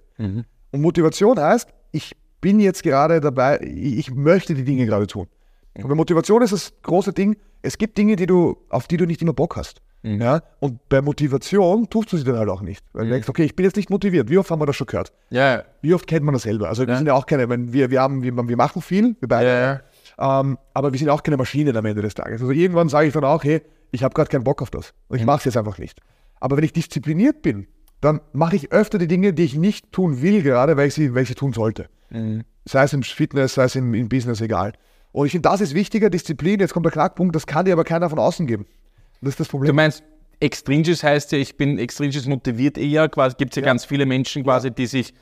Und 0.70 0.80
Motivation 0.80 1.38
heißt, 1.38 1.68
ich 1.90 2.16
bin 2.42 2.60
jetzt 2.60 2.82
gerade 2.82 3.22
dabei, 3.22 3.60
ich 3.62 4.12
möchte 4.12 4.52
die 4.52 4.64
Dinge 4.64 4.84
gerade 4.84 5.06
tun. 5.06 5.28
Und 5.74 5.88
bei 5.88 5.94
Motivation 5.94 6.42
ist 6.42 6.52
das 6.52 6.74
große 6.82 7.14
Ding, 7.14 7.36
es 7.62 7.78
gibt 7.78 7.96
Dinge, 7.96 8.16
die 8.16 8.26
du, 8.26 8.58
auf 8.68 8.86
die 8.88 8.98
du 8.98 9.06
nicht 9.06 9.22
immer 9.22 9.32
Bock 9.32 9.56
hast. 9.56 9.80
Ja? 10.02 10.42
Und 10.58 10.86
bei 10.88 11.00
Motivation 11.00 11.88
tust 11.88 12.12
du 12.12 12.16
sie 12.18 12.24
dann 12.24 12.36
halt 12.36 12.50
auch 12.50 12.60
nicht. 12.60 12.84
Weil 12.92 13.04
du 13.04 13.12
denkst, 13.12 13.28
okay, 13.28 13.44
ich 13.44 13.56
bin 13.56 13.64
jetzt 13.64 13.76
nicht 13.76 13.88
motiviert. 13.88 14.28
Wie 14.28 14.36
oft 14.36 14.50
haben 14.50 14.60
wir 14.60 14.66
das 14.66 14.76
schon 14.76 14.88
gehört? 14.88 15.12
Ja, 15.30 15.62
Wie 15.80 15.94
oft 15.94 16.06
kennt 16.06 16.24
man 16.24 16.34
das 16.34 16.42
selber? 16.42 16.68
Also 16.68 16.86
wir 16.86 16.96
sind 16.96 17.06
ja 17.06 17.14
auch 17.14 17.24
keine, 17.24 17.48
wenn 17.48 17.72
wir, 17.72 17.90
wir, 17.90 18.00
haben, 18.00 18.22
wir, 18.22 18.36
wir 18.36 18.56
machen 18.56 18.82
viel, 18.82 19.16
wir 19.20 19.28
beide. 19.28 19.48
ja, 19.48 19.80
ja. 20.18 20.40
Ähm, 20.40 20.58
aber 20.74 20.92
wir 20.92 20.98
sind 20.98 21.08
auch 21.08 21.22
keine 21.22 21.36
Maschinen 21.36 21.76
am 21.76 21.84
Ende 21.86 22.02
des 22.02 22.14
Tages. 22.14 22.42
Also 22.42 22.52
irgendwann 22.52 22.88
sage 22.88 23.06
ich 23.06 23.14
dann 23.14 23.24
auch, 23.24 23.42
hey, 23.44 23.62
ich 23.92 24.02
habe 24.02 24.12
gerade 24.14 24.28
keinen 24.28 24.44
Bock 24.44 24.60
auf 24.60 24.70
das. 24.70 24.92
Und 25.08 25.18
ich 25.18 25.24
mache 25.24 25.38
es 25.38 25.44
jetzt 25.44 25.56
einfach 25.56 25.78
nicht. 25.78 26.00
Aber 26.40 26.56
wenn 26.56 26.64
ich 26.64 26.72
diszipliniert 26.72 27.40
bin, 27.42 27.66
dann 28.00 28.20
mache 28.32 28.56
ich 28.56 28.72
öfter 28.72 28.98
die 28.98 29.06
Dinge, 29.06 29.32
die 29.32 29.44
ich 29.44 29.54
nicht 29.54 29.92
tun 29.92 30.20
will, 30.20 30.42
gerade 30.42 30.76
weil 30.76 30.88
ich 30.88 30.94
sie, 30.94 31.14
weil 31.14 31.22
ich 31.22 31.28
sie 31.28 31.34
tun 31.34 31.52
sollte. 31.52 31.88
Sei 32.64 32.82
es 32.84 32.92
im 32.92 33.02
Fitness, 33.02 33.54
sei 33.54 33.64
es 33.64 33.74
im, 33.76 33.94
im 33.94 34.08
Business, 34.08 34.40
egal. 34.40 34.72
Und 35.12 35.26
ich 35.26 35.32
finde, 35.32 35.48
das 35.48 35.60
ist 35.60 35.74
wichtiger, 35.74 36.10
Disziplin. 36.10 36.60
Jetzt 36.60 36.72
kommt 36.72 36.86
der 36.86 36.92
Knackpunkt, 36.92 37.34
das 37.36 37.46
kann 37.46 37.64
dir 37.64 37.72
aber 37.72 37.84
keiner 37.84 38.08
von 38.08 38.18
außen 38.18 38.46
geben. 38.46 38.66
Das 39.20 39.30
ist 39.30 39.40
das 39.40 39.48
Du 39.48 39.52
Problem. 39.58 39.76
meinst, 39.76 40.02
extrinsisch 40.40 41.02
heißt 41.02 41.32
ja, 41.32 41.38
ich 41.38 41.56
bin 41.56 41.78
extrinsisch 41.78 42.26
motiviert 42.26 42.78
eher, 42.78 43.08
quasi 43.08 43.36
gibt 43.36 43.52
es 43.52 43.56
ja, 43.56 43.62
ganz 43.62 43.84
viele 43.84 44.06
Menschen 44.06 44.42
quasi, 44.44 44.70
die 44.70 44.86
sich, 44.86 45.14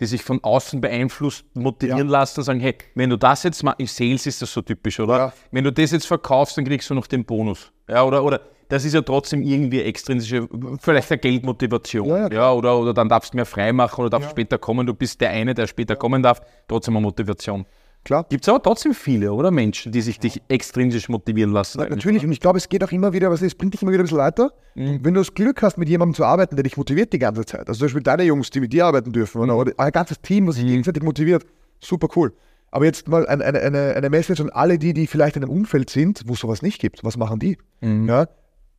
die 0.00 0.06
sich 0.06 0.22
von 0.22 0.42
außen 0.42 0.80
beeinflusst 0.80 1.44
motivieren 1.54 2.08
Ja. 2.08 2.12
lassen 2.20 2.40
und 2.40 2.44
sagen, 2.44 2.60
hey, 2.60 2.76
wenn 2.94 3.10
du 3.10 3.16
das 3.18 3.42
jetzt 3.42 3.62
machst, 3.62 3.80
in 3.80 3.86
Sales 3.86 4.26
ist 4.26 4.40
das 4.42 4.52
so 4.52 4.62
typisch, 4.62 4.98
oder? 5.00 5.16
Ja. 5.16 5.32
Wenn 5.50 5.64
du 5.64 5.72
das 5.72 5.90
jetzt 5.90 6.06
verkaufst, 6.06 6.56
dann 6.56 6.64
kriegst 6.64 6.88
du 6.90 6.94
noch 6.94 7.06
den 7.06 7.24
Bonus. 7.24 7.70
Ja, 7.88 8.02
oder, 8.04 8.24
oder 8.24 8.40
das 8.68 8.84
ist 8.84 8.94
ja 8.94 9.02
trotzdem 9.02 9.42
irgendwie 9.42 9.80
extrinsische, 9.80 10.48
vielleicht 10.80 11.10
eine 11.10 11.18
Geldmotivation. 11.18 12.08
Ja, 12.08 12.18
Ja, 12.28 12.32
ja, 12.32 12.52
oder, 12.52 12.78
oder 12.78 12.94
dann 12.94 13.08
darfst 13.08 13.32
du 13.32 13.36
mehr 13.36 13.46
frei 13.46 13.72
machen 13.72 14.00
oder 14.00 14.10
darfst 14.10 14.30
später 14.30 14.58
kommen, 14.58 14.86
du 14.86 14.94
bist 14.94 15.20
der 15.20 15.30
eine, 15.30 15.54
der 15.54 15.66
später 15.66 15.96
kommen 15.96 16.22
darf, 16.22 16.40
trotzdem 16.68 16.96
eine 16.96 17.02
Motivation. 17.02 17.66
Klar. 18.04 18.26
Gibt 18.28 18.44
es 18.44 18.48
aber 18.50 18.62
trotzdem 18.62 18.92
viele, 18.92 19.32
oder? 19.32 19.50
Menschen, 19.50 19.90
die 19.90 20.02
sich 20.02 20.18
dich 20.18 20.42
extrinsisch 20.48 21.08
motivieren 21.08 21.52
lassen. 21.52 21.78
Na, 21.80 21.88
Natürlich, 21.88 22.22
und 22.22 22.32
ich 22.32 22.40
glaube, 22.40 22.58
es 22.58 22.68
geht 22.68 22.84
auch 22.84 22.92
immer 22.92 23.14
wieder, 23.14 23.30
was 23.30 23.40
es 23.40 23.54
bringt 23.54 23.72
dich 23.72 23.80
immer 23.80 23.92
wieder 23.92 24.02
ein 24.02 24.04
bisschen 24.04 24.18
weiter. 24.18 24.52
Und 24.74 25.04
wenn 25.04 25.14
du 25.14 25.20
das 25.20 25.32
Glück 25.32 25.62
hast, 25.62 25.78
mit 25.78 25.88
jemandem 25.88 26.14
zu 26.14 26.24
arbeiten, 26.24 26.54
der 26.54 26.64
dich 26.64 26.76
motiviert 26.76 27.14
die 27.14 27.18
ganze 27.18 27.46
Zeit, 27.46 27.66
also 27.66 27.78
zum 27.78 27.86
Beispiel 27.86 28.02
deine 28.02 28.24
Jungs, 28.24 28.50
die 28.50 28.60
mit 28.60 28.74
dir 28.74 28.84
arbeiten 28.84 29.12
dürfen, 29.12 29.40
oder, 29.40 29.56
oder 29.56 29.72
ein 29.78 29.90
ganzes 29.90 30.20
Team, 30.20 30.46
was 30.46 30.56
sich 30.56 30.66
gegenseitig 30.66 31.02
motiviert, 31.02 31.46
super 31.80 32.08
cool. 32.14 32.34
Aber 32.70 32.84
jetzt 32.84 33.08
mal 33.08 33.26
eine, 33.26 33.44
eine, 33.44 33.60
eine, 33.60 33.94
eine 33.94 34.10
Message 34.10 34.40
an 34.40 34.50
alle 34.50 34.78
die, 34.78 34.92
die 34.92 35.06
vielleicht 35.06 35.36
in 35.36 35.44
einem 35.44 35.52
Umfeld 35.52 35.88
sind, 35.88 36.24
wo 36.26 36.34
es 36.34 36.40
sowas 36.40 36.60
nicht 36.60 36.80
gibt. 36.80 37.04
Was 37.04 37.16
machen 37.16 37.38
die? 37.38 37.56
Ja? 37.80 38.26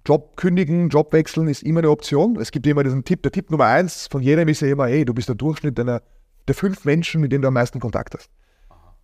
Job 0.06 0.38
kündigen, 0.38 0.90
Job 0.90 1.12
wechseln 1.14 1.48
ist 1.48 1.64
immer 1.64 1.80
eine 1.80 1.90
Option. 1.90 2.38
Es 2.40 2.52
gibt 2.52 2.68
immer 2.68 2.84
diesen 2.84 3.04
Tipp, 3.04 3.24
der 3.24 3.32
Tipp 3.32 3.50
Nummer 3.50 3.66
eins 3.66 4.08
von 4.08 4.22
jedem 4.22 4.48
ist 4.48 4.62
ja 4.62 4.68
immer, 4.68 4.88
hey, 4.88 5.04
du 5.04 5.14
bist 5.14 5.28
der 5.28 5.36
Durchschnitt 5.36 5.78
deiner, 5.78 6.02
der 6.48 6.56
fünf 6.56 6.86
Menschen, 6.86 7.22
mit 7.22 7.32
denen 7.32 7.42
du 7.42 7.48
am 7.48 7.56
meisten 7.56 7.80
Kontakt 7.80 8.14
hast. 8.14 8.30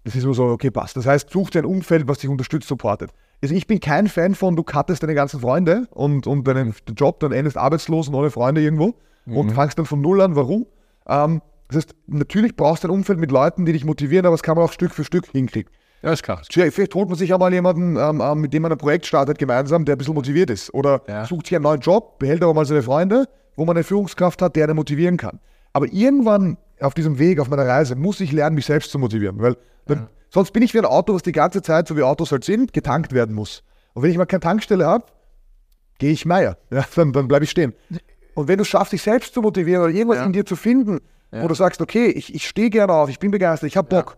Das 0.03 0.15
ist 0.15 0.23
immer 0.23 0.33
so, 0.33 0.45
okay, 0.45 0.71
passt. 0.71 0.97
Das 0.97 1.05
heißt, 1.05 1.29
such 1.29 1.51
dir 1.51 1.59
ein 1.59 1.65
Umfeld, 1.65 2.07
was 2.07 2.19
dich 2.19 2.29
unterstützt, 2.29 2.67
supportet. 2.67 3.11
Also 3.41 3.55
ich 3.55 3.67
bin 3.67 3.79
kein 3.79 4.07
Fan 4.07 4.35
von, 4.35 4.55
du 4.55 4.63
cuttest 4.63 5.03
deine 5.03 5.15
ganzen 5.15 5.39
Freunde 5.39 5.87
und, 5.91 6.27
und 6.27 6.47
deinen 6.47 6.75
Job, 6.95 7.19
dann 7.19 7.31
endest 7.31 7.57
arbeitslos 7.57 8.07
und 8.07 8.15
ohne 8.15 8.29
Freunde 8.29 8.61
irgendwo 8.61 8.95
und 9.25 9.51
fangst 9.51 9.77
dann 9.77 9.85
von 9.85 10.01
Null 10.01 10.21
an. 10.21 10.35
Warum? 10.35 10.65
Ähm, 11.07 11.41
das 11.67 11.77
heißt, 11.77 11.95
natürlich 12.07 12.55
brauchst 12.55 12.83
du 12.83 12.87
ein 12.87 12.91
Umfeld 12.91 13.19
mit 13.19 13.31
Leuten, 13.31 13.65
die 13.65 13.73
dich 13.73 13.85
motivieren, 13.85 14.25
aber 14.25 14.33
das 14.33 14.43
kann 14.43 14.55
man 14.55 14.65
auch 14.65 14.71
Stück 14.71 14.91
für 14.91 15.03
Stück 15.03 15.27
hinkriegen. 15.27 15.71
Ja, 16.03 16.11
ist 16.13 16.23
klar. 16.23 16.41
Vielleicht 16.49 16.95
holt 16.95 17.09
man 17.09 17.17
sich 17.17 17.31
auch 17.33 17.39
mal 17.39 17.53
jemanden, 17.53 17.95
ähm, 17.95 18.21
ähm, 18.21 18.41
mit 18.41 18.53
dem 18.53 18.63
man 18.63 18.71
ein 18.71 18.77
Projekt 18.77 19.05
startet 19.05 19.37
gemeinsam, 19.37 19.85
der 19.85 19.95
ein 19.95 19.97
bisschen 19.99 20.15
motiviert 20.15 20.49
ist. 20.49 20.73
Oder 20.73 21.01
Ja. 21.07 21.25
sucht 21.25 21.45
sich 21.47 21.55
einen 21.55 21.63
neuen 21.63 21.79
Job, 21.81 22.17
behält 22.19 22.41
aber 22.43 22.53
mal 22.53 22.65
seine 22.65 22.81
Freunde, 22.81 23.25
wo 23.55 23.65
man 23.65 23.77
eine 23.77 23.83
Führungskraft 23.83 24.41
hat, 24.41 24.55
der 24.55 24.63
einen 24.65 24.75
motivieren 24.75 25.17
kann. 25.17 25.39
Aber 25.73 25.85
irgendwann 25.91 26.57
auf 26.79 26.93
diesem 26.95 27.19
Weg, 27.19 27.39
auf 27.39 27.49
meiner 27.49 27.67
Reise, 27.67 27.95
muss 27.95 28.19
ich 28.19 28.31
lernen, 28.31 28.55
mich 28.55 28.65
selbst 28.65 28.91
zu 28.91 28.97
motivieren. 28.97 29.39
Weil 29.39 29.55
dann, 29.85 30.07
sonst 30.29 30.51
bin 30.53 30.63
ich 30.63 30.73
wie 30.73 30.79
ein 30.79 30.85
Auto, 30.85 31.13
was 31.13 31.21
die 31.21 31.31
ganze 31.31 31.61
Zeit, 31.61 31.87
so 31.87 31.95
wie 31.95 32.01
Autos 32.03 32.31
halt 32.31 32.43
sind, 32.43 32.73
getankt 32.73 33.13
werden 33.13 33.35
muss. 33.35 33.61
Und 33.93 34.01
wenn 34.03 34.09
ich 34.11 34.17
mal 34.17 34.25
keine 34.25 34.39
Tankstelle 34.41 34.85
habe, 34.85 35.05
gehe 35.99 36.11
ich 36.11 36.25
Meier. 36.25 36.57
Ja, 36.71 36.83
dann 36.95 37.13
dann 37.13 37.27
bleibe 37.27 37.45
ich 37.45 37.51
stehen. 37.51 37.73
Und 38.33 38.47
wenn 38.47 38.57
du 38.57 38.63
es 38.63 38.67
schaffst, 38.69 38.93
dich 38.93 39.01
selbst 39.03 39.33
zu 39.35 39.41
motivieren 39.41 39.83
oder 39.83 39.93
irgendwas 39.93 40.17
Ja. 40.19 40.25
in 40.25 40.33
dir 40.33 40.45
zu 40.45 40.55
finden, 40.55 40.99
wo 41.31 41.47
du 41.47 41.53
sagst, 41.53 41.79
okay, 41.81 42.07
ich, 42.07 42.33
ich 42.33 42.47
stehe 42.47 42.69
gerne 42.69 42.91
auf, 42.91 43.09
ich 43.09 43.19
bin 43.19 43.31
begeistert, 43.31 43.67
ich 43.67 43.77
habe 43.77 43.87
Bock, 43.87 44.17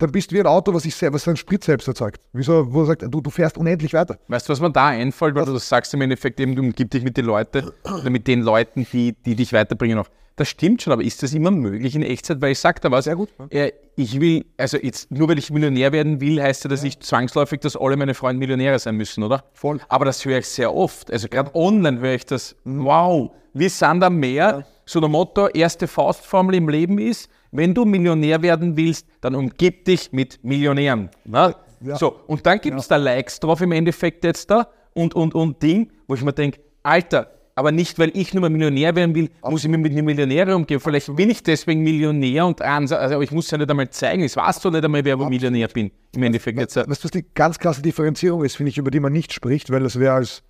dann 0.00 0.12
bist 0.12 0.30
du 0.30 0.34
wie 0.36 0.40
ein 0.40 0.46
Auto, 0.46 0.72
was, 0.74 0.82
sel- 0.84 1.12
was 1.12 1.24
seinen 1.24 1.36
Sprit 1.36 1.62
selbst 1.62 1.86
erzeugt. 1.88 2.20
Wieso, 2.32 2.72
wo 2.72 2.80
er 2.82 2.86
sagt, 2.86 3.02
du, 3.02 3.20
du 3.20 3.30
fährst 3.30 3.56
unendlich 3.58 3.92
weiter. 3.92 4.18
Weißt 4.28 4.48
du, 4.48 4.52
was 4.52 4.60
mir 4.60 4.70
da 4.72 4.88
einfällt, 4.88 5.34
weil 5.34 5.44
du 5.44 5.52
das 5.52 5.68
sagst 5.68 5.92
im 5.94 6.00
Endeffekt 6.00 6.40
eben, 6.40 6.54
du 6.56 6.62
umgib 6.62 6.90
dich 6.90 7.04
mit 7.04 7.16
den 7.16 7.26
Leuten 7.26 7.70
oder 7.84 8.10
mit 8.10 8.26
den 8.26 8.42
Leuten, 8.42 8.86
die, 8.92 9.14
die 9.24 9.34
dich 9.34 9.52
weiterbringen 9.52 9.98
auch. 9.98 10.08
Das 10.36 10.48
stimmt 10.48 10.80
schon, 10.80 10.92
aber 10.94 11.02
ist 11.02 11.22
das 11.22 11.34
immer 11.34 11.50
möglich 11.50 11.94
in 11.94 12.02
Echtzeit? 12.02 12.40
Weil 12.40 12.52
ich 12.52 12.58
sag 12.58 12.80
da 12.80 12.90
was, 12.90 13.04
Sehr 13.04 13.16
gut, 13.16 13.28
äh, 13.50 13.72
ich 13.96 14.18
will, 14.20 14.46
also 14.56 14.78
jetzt 14.78 15.10
nur 15.10 15.28
weil 15.28 15.38
ich 15.38 15.50
Millionär 15.50 15.92
werden 15.92 16.20
will, 16.22 16.42
heißt 16.42 16.64
ja 16.64 16.70
das 16.70 16.82
nicht 16.82 17.02
zwangsläufig, 17.04 17.60
dass 17.60 17.76
alle 17.76 17.96
meine 17.98 18.14
Freunde 18.14 18.38
Millionäre 18.38 18.78
sein 18.78 18.94
müssen, 18.96 19.22
oder? 19.22 19.44
Voll. 19.52 19.80
Aber 19.88 20.06
das 20.06 20.24
höre 20.24 20.38
ich 20.38 20.46
sehr 20.46 20.74
oft. 20.74 21.12
Also 21.12 21.28
gerade 21.28 21.54
online 21.54 22.00
höre 22.00 22.14
ich 22.14 22.24
das, 22.24 22.56
wow, 22.64 23.30
wir 23.52 23.68
sind 23.68 24.02
am 24.02 24.16
Meer. 24.16 24.64
So 24.86 24.98
der 25.00 25.10
Motto, 25.10 25.48
erste 25.48 25.86
Faustformel 25.86 26.54
im 26.54 26.68
Leben 26.70 26.98
ist, 26.98 27.28
wenn 27.52 27.74
du 27.74 27.84
Millionär 27.84 28.42
werden 28.42 28.76
willst, 28.76 29.06
dann 29.20 29.34
umgib 29.34 29.84
dich 29.84 30.12
mit 30.12 30.42
Millionären. 30.42 31.10
Na? 31.24 31.54
Ja. 31.82 31.96
So, 31.96 32.20
und 32.26 32.44
dann 32.44 32.60
gibt 32.60 32.78
es 32.78 32.88
da 32.88 32.96
Likes 32.96 33.40
drauf 33.40 33.60
im 33.60 33.72
Endeffekt 33.72 34.24
jetzt 34.24 34.50
da 34.50 34.68
und, 34.92 35.14
und, 35.14 35.34
und 35.34 35.62
Ding, 35.62 35.90
wo 36.06 36.14
ich 36.14 36.22
mir 36.22 36.32
denke, 36.32 36.60
Alter, 36.82 37.30
aber 37.54 37.72
nicht, 37.72 37.98
weil 37.98 38.10
ich 38.14 38.32
nur 38.32 38.42
mal 38.42 38.50
Millionär 38.50 38.94
werden 38.94 39.14
will, 39.14 39.28
muss 39.42 39.64
ich 39.64 39.70
mir 39.70 39.78
mit 39.78 39.92
einem 39.92 40.04
Millionär 40.04 40.54
umgehen. 40.54 40.80
Vielleicht 40.80 41.14
bin 41.14 41.30
ich 41.30 41.42
deswegen 41.42 41.82
Millionär 41.82 42.46
und 42.46 42.62
also, 42.62 42.96
aber 42.96 43.22
ich 43.22 43.32
muss 43.32 43.50
ja 43.50 43.58
nicht 43.58 43.70
einmal 43.70 43.90
zeigen. 43.90 44.22
Ich 44.22 44.36
weiß 44.36 44.60
doch 44.60 44.70
nicht 44.70 44.84
einmal, 44.84 45.04
wer 45.04 45.18
ich 45.18 45.28
Millionär 45.28 45.68
bin. 45.68 45.90
Im 46.14 46.22
Endeffekt 46.22 46.58
jetzt. 46.58 46.76
Weißt 46.76 46.88
du, 46.88 47.04
was 47.04 47.10
die 47.10 47.24
ganz 47.34 47.58
klasse 47.58 47.82
Differenzierung 47.82 48.44
ist, 48.44 48.56
finde 48.56 48.70
ich, 48.70 48.78
über 48.78 48.90
die 48.90 49.00
man 49.00 49.12
nicht 49.12 49.32
spricht, 49.32 49.70
weil 49.70 49.82
das 49.82 49.98
wäre 49.98 50.14
als 50.14 50.42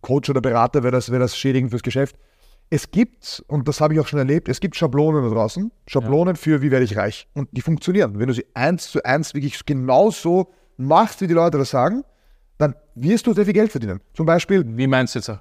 Coach 0.00 0.30
oder 0.30 0.40
Berater, 0.40 0.82
wäre 0.82 0.92
das, 0.92 1.10
wäre 1.10 1.20
das 1.20 1.36
schädigend 1.36 1.70
fürs 1.70 1.82
Geschäft. 1.82 2.16
Es 2.72 2.92
gibt, 2.92 3.44
und 3.48 3.66
das 3.66 3.80
habe 3.80 3.94
ich 3.94 4.00
auch 4.00 4.06
schon 4.06 4.20
erlebt, 4.20 4.48
es 4.48 4.60
gibt 4.60 4.76
Schablonen 4.76 5.24
da 5.24 5.30
draußen. 5.30 5.72
Schablonen 5.88 6.36
ja. 6.36 6.40
für 6.40 6.62
wie 6.62 6.70
werde 6.70 6.84
ich 6.84 6.96
reich. 6.96 7.28
Und 7.34 7.48
die 7.50 7.62
funktionieren. 7.62 8.18
Wenn 8.18 8.28
du 8.28 8.32
sie 8.32 8.46
eins 8.54 8.90
zu 8.90 9.02
eins 9.04 9.34
wirklich 9.34 9.66
genauso 9.66 10.52
machst, 10.76 11.20
wie 11.20 11.26
die 11.26 11.34
Leute 11.34 11.58
das 11.58 11.70
sagen, 11.70 12.04
dann 12.58 12.76
wirst 12.94 13.26
du 13.26 13.32
sehr 13.32 13.44
viel 13.44 13.54
Geld 13.54 13.72
verdienen. 13.72 14.00
Zum 14.14 14.24
Beispiel. 14.24 14.64
Wie 14.64 14.86
meinst 14.86 15.16
du 15.16 15.18
jetzt? 15.18 15.32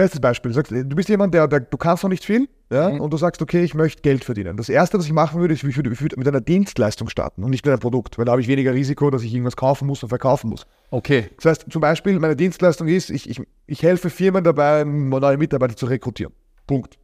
Bestes 0.00 0.18
Beispiel. 0.18 0.50
Du, 0.50 0.54
sagst, 0.54 0.72
du 0.72 0.96
bist 0.96 1.10
jemand, 1.10 1.34
der, 1.34 1.46
der, 1.46 1.60
du 1.60 1.76
kannst 1.76 2.02
noch 2.02 2.08
nicht 2.08 2.24
viel 2.24 2.48
ja, 2.72 2.88
mhm. 2.88 3.02
und 3.02 3.12
du 3.12 3.18
sagst, 3.18 3.42
okay, 3.42 3.62
ich 3.62 3.74
möchte 3.74 4.00
Geld 4.00 4.24
verdienen. 4.24 4.56
Das 4.56 4.70
Erste, 4.70 4.96
was 4.96 5.04
ich 5.04 5.12
machen 5.12 5.38
würde, 5.42 5.52
ist, 5.52 5.62
ich 5.62 5.76
würde, 5.76 5.92
ich 5.92 6.00
würde 6.00 6.16
mit 6.16 6.26
einer 6.26 6.40
Dienstleistung 6.40 7.10
starten 7.10 7.44
und 7.44 7.50
nicht 7.50 7.66
mit 7.66 7.70
einem 7.70 7.80
Produkt, 7.80 8.16
weil 8.16 8.24
da 8.24 8.32
habe 8.32 8.40
ich 8.40 8.48
weniger 8.48 8.72
Risiko, 8.72 9.10
dass 9.10 9.22
ich 9.22 9.34
irgendwas 9.34 9.56
kaufen 9.56 9.86
muss 9.86 10.02
und 10.02 10.08
verkaufen 10.08 10.48
muss. 10.48 10.64
Okay. 10.90 11.28
Das 11.36 11.44
heißt, 11.44 11.66
zum 11.70 11.82
Beispiel, 11.82 12.18
meine 12.18 12.34
Dienstleistung 12.34 12.88
ist, 12.88 13.10
ich, 13.10 13.28
ich, 13.28 13.42
ich 13.66 13.82
helfe 13.82 14.08
Firmen 14.08 14.42
dabei, 14.42 14.84
neue 14.84 15.36
Mitarbeiter 15.36 15.76
zu 15.76 15.84
rekrutieren. 15.84 16.32
Punkt. 16.66 16.96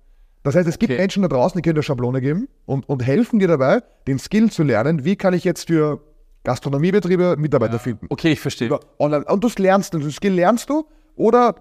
Das 0.43 0.55
heißt, 0.55 0.67
es 0.67 0.79
gibt 0.79 0.91
okay. 0.91 0.99
Menschen 0.99 1.21
da 1.21 1.29
draußen, 1.29 1.59
die 1.59 1.63
können 1.63 1.75
dir 1.75 1.83
Schablone 1.83 2.23
geben 2.23 2.49
und, 2.65 2.89
und 2.89 3.05
helfen 3.05 3.39
dir 3.41 3.49
dabei, 3.49 3.83
den 4.07 4.19
Skill 4.19 4.51
zu 4.51 4.63
lernen, 4.63 5.05
wie 5.05 5.17
kann 5.17 5.35
ich 5.35 5.45
jetzt 5.45 5.67
für 5.67 6.01
Gastronomiebetriebe 6.45 7.37
Mitarbeiter 7.37 7.75
ja. 7.75 7.79
finden. 7.79 8.07
Okay, 8.09 8.33
ich 8.33 8.41
verstehe. 8.41 8.81
Online. 8.99 9.27
Und 9.27 9.45
du 9.45 9.51
lernst, 9.59 9.93
den 9.93 10.11
Skill 10.11 10.33
lernst 10.33 10.71
du 10.71 10.87
oder 11.15 11.57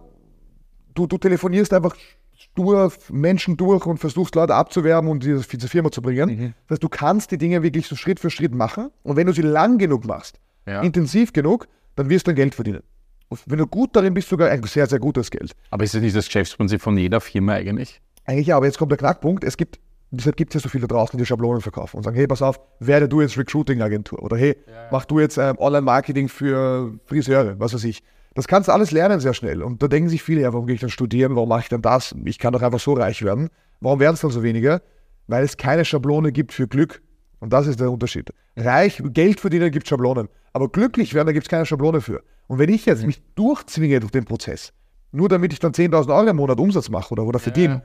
du, 0.96 1.08
du 1.08 1.18
telefonierst 1.18 1.74
einfach 1.74 1.96
stur 2.36 2.92
Menschen 3.10 3.58
durch 3.58 3.86
und 3.86 3.98
versuchst 3.98 4.36
Leute 4.36 4.56
abzuwerben 4.56 5.10
und 5.10 5.24
diese, 5.24 5.48
diese 5.48 5.68
Firma 5.68 5.92
zu 5.92 6.02
bringen. 6.02 6.30
Mhm. 6.30 6.54
Das 6.68 6.76
heißt, 6.76 6.84
du 6.84 6.90
kannst 6.90 7.32
die 7.32 7.38
Dinge 7.38 7.64
wirklich 7.64 7.88
so 7.88 7.96
Schritt 7.96 8.20
für 8.20 8.30
Schritt 8.30 8.54
machen 8.54 8.90
und 9.04 9.16
wenn 9.16 9.28
du 9.28 9.34
sie 9.34 9.42
lang 9.42 9.78
genug 9.78 10.06
machst, 10.06 10.40
ja. 10.66 10.82
intensiv 10.82 11.34
genug, 11.34 11.68
dann 11.96 12.10
wirst 12.10 12.28
du 12.28 12.32
ein 12.32 12.36
Geld 12.36 12.56
verdienen. 12.56 12.82
Und 13.30 13.42
wenn 13.46 13.58
du 13.58 13.68
gut 13.68 13.96
darin 13.96 14.14
bist, 14.14 14.30
sogar 14.30 14.50
ein 14.50 14.62
sehr, 14.64 14.88
sehr 14.88 15.00
gutes 15.00 15.32
Geld. 15.32 15.54
Aber 15.70 15.84
ist 15.84 15.94
das 15.94 16.02
nicht 16.02 16.16
das 16.16 16.26
Geschäftsprinzip 16.26 16.82
von 16.82 16.98
jeder 16.98 17.22
Firma 17.22 17.54
eigentlich? 17.54 18.02
Eigentlich 18.26 18.48
ja, 18.48 18.58
aber 18.58 18.66
jetzt 18.66 18.78
kommt 18.78 18.92
der 18.92 18.98
Knackpunkt. 18.98 19.44
Es 19.44 19.58
gibt, 19.58 19.80
deshalb 20.12 20.36
gibt 20.36 20.54
es 20.54 20.62
ja 20.62 20.64
so 20.64 20.70
viele 20.70 20.88
draußen, 20.88 21.18
die 21.18 21.26
Schablonen 21.26 21.62
verkaufen 21.62 21.98
und 21.98 22.04
sagen, 22.04 22.16
hey, 22.16 22.28
pass 22.28 22.42
auf, 22.42 22.60
werde 22.80 23.08
du 23.08 23.22
jetzt 23.22 23.38
Recruiting-Agentur 23.38 24.22
oder 24.22 24.38
hey, 24.38 24.58
ja, 24.68 24.74
ja. 24.74 24.88
mach 24.92 25.06
du 25.06 25.20
jetzt 25.20 25.38
ähm, 25.38 25.58
Online-Marketing 25.58 26.30
für 26.30 26.94
Friseure, 27.06 27.60
was 27.60 27.74
weiß 27.74 27.84
ich. 27.86 28.04
Das 28.36 28.48
kannst 28.48 28.68
du 28.68 28.74
alles 28.74 28.92
lernen 28.92 29.20
sehr 29.22 29.34
schnell. 29.34 29.64
Und 29.64 29.82
da 29.82 29.88
denken 29.88 30.10
sich 30.10 30.22
viele, 30.22 30.42
ja, 30.42 30.54
warum 30.54 30.68
gehe 30.68 30.76
ich 30.76 30.82
dann 30.82 30.90
studieren? 30.90 31.36
Warum 31.36 31.50
mache 31.50 31.62
ich 31.62 31.70
dann 31.70 31.82
das? 31.82 32.14
Ich 32.26 32.38
kann 32.38 32.54
doch 32.54 32.62
einfach 32.62 32.80
so 32.80 32.94
reich 32.94 33.24
werden. 33.24 33.50
Warum 33.80 34.00
werden 34.00 34.16
es 34.16 34.22
dann 34.22 34.30
so 34.30 34.44
weniger? 34.44 34.82
Weil 35.28 35.44
es 35.44 35.56
keine 35.58 35.86
Schablone 35.86 36.32
gibt 36.34 36.54
für 36.54 36.68
Glück. 36.68 37.02
Und 37.40 37.54
das 37.54 37.66
ist 37.66 37.80
der 37.80 37.90
Unterschied. 37.90 38.32
Reich, 38.58 39.02
Geld 39.06 39.40
verdienen 39.40 39.72
gibt 39.72 39.88
Schablonen. 39.88 40.28
Aber 40.52 40.70
glücklich 40.70 41.14
werden, 41.14 41.28
da 41.28 41.34
gibt 41.34 41.46
es 41.46 41.50
keine 41.50 41.66
Schablone 41.66 42.02
für. 42.02 42.24
Und 42.48 42.60
wenn 42.60 42.70
ich 42.70 42.86
jetzt 42.86 43.06
mich 43.06 43.22
durchzwinge 43.36 44.02
durch 44.02 44.12
den 44.12 44.26
Prozess, 44.26 44.74
nur 45.12 45.30
damit 45.30 45.54
ich 45.54 45.60
dann 45.60 45.72
10.000 45.72 46.14
Euro 46.14 46.28
im 46.28 46.36
Monat 46.36 46.60
Umsatz 46.60 46.90
mache 46.90 47.14
oder, 47.14 47.24
oder 47.24 47.40
verdiene, 47.40 47.74
ja. 47.74 47.82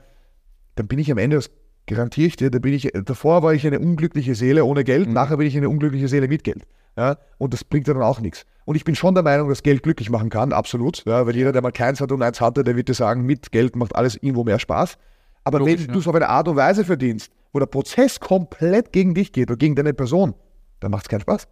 dann 0.75 0.87
bin 0.87 0.99
ich 0.99 1.09
am 1.11 1.17
Ende, 1.17 1.37
das 1.37 1.49
garantiere 1.87 2.27
ich 2.27 2.35
dir, 2.35 2.51
da 2.51 2.59
bin 2.59 2.73
ich, 2.73 2.89
davor 3.05 3.43
war 3.43 3.53
ich 3.53 3.65
eine 3.65 3.79
unglückliche 3.79 4.35
Seele 4.35 4.65
ohne 4.65 4.83
Geld, 4.83 5.07
mhm. 5.07 5.13
nachher 5.13 5.37
bin 5.37 5.47
ich 5.47 5.57
eine 5.57 5.69
unglückliche 5.69 6.07
Seele 6.07 6.27
mit 6.27 6.43
Geld. 6.43 6.63
Ja? 6.97 7.17
Und 7.37 7.53
das 7.53 7.63
bringt 7.63 7.87
dann 7.87 8.01
auch 8.01 8.19
nichts. 8.19 8.45
Und 8.65 8.75
ich 8.75 8.83
bin 8.83 8.95
schon 8.95 9.13
der 9.15 9.23
Meinung, 9.23 9.49
dass 9.49 9.63
Geld 9.63 9.83
glücklich 9.83 10.09
machen 10.09 10.29
kann, 10.29 10.53
absolut. 10.53 11.03
Ja, 11.05 11.25
weil 11.25 11.35
jeder, 11.35 11.51
der 11.51 11.61
mal 11.61 11.71
keins 11.71 11.99
hat 11.99 12.11
und 12.11 12.21
eins 12.21 12.39
hatte, 12.39 12.63
der 12.63 12.75
wird 12.75 12.89
dir 12.89 12.93
sagen, 12.93 13.25
mit 13.25 13.51
Geld 13.51 13.75
macht 13.75 13.95
alles 13.95 14.15
irgendwo 14.15 14.43
mehr 14.43 14.59
Spaß. 14.59 14.97
Aber 15.43 15.59
Logisch, 15.59 15.79
wenn 15.79 15.87
ja. 15.87 15.93
du 15.93 15.99
es 15.99 16.07
auf 16.07 16.15
eine 16.15 16.29
Art 16.29 16.47
und 16.47 16.55
Weise 16.55 16.85
verdienst, 16.85 17.31
wo 17.51 17.59
der 17.59 17.65
Prozess 17.65 18.19
komplett 18.19 18.93
gegen 18.93 19.15
dich 19.15 19.31
geht 19.31 19.49
oder 19.49 19.57
gegen 19.57 19.75
deine 19.75 19.93
Person, 19.93 20.35
dann 20.79 20.91
macht 20.91 21.05
es 21.05 21.09
keinen 21.09 21.21
Spaß. 21.21 21.47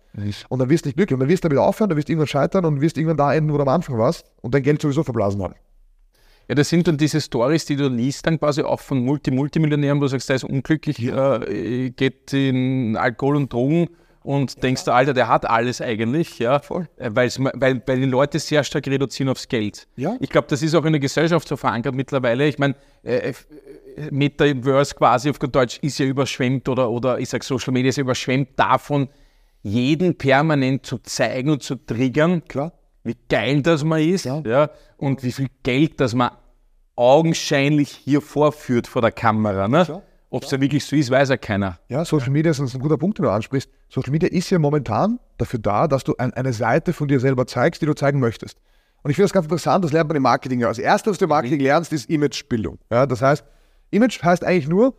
Und 0.49 0.59
dann 0.59 0.69
wirst 0.69 0.85
du 0.85 0.89
nicht 0.89 0.97
glücklich. 0.97 1.15
Und 1.15 1.21
dann 1.21 1.29
wirst 1.29 1.43
du 1.43 1.49
damit 1.49 1.63
aufhören, 1.63 1.89
dann 1.89 1.97
wirst 1.97 2.09
du 2.09 2.13
irgendwann 2.13 2.27
scheitern 2.27 2.65
und 2.65 2.81
wirst 2.81 2.97
irgendwann 2.97 3.17
da 3.17 3.33
enden, 3.33 3.51
wo 3.51 3.57
du 3.57 3.63
am 3.63 3.69
Anfang 3.69 3.97
warst 3.97 4.25
und 4.41 4.53
dein 4.53 4.63
Geld 4.63 4.81
sowieso 4.81 5.03
verblasen 5.03 5.41
haben. 5.41 5.55
Ja, 6.49 6.55
das 6.55 6.67
sind 6.67 6.87
dann 6.87 6.97
diese 6.97 7.21
Stories, 7.21 7.65
die 7.65 7.75
du 7.75 7.87
liest, 7.89 8.25
dann 8.25 8.39
quasi 8.39 8.63
auch 8.63 8.79
von 8.79 9.05
Multi-Multimillionären, 9.05 9.99
wo 9.99 10.05
du 10.05 10.07
sagst, 10.07 10.29
der 10.29 10.37
ist 10.37 10.43
unglücklich, 10.43 10.99
äh, 10.99 11.91
geht 11.91 12.33
in 12.33 12.97
Alkohol 12.97 13.35
und 13.35 13.53
Drogen 13.53 13.89
und 14.23 14.55
ja. 14.55 14.61
denkst 14.61 14.83
du, 14.83 14.91
Alter, 14.91 15.13
der 15.13 15.27
hat 15.27 15.47
alles 15.47 15.79
eigentlich, 15.79 16.39
ja, 16.39 16.57
Voll. 16.59 16.89
Äh, 16.97 17.11
weil, 17.13 17.29
weil 17.29 17.99
die 17.99 18.05
Leute 18.05 18.39
sehr 18.39 18.63
stark 18.63 18.87
reduzieren 18.87 19.29
aufs 19.29 19.47
Geld. 19.47 19.87
Ja. 19.95 20.17
Ich 20.19 20.29
glaube, 20.31 20.47
das 20.49 20.63
ist 20.63 20.73
auch 20.73 20.85
in 20.85 20.93
der 20.93 20.99
Gesellschaft 20.99 21.47
so 21.47 21.55
verankert 21.55 21.93
mittlerweile. 21.93 22.47
Ich 22.47 22.57
meine, 22.57 22.73
äh, 23.03 23.29
äh, 23.29 23.33
Metaverse 24.09 24.95
quasi 24.95 25.29
auf 25.29 25.37
gut 25.37 25.55
Deutsch 25.55 25.77
ist 25.83 25.99
ja 25.99 26.07
überschwemmt 26.07 26.67
oder, 26.67 26.89
oder 26.89 27.19
ich 27.19 27.29
sage 27.29 27.45
Social 27.45 27.73
Media 27.73 27.89
ist 27.89 27.97
ja 27.97 28.01
überschwemmt 28.01 28.49
davon, 28.55 29.07
jeden 29.61 30.17
permanent 30.17 30.83
zu 30.83 30.97
zeigen 30.97 31.51
und 31.51 31.61
zu 31.61 31.75
triggern. 31.75 32.43
Klar. 32.47 32.73
Wie 33.03 33.15
geil 33.29 33.61
das 33.61 33.83
man 33.83 34.01
ist 34.01 34.25
ja. 34.25 34.41
ja 34.45 34.69
und 34.97 35.23
wie 35.23 35.31
viel 35.31 35.47
Geld 35.63 35.99
das 36.01 36.13
man 36.13 36.31
augenscheinlich 36.99 37.89
hier 37.89 38.19
vorführt 38.19 38.85
vor 38.85 39.01
der 39.01 39.13
Kamera. 39.13 39.69
Ne? 39.69 40.03
Ob 40.29 40.43
es 40.43 40.51
ja. 40.51 40.59
wirklich 40.59 40.85
so 40.85 40.97
ist, 40.97 41.09
weiß 41.09 41.29
ja 41.29 41.37
keiner. 41.37 41.79
Ja, 41.87 42.03
Social 42.03 42.29
Media 42.29 42.51
ist 42.51 42.59
ein 42.59 42.79
guter 42.79 42.97
Punkt, 42.97 43.17
den 43.17 43.23
du 43.23 43.31
ansprichst. 43.31 43.69
Social 43.87 44.11
Media 44.11 44.27
ist 44.29 44.49
ja 44.49 44.59
momentan 44.59 45.17
dafür 45.37 45.59
da, 45.59 45.87
dass 45.87 46.03
du 46.03 46.13
ein, 46.17 46.33
eine 46.33 46.51
Seite 46.51 46.91
von 46.91 47.07
dir 47.07 47.21
selber 47.21 47.47
zeigst, 47.47 47.81
die 47.81 47.85
du 47.85 47.93
zeigen 47.93 48.19
möchtest. 48.19 48.57
Und 49.01 49.11
ich 49.11 49.15
finde 49.15 49.27
das 49.27 49.33
ganz 49.33 49.45
interessant, 49.45 49.85
das 49.85 49.93
lernt 49.93 50.09
man 50.09 50.17
im 50.17 50.23
Marketing. 50.23 50.65
Als 50.65 50.77
erstes, 50.77 51.11
was 51.11 51.17
du 51.17 51.25
im 51.25 51.29
Marketing 51.29 51.61
lernst, 51.61 51.93
ist 51.93 52.09
Imagebildung. 52.09 52.79
Ja, 52.91 53.05
das 53.05 53.21
heißt, 53.21 53.45
Image 53.91 54.21
heißt 54.21 54.43
eigentlich 54.43 54.67
nur, 54.67 54.93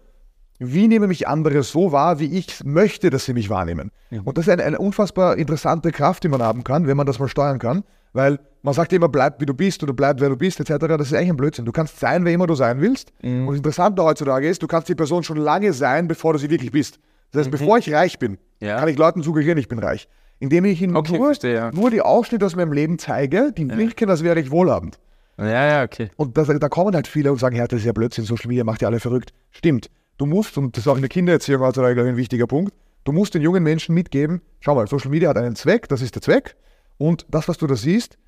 wie 0.58 0.88
nehmen 0.88 1.08
mich 1.08 1.28
andere 1.28 1.62
so 1.62 1.92
wahr, 1.92 2.18
wie 2.18 2.38
ich 2.38 2.64
möchte, 2.64 3.10
dass 3.10 3.26
sie 3.26 3.34
mich 3.34 3.50
wahrnehmen. 3.50 3.90
Mhm. 4.08 4.22
Und 4.22 4.38
das 4.38 4.46
ist 4.46 4.52
eine, 4.52 4.64
eine 4.64 4.78
unfassbar 4.78 5.36
interessante 5.36 5.92
Kraft, 5.92 6.24
die 6.24 6.28
man 6.28 6.42
haben 6.42 6.64
kann, 6.64 6.86
wenn 6.86 6.96
man 6.96 7.06
das 7.06 7.18
mal 7.18 7.28
steuern 7.28 7.58
kann. 7.58 7.84
Weil 8.12 8.38
man 8.62 8.74
sagt 8.74 8.92
immer, 8.92 9.08
bleib 9.08 9.40
wie 9.40 9.46
du 9.46 9.54
bist 9.54 9.82
oder 9.82 9.92
bleib 9.92 10.20
wer 10.20 10.28
du 10.28 10.36
bist, 10.36 10.60
etc. 10.60 10.86
Das 10.86 11.06
ist 11.06 11.14
eigentlich 11.14 11.30
ein 11.30 11.36
Blödsinn. 11.36 11.64
Du 11.64 11.72
kannst 11.72 11.98
sein, 11.98 12.24
wer 12.24 12.32
immer 12.32 12.46
du 12.46 12.54
sein 12.54 12.80
willst. 12.80 13.12
Mhm. 13.22 13.46
Und 13.46 13.54
das 13.54 13.56
Interessante 13.58 14.02
heutzutage 14.02 14.48
ist, 14.48 14.62
du 14.62 14.66
kannst 14.66 14.88
die 14.88 14.94
Person 14.94 15.22
schon 15.22 15.38
lange 15.38 15.72
sein, 15.72 16.08
bevor 16.08 16.32
du 16.32 16.38
sie 16.38 16.50
wirklich 16.50 16.72
bist. 16.72 16.98
Das 17.30 17.40
heißt, 17.40 17.48
mhm. 17.48 17.58
bevor 17.58 17.78
ich 17.78 17.92
reich 17.92 18.18
bin, 18.18 18.38
ja. 18.60 18.78
kann 18.78 18.88
ich 18.88 18.98
Leuten 18.98 19.22
suggerieren, 19.22 19.58
ich 19.58 19.68
bin 19.68 19.78
reich. 19.78 20.08
Indem 20.38 20.64
ich 20.64 20.80
ihnen 20.80 20.96
okay, 20.96 21.18
nur, 21.18 21.26
verstehe, 21.26 21.54
ja. 21.54 21.70
nur, 21.70 21.90
die 21.90 22.00
Ausschnitte 22.00 22.46
aus 22.46 22.56
meinem 22.56 22.72
Leben 22.72 22.98
zeige, 22.98 23.52
die 23.52 23.66
ja. 23.66 23.76
wirken, 23.76 24.08
als 24.08 24.24
wäre 24.24 24.40
ich 24.40 24.50
wohlhabend. 24.50 24.98
Ja, 25.36 25.66
ja, 25.66 25.82
okay. 25.84 26.10
Und 26.16 26.36
das, 26.36 26.48
da 26.48 26.68
kommen 26.68 26.94
halt 26.94 27.06
viele 27.06 27.30
und 27.30 27.38
sagen, 27.38 27.56
ja, 27.56 27.66
das 27.66 27.80
ist 27.80 27.86
ja 27.86 27.92
Blödsinn, 27.92 28.24
Social 28.24 28.48
Media 28.48 28.64
macht 28.64 28.82
ja 28.82 28.88
alle 28.88 29.00
verrückt. 29.00 29.32
Stimmt. 29.50 29.90
Du 30.16 30.26
musst, 30.26 30.56
und 30.58 30.76
das 30.76 30.84
ist 30.84 30.88
auch 30.88 30.96
in 30.96 31.02
der 31.02 31.08
Kindererziehung 31.08 31.62
heutzutage 31.62 32.02
ein 32.02 32.16
wichtiger 32.16 32.46
Punkt, 32.46 32.74
du 33.04 33.12
musst 33.12 33.34
den 33.34 33.42
jungen 33.42 33.62
Menschen 33.62 33.94
mitgeben, 33.94 34.42
schau 34.60 34.74
mal, 34.74 34.86
Social 34.86 35.10
Media 35.10 35.30
hat 35.30 35.38
einen 35.38 35.56
Zweck, 35.56 35.88
das 35.88 36.02
ist 36.02 36.14
der 36.14 36.22
Zweck. 36.22 36.56
Und 37.00 37.24
das, 37.30 37.48
was 37.48 37.56
du 37.56 37.66
da 37.66 37.76
siehst, 37.76 38.18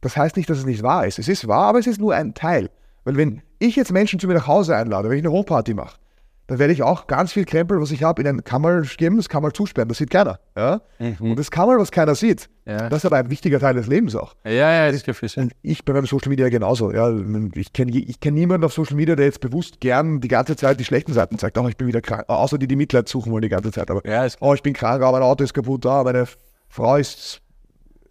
das 0.00 0.16
heißt 0.16 0.38
nicht, 0.38 0.48
dass 0.48 0.56
es 0.56 0.64
nicht 0.64 0.82
wahr 0.82 1.06
ist. 1.06 1.18
Es 1.18 1.28
ist 1.28 1.46
wahr, 1.46 1.66
aber 1.66 1.78
es 1.78 1.86
ist 1.86 2.00
nur 2.00 2.14
ein 2.14 2.32
Teil. 2.32 2.70
Weil 3.04 3.16
wenn 3.16 3.42
ich 3.58 3.76
jetzt 3.76 3.92
Menschen 3.92 4.18
zu 4.18 4.26
mir 4.26 4.32
nach 4.34 4.46
Hause 4.46 4.74
einlade, 4.74 5.10
wenn 5.10 5.18
ich 5.18 5.24
eine 5.24 5.32
Homeparty 5.32 5.74
mache, 5.74 5.98
dann 6.46 6.58
werde 6.58 6.72
ich 6.72 6.82
auch 6.82 7.06
ganz 7.06 7.32
viel 7.32 7.44
Krempel, 7.44 7.78
was 7.78 7.90
ich 7.90 8.02
habe, 8.02 8.22
in 8.22 8.28
ein 8.28 8.42
Kammer 8.42 8.80
geben, 8.80 9.18
das 9.18 9.28
Kammer 9.28 9.52
zusperren. 9.52 9.88
Das 9.88 9.98
sieht 9.98 10.08
keiner. 10.08 10.40
Ja? 10.56 10.80
Mhm. 10.98 11.16
Und 11.32 11.38
das 11.38 11.50
Kammer, 11.50 11.78
was 11.78 11.90
keiner 11.92 12.14
sieht, 12.14 12.48
ja. 12.64 12.88
das 12.88 13.00
ist 13.00 13.04
aber 13.04 13.18
ein 13.18 13.28
wichtiger 13.28 13.60
Teil 13.60 13.74
des 13.74 13.86
Lebens 13.86 14.16
auch. 14.16 14.34
Ja, 14.44 14.52
ja, 14.52 14.90
das 14.90 15.02
ist 15.02 15.36
Und 15.36 15.52
ich 15.60 15.84
bei 15.84 15.92
meinem 15.92 16.06
Social 16.06 16.30
Media 16.30 16.48
genauso. 16.48 16.90
Ja, 16.90 17.14
ich 17.54 17.74
kenne 17.74 17.92
ich 17.92 18.18
kenn 18.18 18.32
niemanden 18.32 18.64
auf 18.64 18.72
Social 18.72 18.96
Media, 18.96 19.14
der 19.14 19.26
jetzt 19.26 19.40
bewusst 19.40 19.78
gern 19.80 20.22
die 20.22 20.28
ganze 20.28 20.56
Zeit 20.56 20.80
die 20.80 20.84
schlechten 20.86 21.12
Seiten 21.12 21.36
zeigt. 21.38 21.58
Oh, 21.58 21.68
ich 21.68 21.76
bin 21.76 21.86
wieder 21.86 22.00
krank. 22.00 22.24
Außer 22.28 22.56
die, 22.56 22.66
die 22.66 22.76
Mitleid 22.76 23.10
suchen 23.10 23.30
wollen 23.30 23.42
die 23.42 23.50
ganze 23.50 23.72
Zeit. 23.72 23.90
Aber 23.90 24.06
ja, 24.08 24.26
oh, 24.40 24.54
ich 24.54 24.62
bin 24.62 24.72
krank, 24.72 25.02
aber 25.02 25.12
mein 25.18 25.28
Auto 25.28 25.44
ist 25.44 25.52
kaputt, 25.52 25.84
oh, 25.84 26.02
meine 26.02 26.26
Frau 26.72 26.96
ist, 26.96 27.41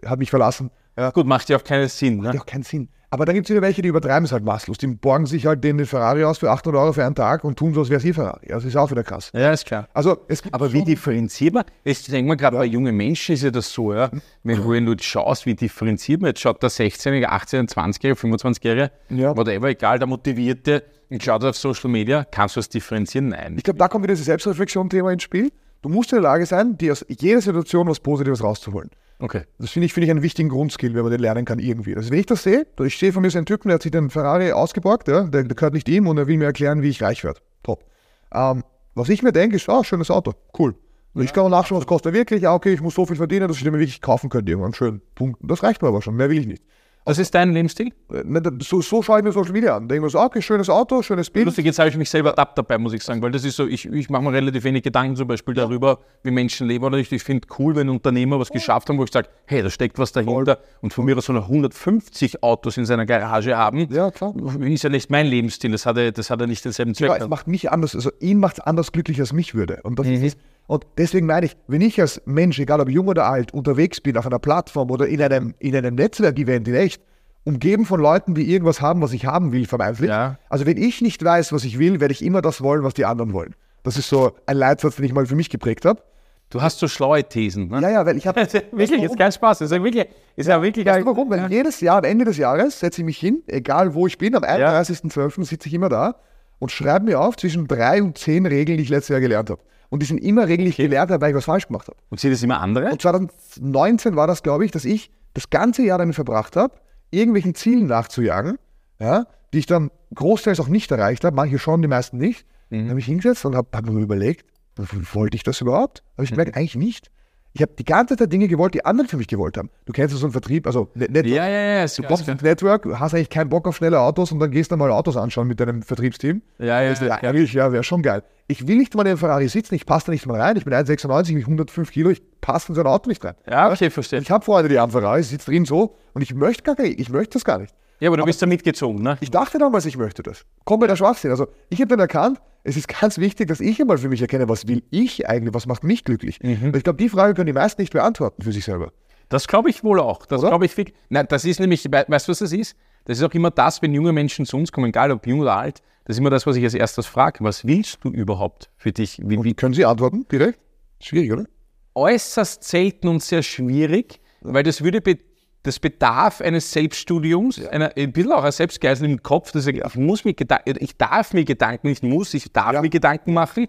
hat 0.06 0.20
mich 0.20 0.30
verlassen. 0.30 0.72
Ja. 0.98 1.12
Gut, 1.12 1.26
macht 1.26 1.50
ja 1.50 1.58
auch 1.58 1.64
keinen 1.64 1.88
Sinn. 1.88 2.18
Macht 2.18 2.28
ne? 2.28 2.36
ja 2.36 2.42
auch 2.42 2.46
keinen 2.46 2.64
Sinn. 2.64 2.90
Aber 3.14 3.26
dann 3.26 3.36
gibt 3.36 3.46
es 3.46 3.50
wieder 3.50 3.62
welche, 3.62 3.82
die 3.82 3.90
übertreiben 3.90 4.24
es 4.24 4.32
halt 4.32 4.46
maßlos. 4.46 4.78
Die 4.78 4.88
borgen 4.88 5.26
sich 5.26 5.46
halt 5.46 5.62
den 5.66 5.86
Ferrari 5.86 6.24
aus 6.24 6.38
für 6.38 6.50
800 6.50 6.82
Euro 6.82 6.94
für 6.94 7.06
einen 7.06 7.14
Tag 7.14 7.44
und 7.44 7.60
tun 7.60 7.74
so, 7.74 7.82
als 7.82 7.90
wäre 7.90 8.00
es 8.00 8.06
ihr 8.06 8.14
Ferrari. 8.14 8.48
Das 8.48 8.64
ist 8.64 8.78
auch 8.78 8.90
wieder 8.90 9.04
krass. 9.04 9.32
Ja, 9.34 9.52
ist 9.52 9.66
klar. 9.66 9.90
Also, 9.94 10.18
es 10.30 10.42
Aber 10.54 10.72
wie 10.72 10.86
differenziert 10.86 11.54
man? 11.54 11.66
Jetzt 11.84 12.10
denken 12.10 12.30
wir 12.32 12.38
gerade 12.38 12.56
ja. 12.56 12.62
bei 12.62 12.68
jungen 12.68 12.96
Menschen 12.96 13.36
ist 13.36 13.44
ja 13.44 13.52
das 13.52 13.70
so, 13.70 13.94
ja, 13.94 14.10
wenn, 14.44 14.66
wenn 14.70 14.86
du 14.86 14.96
schaust, 15.02 15.46
wie 15.46 15.56
differenziert 15.56 16.22
man, 16.22 16.30
jetzt 16.30 16.40
schaut 16.40 16.64
der 16.64 16.70
16-Jährige, 16.70 17.30
18-Jährige, 17.30 17.74
20-Jährige, 17.74 18.22
25-Jährige, 18.22 18.92
ja. 19.10 19.36
whatever, 19.36 19.68
egal, 19.68 20.00
der 20.00 20.08
Motivierte, 20.08 20.84
und 21.10 21.22
schaut 21.22 21.44
auf 21.44 21.58
Social 21.58 21.90
Media, 21.90 22.24
kannst 22.24 22.56
du 22.56 22.60
das 22.60 22.70
differenzieren? 22.70 23.28
Nein. 23.30 23.56
Ich 23.58 23.64
glaube, 23.64 23.78
da 23.78 23.90
kommt 23.90 24.04
wieder 24.04 24.14
das 24.14 24.24
Selbstreflexion-Thema 24.24 25.12
ins 25.12 25.24
Spiel. 25.24 25.52
Du 25.82 25.89
musst 25.89 26.12
in 26.12 26.17
der 26.17 26.24
Lage 26.24 26.46
sein, 26.46 26.78
dir 26.78 26.91
aus 26.91 27.06
jeder 27.08 27.41
Situation 27.41 27.88
was 27.88 28.00
Positives 28.00 28.44
rauszuholen. 28.44 28.91
Okay. 29.20 29.44
Das 29.60 29.70
finde 29.70 29.86
ich, 29.86 29.94
find 29.94 30.06
ich 30.06 30.12
einen 30.12 30.24
wichtigen 30.24 30.50
Grundskill, 30.50 30.96
wenn 30.96 31.04
man 31.04 31.12
den 31.12 31.22
lernen 31.22 31.46
kann 31.46 31.60
irgendwie. 31.60 31.96
Also 31.96 32.12
wenn 32.12 32.20
ich 32.20 32.26
das 32.26 32.44
sehe, 32.44 32.65
ich 32.80 32.98
sehe 32.98 33.13
von 33.13 33.22
mir 33.22 33.30
so 33.30 33.38
einen 33.38 33.46
Typen, 33.46 33.70
der 33.70 33.76
hat 33.76 33.84
sich 33.84 33.91
den 33.91 34.10
Ferrari 34.10 34.52
ausgeborgt, 34.52 35.08
ja, 35.08 35.24
der, 35.24 35.44
der 35.44 35.56
gehört 35.56 35.74
nicht 35.74 35.88
ihm 35.89 36.08
und 36.08 36.17
er 36.17 36.28
will 36.28 36.38
mir 36.38 36.46
erklären, 36.46 36.82
wie 36.82 36.89
ich 36.89 37.02
reich 37.04 37.24
werde. 37.24 37.39
Top. 37.62 37.86
Ähm, 38.34 38.63
was 38.96 39.10
ich 39.10 39.22
mir 39.22 39.32
denke, 39.32 39.56
ist, 39.56 39.70
ah, 39.70 39.84
schönes 39.84 40.10
Auto, 40.10 40.34
cool. 40.58 40.76
Ja. 41.13 41.22
Ich 41.22 41.34
kann 41.34 41.46
auch 41.46 41.50
nachschauen, 41.50 41.80
was 41.80 41.88
kostet 41.88 42.13
er 42.13 42.17
wirklich. 42.17 42.41
Ja, 42.41 42.54
okay, 42.54 42.74
ich 42.74 42.82
muss 42.82 42.96
so 42.96 43.06
viel 43.06 43.15
verdienen, 43.15 43.48
dass 43.48 43.58
ich 43.58 43.63
den 43.63 43.74
mir 43.74 43.80
wirklich 43.80 44.02
kaufen 44.02 44.30
könnte 44.30 44.52
irgendwann. 44.52 44.74
Schön. 44.74 45.02
Punkt. 45.13 45.39
Das 45.44 45.62
reicht 45.62 45.82
mir 45.82 45.89
aber 45.89 46.02
schon. 46.02 46.15
Mehr 46.15 46.30
will 46.30 46.39
ich 46.39 46.48
nicht. 46.48 46.63
Was 47.04 47.18
ist 47.18 47.34
dein 47.34 47.52
Lebensstil? 47.52 47.92
Äh, 48.14 48.24
ne, 48.24 48.42
So, 48.62 48.82
so 48.82 49.02
schaue 49.02 49.20
ich 49.20 49.24
mir 49.24 49.32
Social 49.32 49.54
Media 49.54 49.76
an. 49.76 49.88
Denke 49.88 50.04
mir 50.04 50.10
so, 50.10 50.20
okay, 50.20 50.42
schönes 50.42 50.70
Auto, 50.70 51.02
schönes 51.02 51.32
Bild. 51.32 51.46
Lustig, 51.46 51.66
jetzt 51.66 51.80
habe 51.80 51.90
ich 51.90 51.98
mich 51.98 52.10
selber 52.10 52.30
ertappt 52.30 52.58
dabei, 52.58 52.78
muss 52.78 52.94
ich 52.94 53.02
sagen, 53.02 53.22
weil 53.24 53.32
das 53.32 53.44
ist 53.44 53.56
so, 53.56 53.66
ich, 53.66 53.88
ich 53.88 54.10
mache 54.10 54.22
mir 54.22 54.32
relativ 54.32 54.64
wenig 54.64 54.84
Gedanken 54.84 55.16
zum 55.16 55.28
Beispiel 55.28 55.56
darüber, 55.56 56.00
wie 56.22 56.30
Menschen 56.30 56.68
leben 56.68 56.86
oder 56.86 56.98
ich, 57.00 57.12
ich 57.12 57.24
finde 57.24 57.48
cool, 57.58 57.76
wenn 57.76 57.90
Unternehmer 57.90 58.40
was 58.40 58.50
geschafft 58.50 58.90
haben, 58.90 59.00
wo 59.00 59.04
ich 59.04 59.12
sage, 59.12 59.30
hey, 59.46 59.64
da 59.64 59.70
steckt 59.72 59.98
was 59.98 60.12
dahinter 60.12 60.60
und 60.82 60.94
von 60.94 61.06
mir 61.06 61.18
aus 61.18 61.26
soll 61.26 61.38
er 61.38 61.44
150 61.44 62.44
Autos 62.44 62.78
in 62.78 62.86
seiner 62.86 63.08
Garage 63.08 63.58
haben. 63.58 63.88
Ja, 63.92 64.12
klar. 64.12 64.34
Ist 64.60 64.84
ja 64.84 64.90
nicht 64.90 65.10
mein 65.10 65.26
Lebensstil, 65.26 65.72
das 65.72 65.88
hat 65.88 65.98
er, 65.98 66.12
das 66.12 66.30
hat 66.30 66.40
er 66.40 66.48
nicht 66.48 66.64
denselben 66.64 66.94
Zweck. 66.94 67.10
Ja, 67.10 67.18
es 67.18 67.28
macht 67.28 67.48
mich 67.48 67.72
anders, 67.72 67.96
also 67.96 68.12
ihn 68.20 68.40
macht 68.40 68.60
es 68.60 68.60
anders 68.60 68.92
glücklich 68.92 69.20
als 69.20 69.34
mich 69.34 69.56
würde. 69.56 69.80
Und, 69.84 69.98
das 69.98 70.08
ist, 70.08 70.38
und 70.71 70.88
deswegen 70.97 71.25
meine 71.25 71.47
ich, 71.47 71.57
wenn 71.67 71.81
ich 71.81 71.99
als 71.99 72.21
Mensch, 72.23 72.57
egal 72.57 72.79
ob 72.79 72.88
jung 72.88 73.10
oder 73.10 73.25
alt, 73.25 73.53
unterwegs 73.53 73.99
bin 73.99 74.15
auf 74.15 74.25
einer 74.25 74.39
Plattform 74.39 74.89
oder 74.89 75.05
in 75.05 75.21
einem, 75.21 75.53
in 75.60 75.75
einem 75.75 75.95
Netzwerkevent 75.95 76.65
in 76.65 76.75
echt, 76.75 77.01
umgeben 77.43 77.86
von 77.86 77.99
Leuten, 77.99 78.36
die 78.36 78.49
irgendwas 78.49 78.79
haben, 78.79 79.01
was 79.01 79.12
ich 79.12 79.25
haben 79.25 79.51
will, 79.51 79.65
vermeintlich. 79.65 80.10
Ja. 80.10 80.38
Also 80.47 80.65
wenn 80.65 80.77
ich 80.77 81.01
nicht 81.01 81.21
weiß, 81.21 81.51
was 81.51 81.65
ich 81.65 81.77
will, 81.77 81.99
werde 81.99 82.13
ich 82.13 82.23
immer 82.23 82.41
das 82.41 82.62
wollen, 82.62 82.86
was 82.86 82.93
die 82.93 83.03
anderen 83.03 83.34
wollen. 83.34 83.53
Das 83.84 83.97
ist 83.97 84.07
so 84.07 84.31
ein 84.45 84.55
Leitsatz, 84.55 84.95
den 84.95 85.03
ich 85.03 85.12
mal 85.12 85.25
für 85.25 85.36
mich 85.36 85.49
geprägt 85.49 85.84
habe. 85.84 86.01
Du 86.49 86.62
hast 86.62 86.79
so 86.79 86.88
schlaue 86.88 87.21
Thesen. 87.25 87.67
Ne? 87.67 87.81
Ja, 87.81 87.89
ja, 87.89 88.05
weil 88.05 88.15
ich 88.15 88.25
habe 88.25 88.39
wirklich, 88.71 89.01
jetzt 89.01 89.17
kein 89.17 89.34
Spaß. 89.34 89.60
Das 89.60 89.71
ist 89.71 89.77
ja 89.77 89.84
wirklich, 89.84 90.07
ist 90.38 90.47
ja 90.47 90.62
wirklich 90.62 90.86
Weißt 90.86 91.01
du 91.01 91.05
warum? 91.05 91.29
Weil 91.29 91.51
jedes 91.51 91.81
Jahr, 91.81 91.97
am 91.97 92.05
Ende 92.05 92.23
des 92.23 92.38
Jahres, 92.38 92.79
setze 92.79 93.01
ich 93.01 93.05
mich 93.05 93.17
hin, 93.17 93.43
egal 93.47 93.93
wo 93.93 94.07
ich 94.07 94.17
bin, 94.17 94.36
am 94.36 94.43
31.12. 94.43 95.43
sitze 95.43 95.67
ich 95.67 95.73
immer 95.73 95.89
da 95.89 96.15
und 96.60 96.71
schreibe 96.71 97.03
mir 97.03 97.19
auf 97.19 97.36
zwischen 97.36 97.67
drei 97.67 98.01
und 98.01 98.17
zehn 98.17 98.45
Regeln, 98.45 98.77
die 98.77 98.86
ich 98.86 98.89
letztes 98.89 99.10
Jahr 99.10 99.19
gelernt 99.19 99.49
habe. 99.49 99.60
Und 99.91 100.01
die 100.01 100.06
sind 100.06 100.19
immer 100.19 100.47
ich 100.47 100.77
gelernt 100.77 101.12
weil 101.19 101.32
ich 101.32 101.36
was 101.36 101.45
falsch 101.45 101.67
gemacht 101.67 101.89
habe. 101.89 101.97
Und 102.10 102.19
sind 102.19 102.32
das 102.32 102.41
immer 102.41 102.62
andere? 102.62 102.91
Und 102.91 103.01
2019 103.01 104.15
war 104.15 104.25
das, 104.25 104.41
glaube 104.41 104.63
ich, 104.63 104.71
dass 104.71 104.86
ich 104.86 105.12
das 105.34 105.49
ganze 105.49 105.84
Jahr 105.84 105.97
damit 105.97 106.15
verbracht 106.15 106.56
habe, 106.56 106.75
irgendwelchen 107.12 107.56
Zielen 107.56 107.88
nachzujagen, 107.88 108.58
ja, 108.99 109.27
die 109.54 109.60
ich 109.60 109.65
dann 109.65 109.91
großteils 110.15 110.62
auch 110.62 110.69
nicht 110.69 110.89
erreicht 110.91 111.25
habe, 111.25 111.36
manche 111.36 111.60
schon, 111.60 111.82
die 111.82 111.89
meisten 111.89 112.17
nicht. 112.17 112.45
Dann 112.69 112.89
habe 112.89 112.99
ich 112.99 113.06
hingesetzt 113.06 113.43
und 113.43 113.54
habe 113.54 113.67
hab 113.73 113.86
mir 113.86 113.99
überlegt, 113.99 114.45
wollte 114.77 115.36
ich 115.36 115.43
das 115.43 115.60
überhaupt? 115.60 116.04
Habe 116.13 116.23
ich 116.23 116.32
gemerkt, 116.32 116.56
eigentlich 116.56 116.77
nicht. 116.77 117.12
Ich 117.54 117.62
habe 117.62 117.74
die 117.78 117.84
ganze 117.84 118.16
Zeit 118.16 118.32
Dinge 118.32 118.48
gewollt, 118.48 118.74
die 118.74 118.86
andere 118.86 119.08
für 119.08 119.18
mich 119.18 119.28
gewollt 119.28 119.58
haben. 119.58 119.70
Du 119.86 119.92
kennst 119.92 120.14
ja 120.14 120.20
so 120.20 120.26
einen 120.26 120.32
Vertrieb, 120.32 120.66
also 120.66 120.90
ne- 120.96 121.08
Network. 121.10 121.36
Ja, 121.36 121.48
ja, 121.50 121.62
ja. 121.62 121.84
Ist 121.84 121.98
Du 121.98 122.04
kommst 122.04 122.28
ins 122.28 122.42
Network, 122.42 122.88
hast 122.98 123.14
eigentlich 123.14 123.30
keinen 123.30 123.50
Bock 123.50 123.68
auf 123.68 123.76
schnelle 123.76 124.00
Autos 124.00 124.32
und 124.32 124.40
dann 124.40 124.52
gehst 124.52 124.72
du 124.72 124.78
mal 124.78 124.90
Autos 124.90 125.18
anschauen 125.18 125.48
mit 125.48 125.60
deinem 125.60 125.82
Vertriebsteam. 125.82 126.42
Ja, 126.60 126.82
ja, 126.82 126.92
ist 126.92 127.02
ja. 127.02 127.16
eigentlich, 127.16 127.52
ja, 127.52 127.72
wäre 127.74 127.84
schon 127.84 128.02
geil. 128.02 128.24
Ich 128.48 128.68
will 128.68 128.78
nicht 128.78 128.96
mal 128.96 129.02
in 129.04 129.10
einem 129.10 129.18
Ferrari 129.18 129.50
sitzen, 129.50 129.76
ich 129.76 129.86
passe 129.86 130.08
da 130.08 130.12
nicht 130.14 130.26
mal 130.26 130.40
rein. 130.40 130.56
Ich 130.56 130.64
bin 130.64 130.74
1,96, 130.74 131.38
ich 131.38 131.44
105 131.46 131.92
Kilo, 131.92 132.10
ich 132.10 132.22
passe 132.40 132.70
in 132.70 132.76
so 132.76 132.82
ein 132.82 132.88
Auto 132.88 133.10
nicht 133.10 133.24
rein. 133.24 133.36
Ja, 133.50 133.70
okay, 133.72 133.90
verstehe. 133.90 134.20
Ich 134.20 134.32
habe 134.32 134.46
Freunde, 134.46 134.70
die 134.70 134.80
haben 134.80 134.92
Ferrari, 134.92 135.22
sitzt 135.24 135.48
drin 135.48 135.66
so 135.66 135.96
und 136.14 136.22
ich 136.22 136.34
möchte 136.34 136.64
gar 136.64 136.82
nicht, 136.82 137.00
ich 137.00 137.10
möchte 137.10 137.34
das 137.34 137.44
gar 137.44 137.60
nicht. 137.60 137.74
Ja, 138.02 138.10
aber 138.10 138.18
du 138.18 138.26
bist 138.26 138.42
da 138.42 138.48
mitgezogen, 138.48 139.02
ne? 139.02 139.18
Ich 139.22 139.30
dachte 139.32 139.60
damals, 139.60 139.86
ich 139.86 139.96
möchte 139.96 140.24
das. 140.24 140.44
Kompletter 140.66 140.96
Schwachsinn. 140.98 141.30
Also 141.32 141.48
ich 141.70 141.80
habe 141.80 141.88
dann 141.90 142.00
erkannt, 142.00 142.42
es 142.64 142.76
ist 142.76 142.88
ganz 142.88 143.18
wichtig, 143.20 143.48
dass 143.48 143.60
ich 143.60 143.80
einmal 143.80 143.98
für 144.00 144.10
mich 144.10 144.22
erkenne, 144.22 144.50
was 144.50 144.68
will 144.68 144.84
ich 144.90 145.30
eigentlich, 145.30 145.54
was 145.54 145.68
macht 145.68 145.84
mich 145.84 146.04
glücklich. 146.04 146.40
Mhm. 146.42 146.74
Ich 146.76 146.84
glaube, 146.84 146.98
die 146.98 147.10
Frage 147.10 147.36
können 147.36 147.46
die 147.48 147.54
meisten 147.54 147.80
nicht 147.82 147.94
beantworten 147.94 148.42
für 148.42 148.52
sich 148.52 148.66
selber. 148.66 148.92
Das 149.30 149.48
glaube 149.48 149.70
ich 149.70 149.84
wohl 149.84 150.00
auch. 150.00 150.26
Das 150.26 150.42
glaube 150.42 150.66
ich 150.66 150.76
wirklich. 150.76 150.98
Nein, 151.10 151.28
das 151.30 151.46
ist 151.46 151.60
nämlich, 151.60 151.86
we- 151.86 152.06
weißt 152.08 152.28
du, 152.28 152.32
was 152.32 152.40
das 152.40 152.52
ist? 152.52 152.76
Das 153.06 153.18
ist 153.20 153.24
auch 153.24 153.34
immer 153.34 153.52
das, 153.52 153.82
wenn 153.82 153.94
junge 153.94 154.12
Menschen 154.14 154.46
zu 154.46 154.58
uns 154.58 154.72
kommen, 154.72 154.88
egal 154.90 155.12
ob 155.12 155.26
jung 155.26 155.40
oder 155.40 155.56
alt, 155.56 155.82
das 156.06 156.16
ist 156.16 156.20
immer 156.20 156.30
das, 156.32 156.46
was 156.48 156.56
ich 156.56 156.64
als 156.64 156.74
erstes 156.74 157.06
frage. 157.06 157.44
Was 157.44 157.66
willst 157.66 158.00
du 158.04 158.10
überhaupt 158.10 158.70
für 158.78 158.92
dich? 158.92 159.22
Wie, 159.24 159.42
wie, 159.44 159.54
Können 159.54 159.74
Sie 159.76 159.86
antworten 159.86 160.26
direkt? 160.32 160.60
Schwierig, 161.00 161.32
oder? 161.32 161.46
äußerst 161.94 162.64
selten 162.64 163.08
und 163.10 163.22
sehr 163.22 163.44
schwierig, 163.44 164.20
weil 164.42 164.64
das 164.64 164.84
würde 164.84 165.02
be 165.02 165.18
das 165.63 165.80
bedarf 165.80 166.41
eines 166.41 166.71
Selbststudiums, 166.71 167.63
einer, 167.67 167.91
ein 167.95 168.12
bisschen 168.12 168.32
auch 168.32 168.41
einer 168.41 168.52
Selbstgeißelung 168.52 169.12
im 169.13 169.24
Kopf, 169.24 169.52
dass 169.52 169.67
ich, 169.67 169.78
ich 169.78 169.95
muss 169.95 170.26
mir 170.26 170.34
Gedanken, 170.34 170.76
ich 170.80 170.97
darf 170.97 171.34
mir 171.34 171.45
Gedanken, 171.45 171.88
nicht 171.88 172.04
muss, 172.04 172.34
ich 172.34 172.52
darf 172.52 172.74
Ja. 172.74 172.82
mir 172.82 172.89
Gedanken 172.89 173.34
machen 173.34 173.67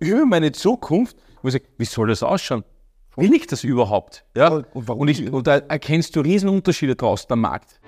über 0.00 0.26
meine 0.26 0.52
Zukunft, 0.52 1.16
wo 1.42 1.48
ich 1.48 1.52
sage, 1.54 1.64
wie 1.76 1.84
soll 1.84 2.08
das 2.08 2.22
ausschauen? 2.22 2.64
Will 3.16 3.32
ich 3.34 3.46
das 3.46 3.64
überhaupt? 3.64 4.24
Ja? 4.36 4.48
Und 4.74 4.88
und, 4.88 5.08
ich, 5.08 5.30
und 5.32 5.46
da 5.46 5.56
erkennst 5.58 6.14
du 6.16 6.20
Riesenunterschiede 6.20 6.94
draußen 6.96 7.30
am 7.32 7.40
Markt. 7.40 7.80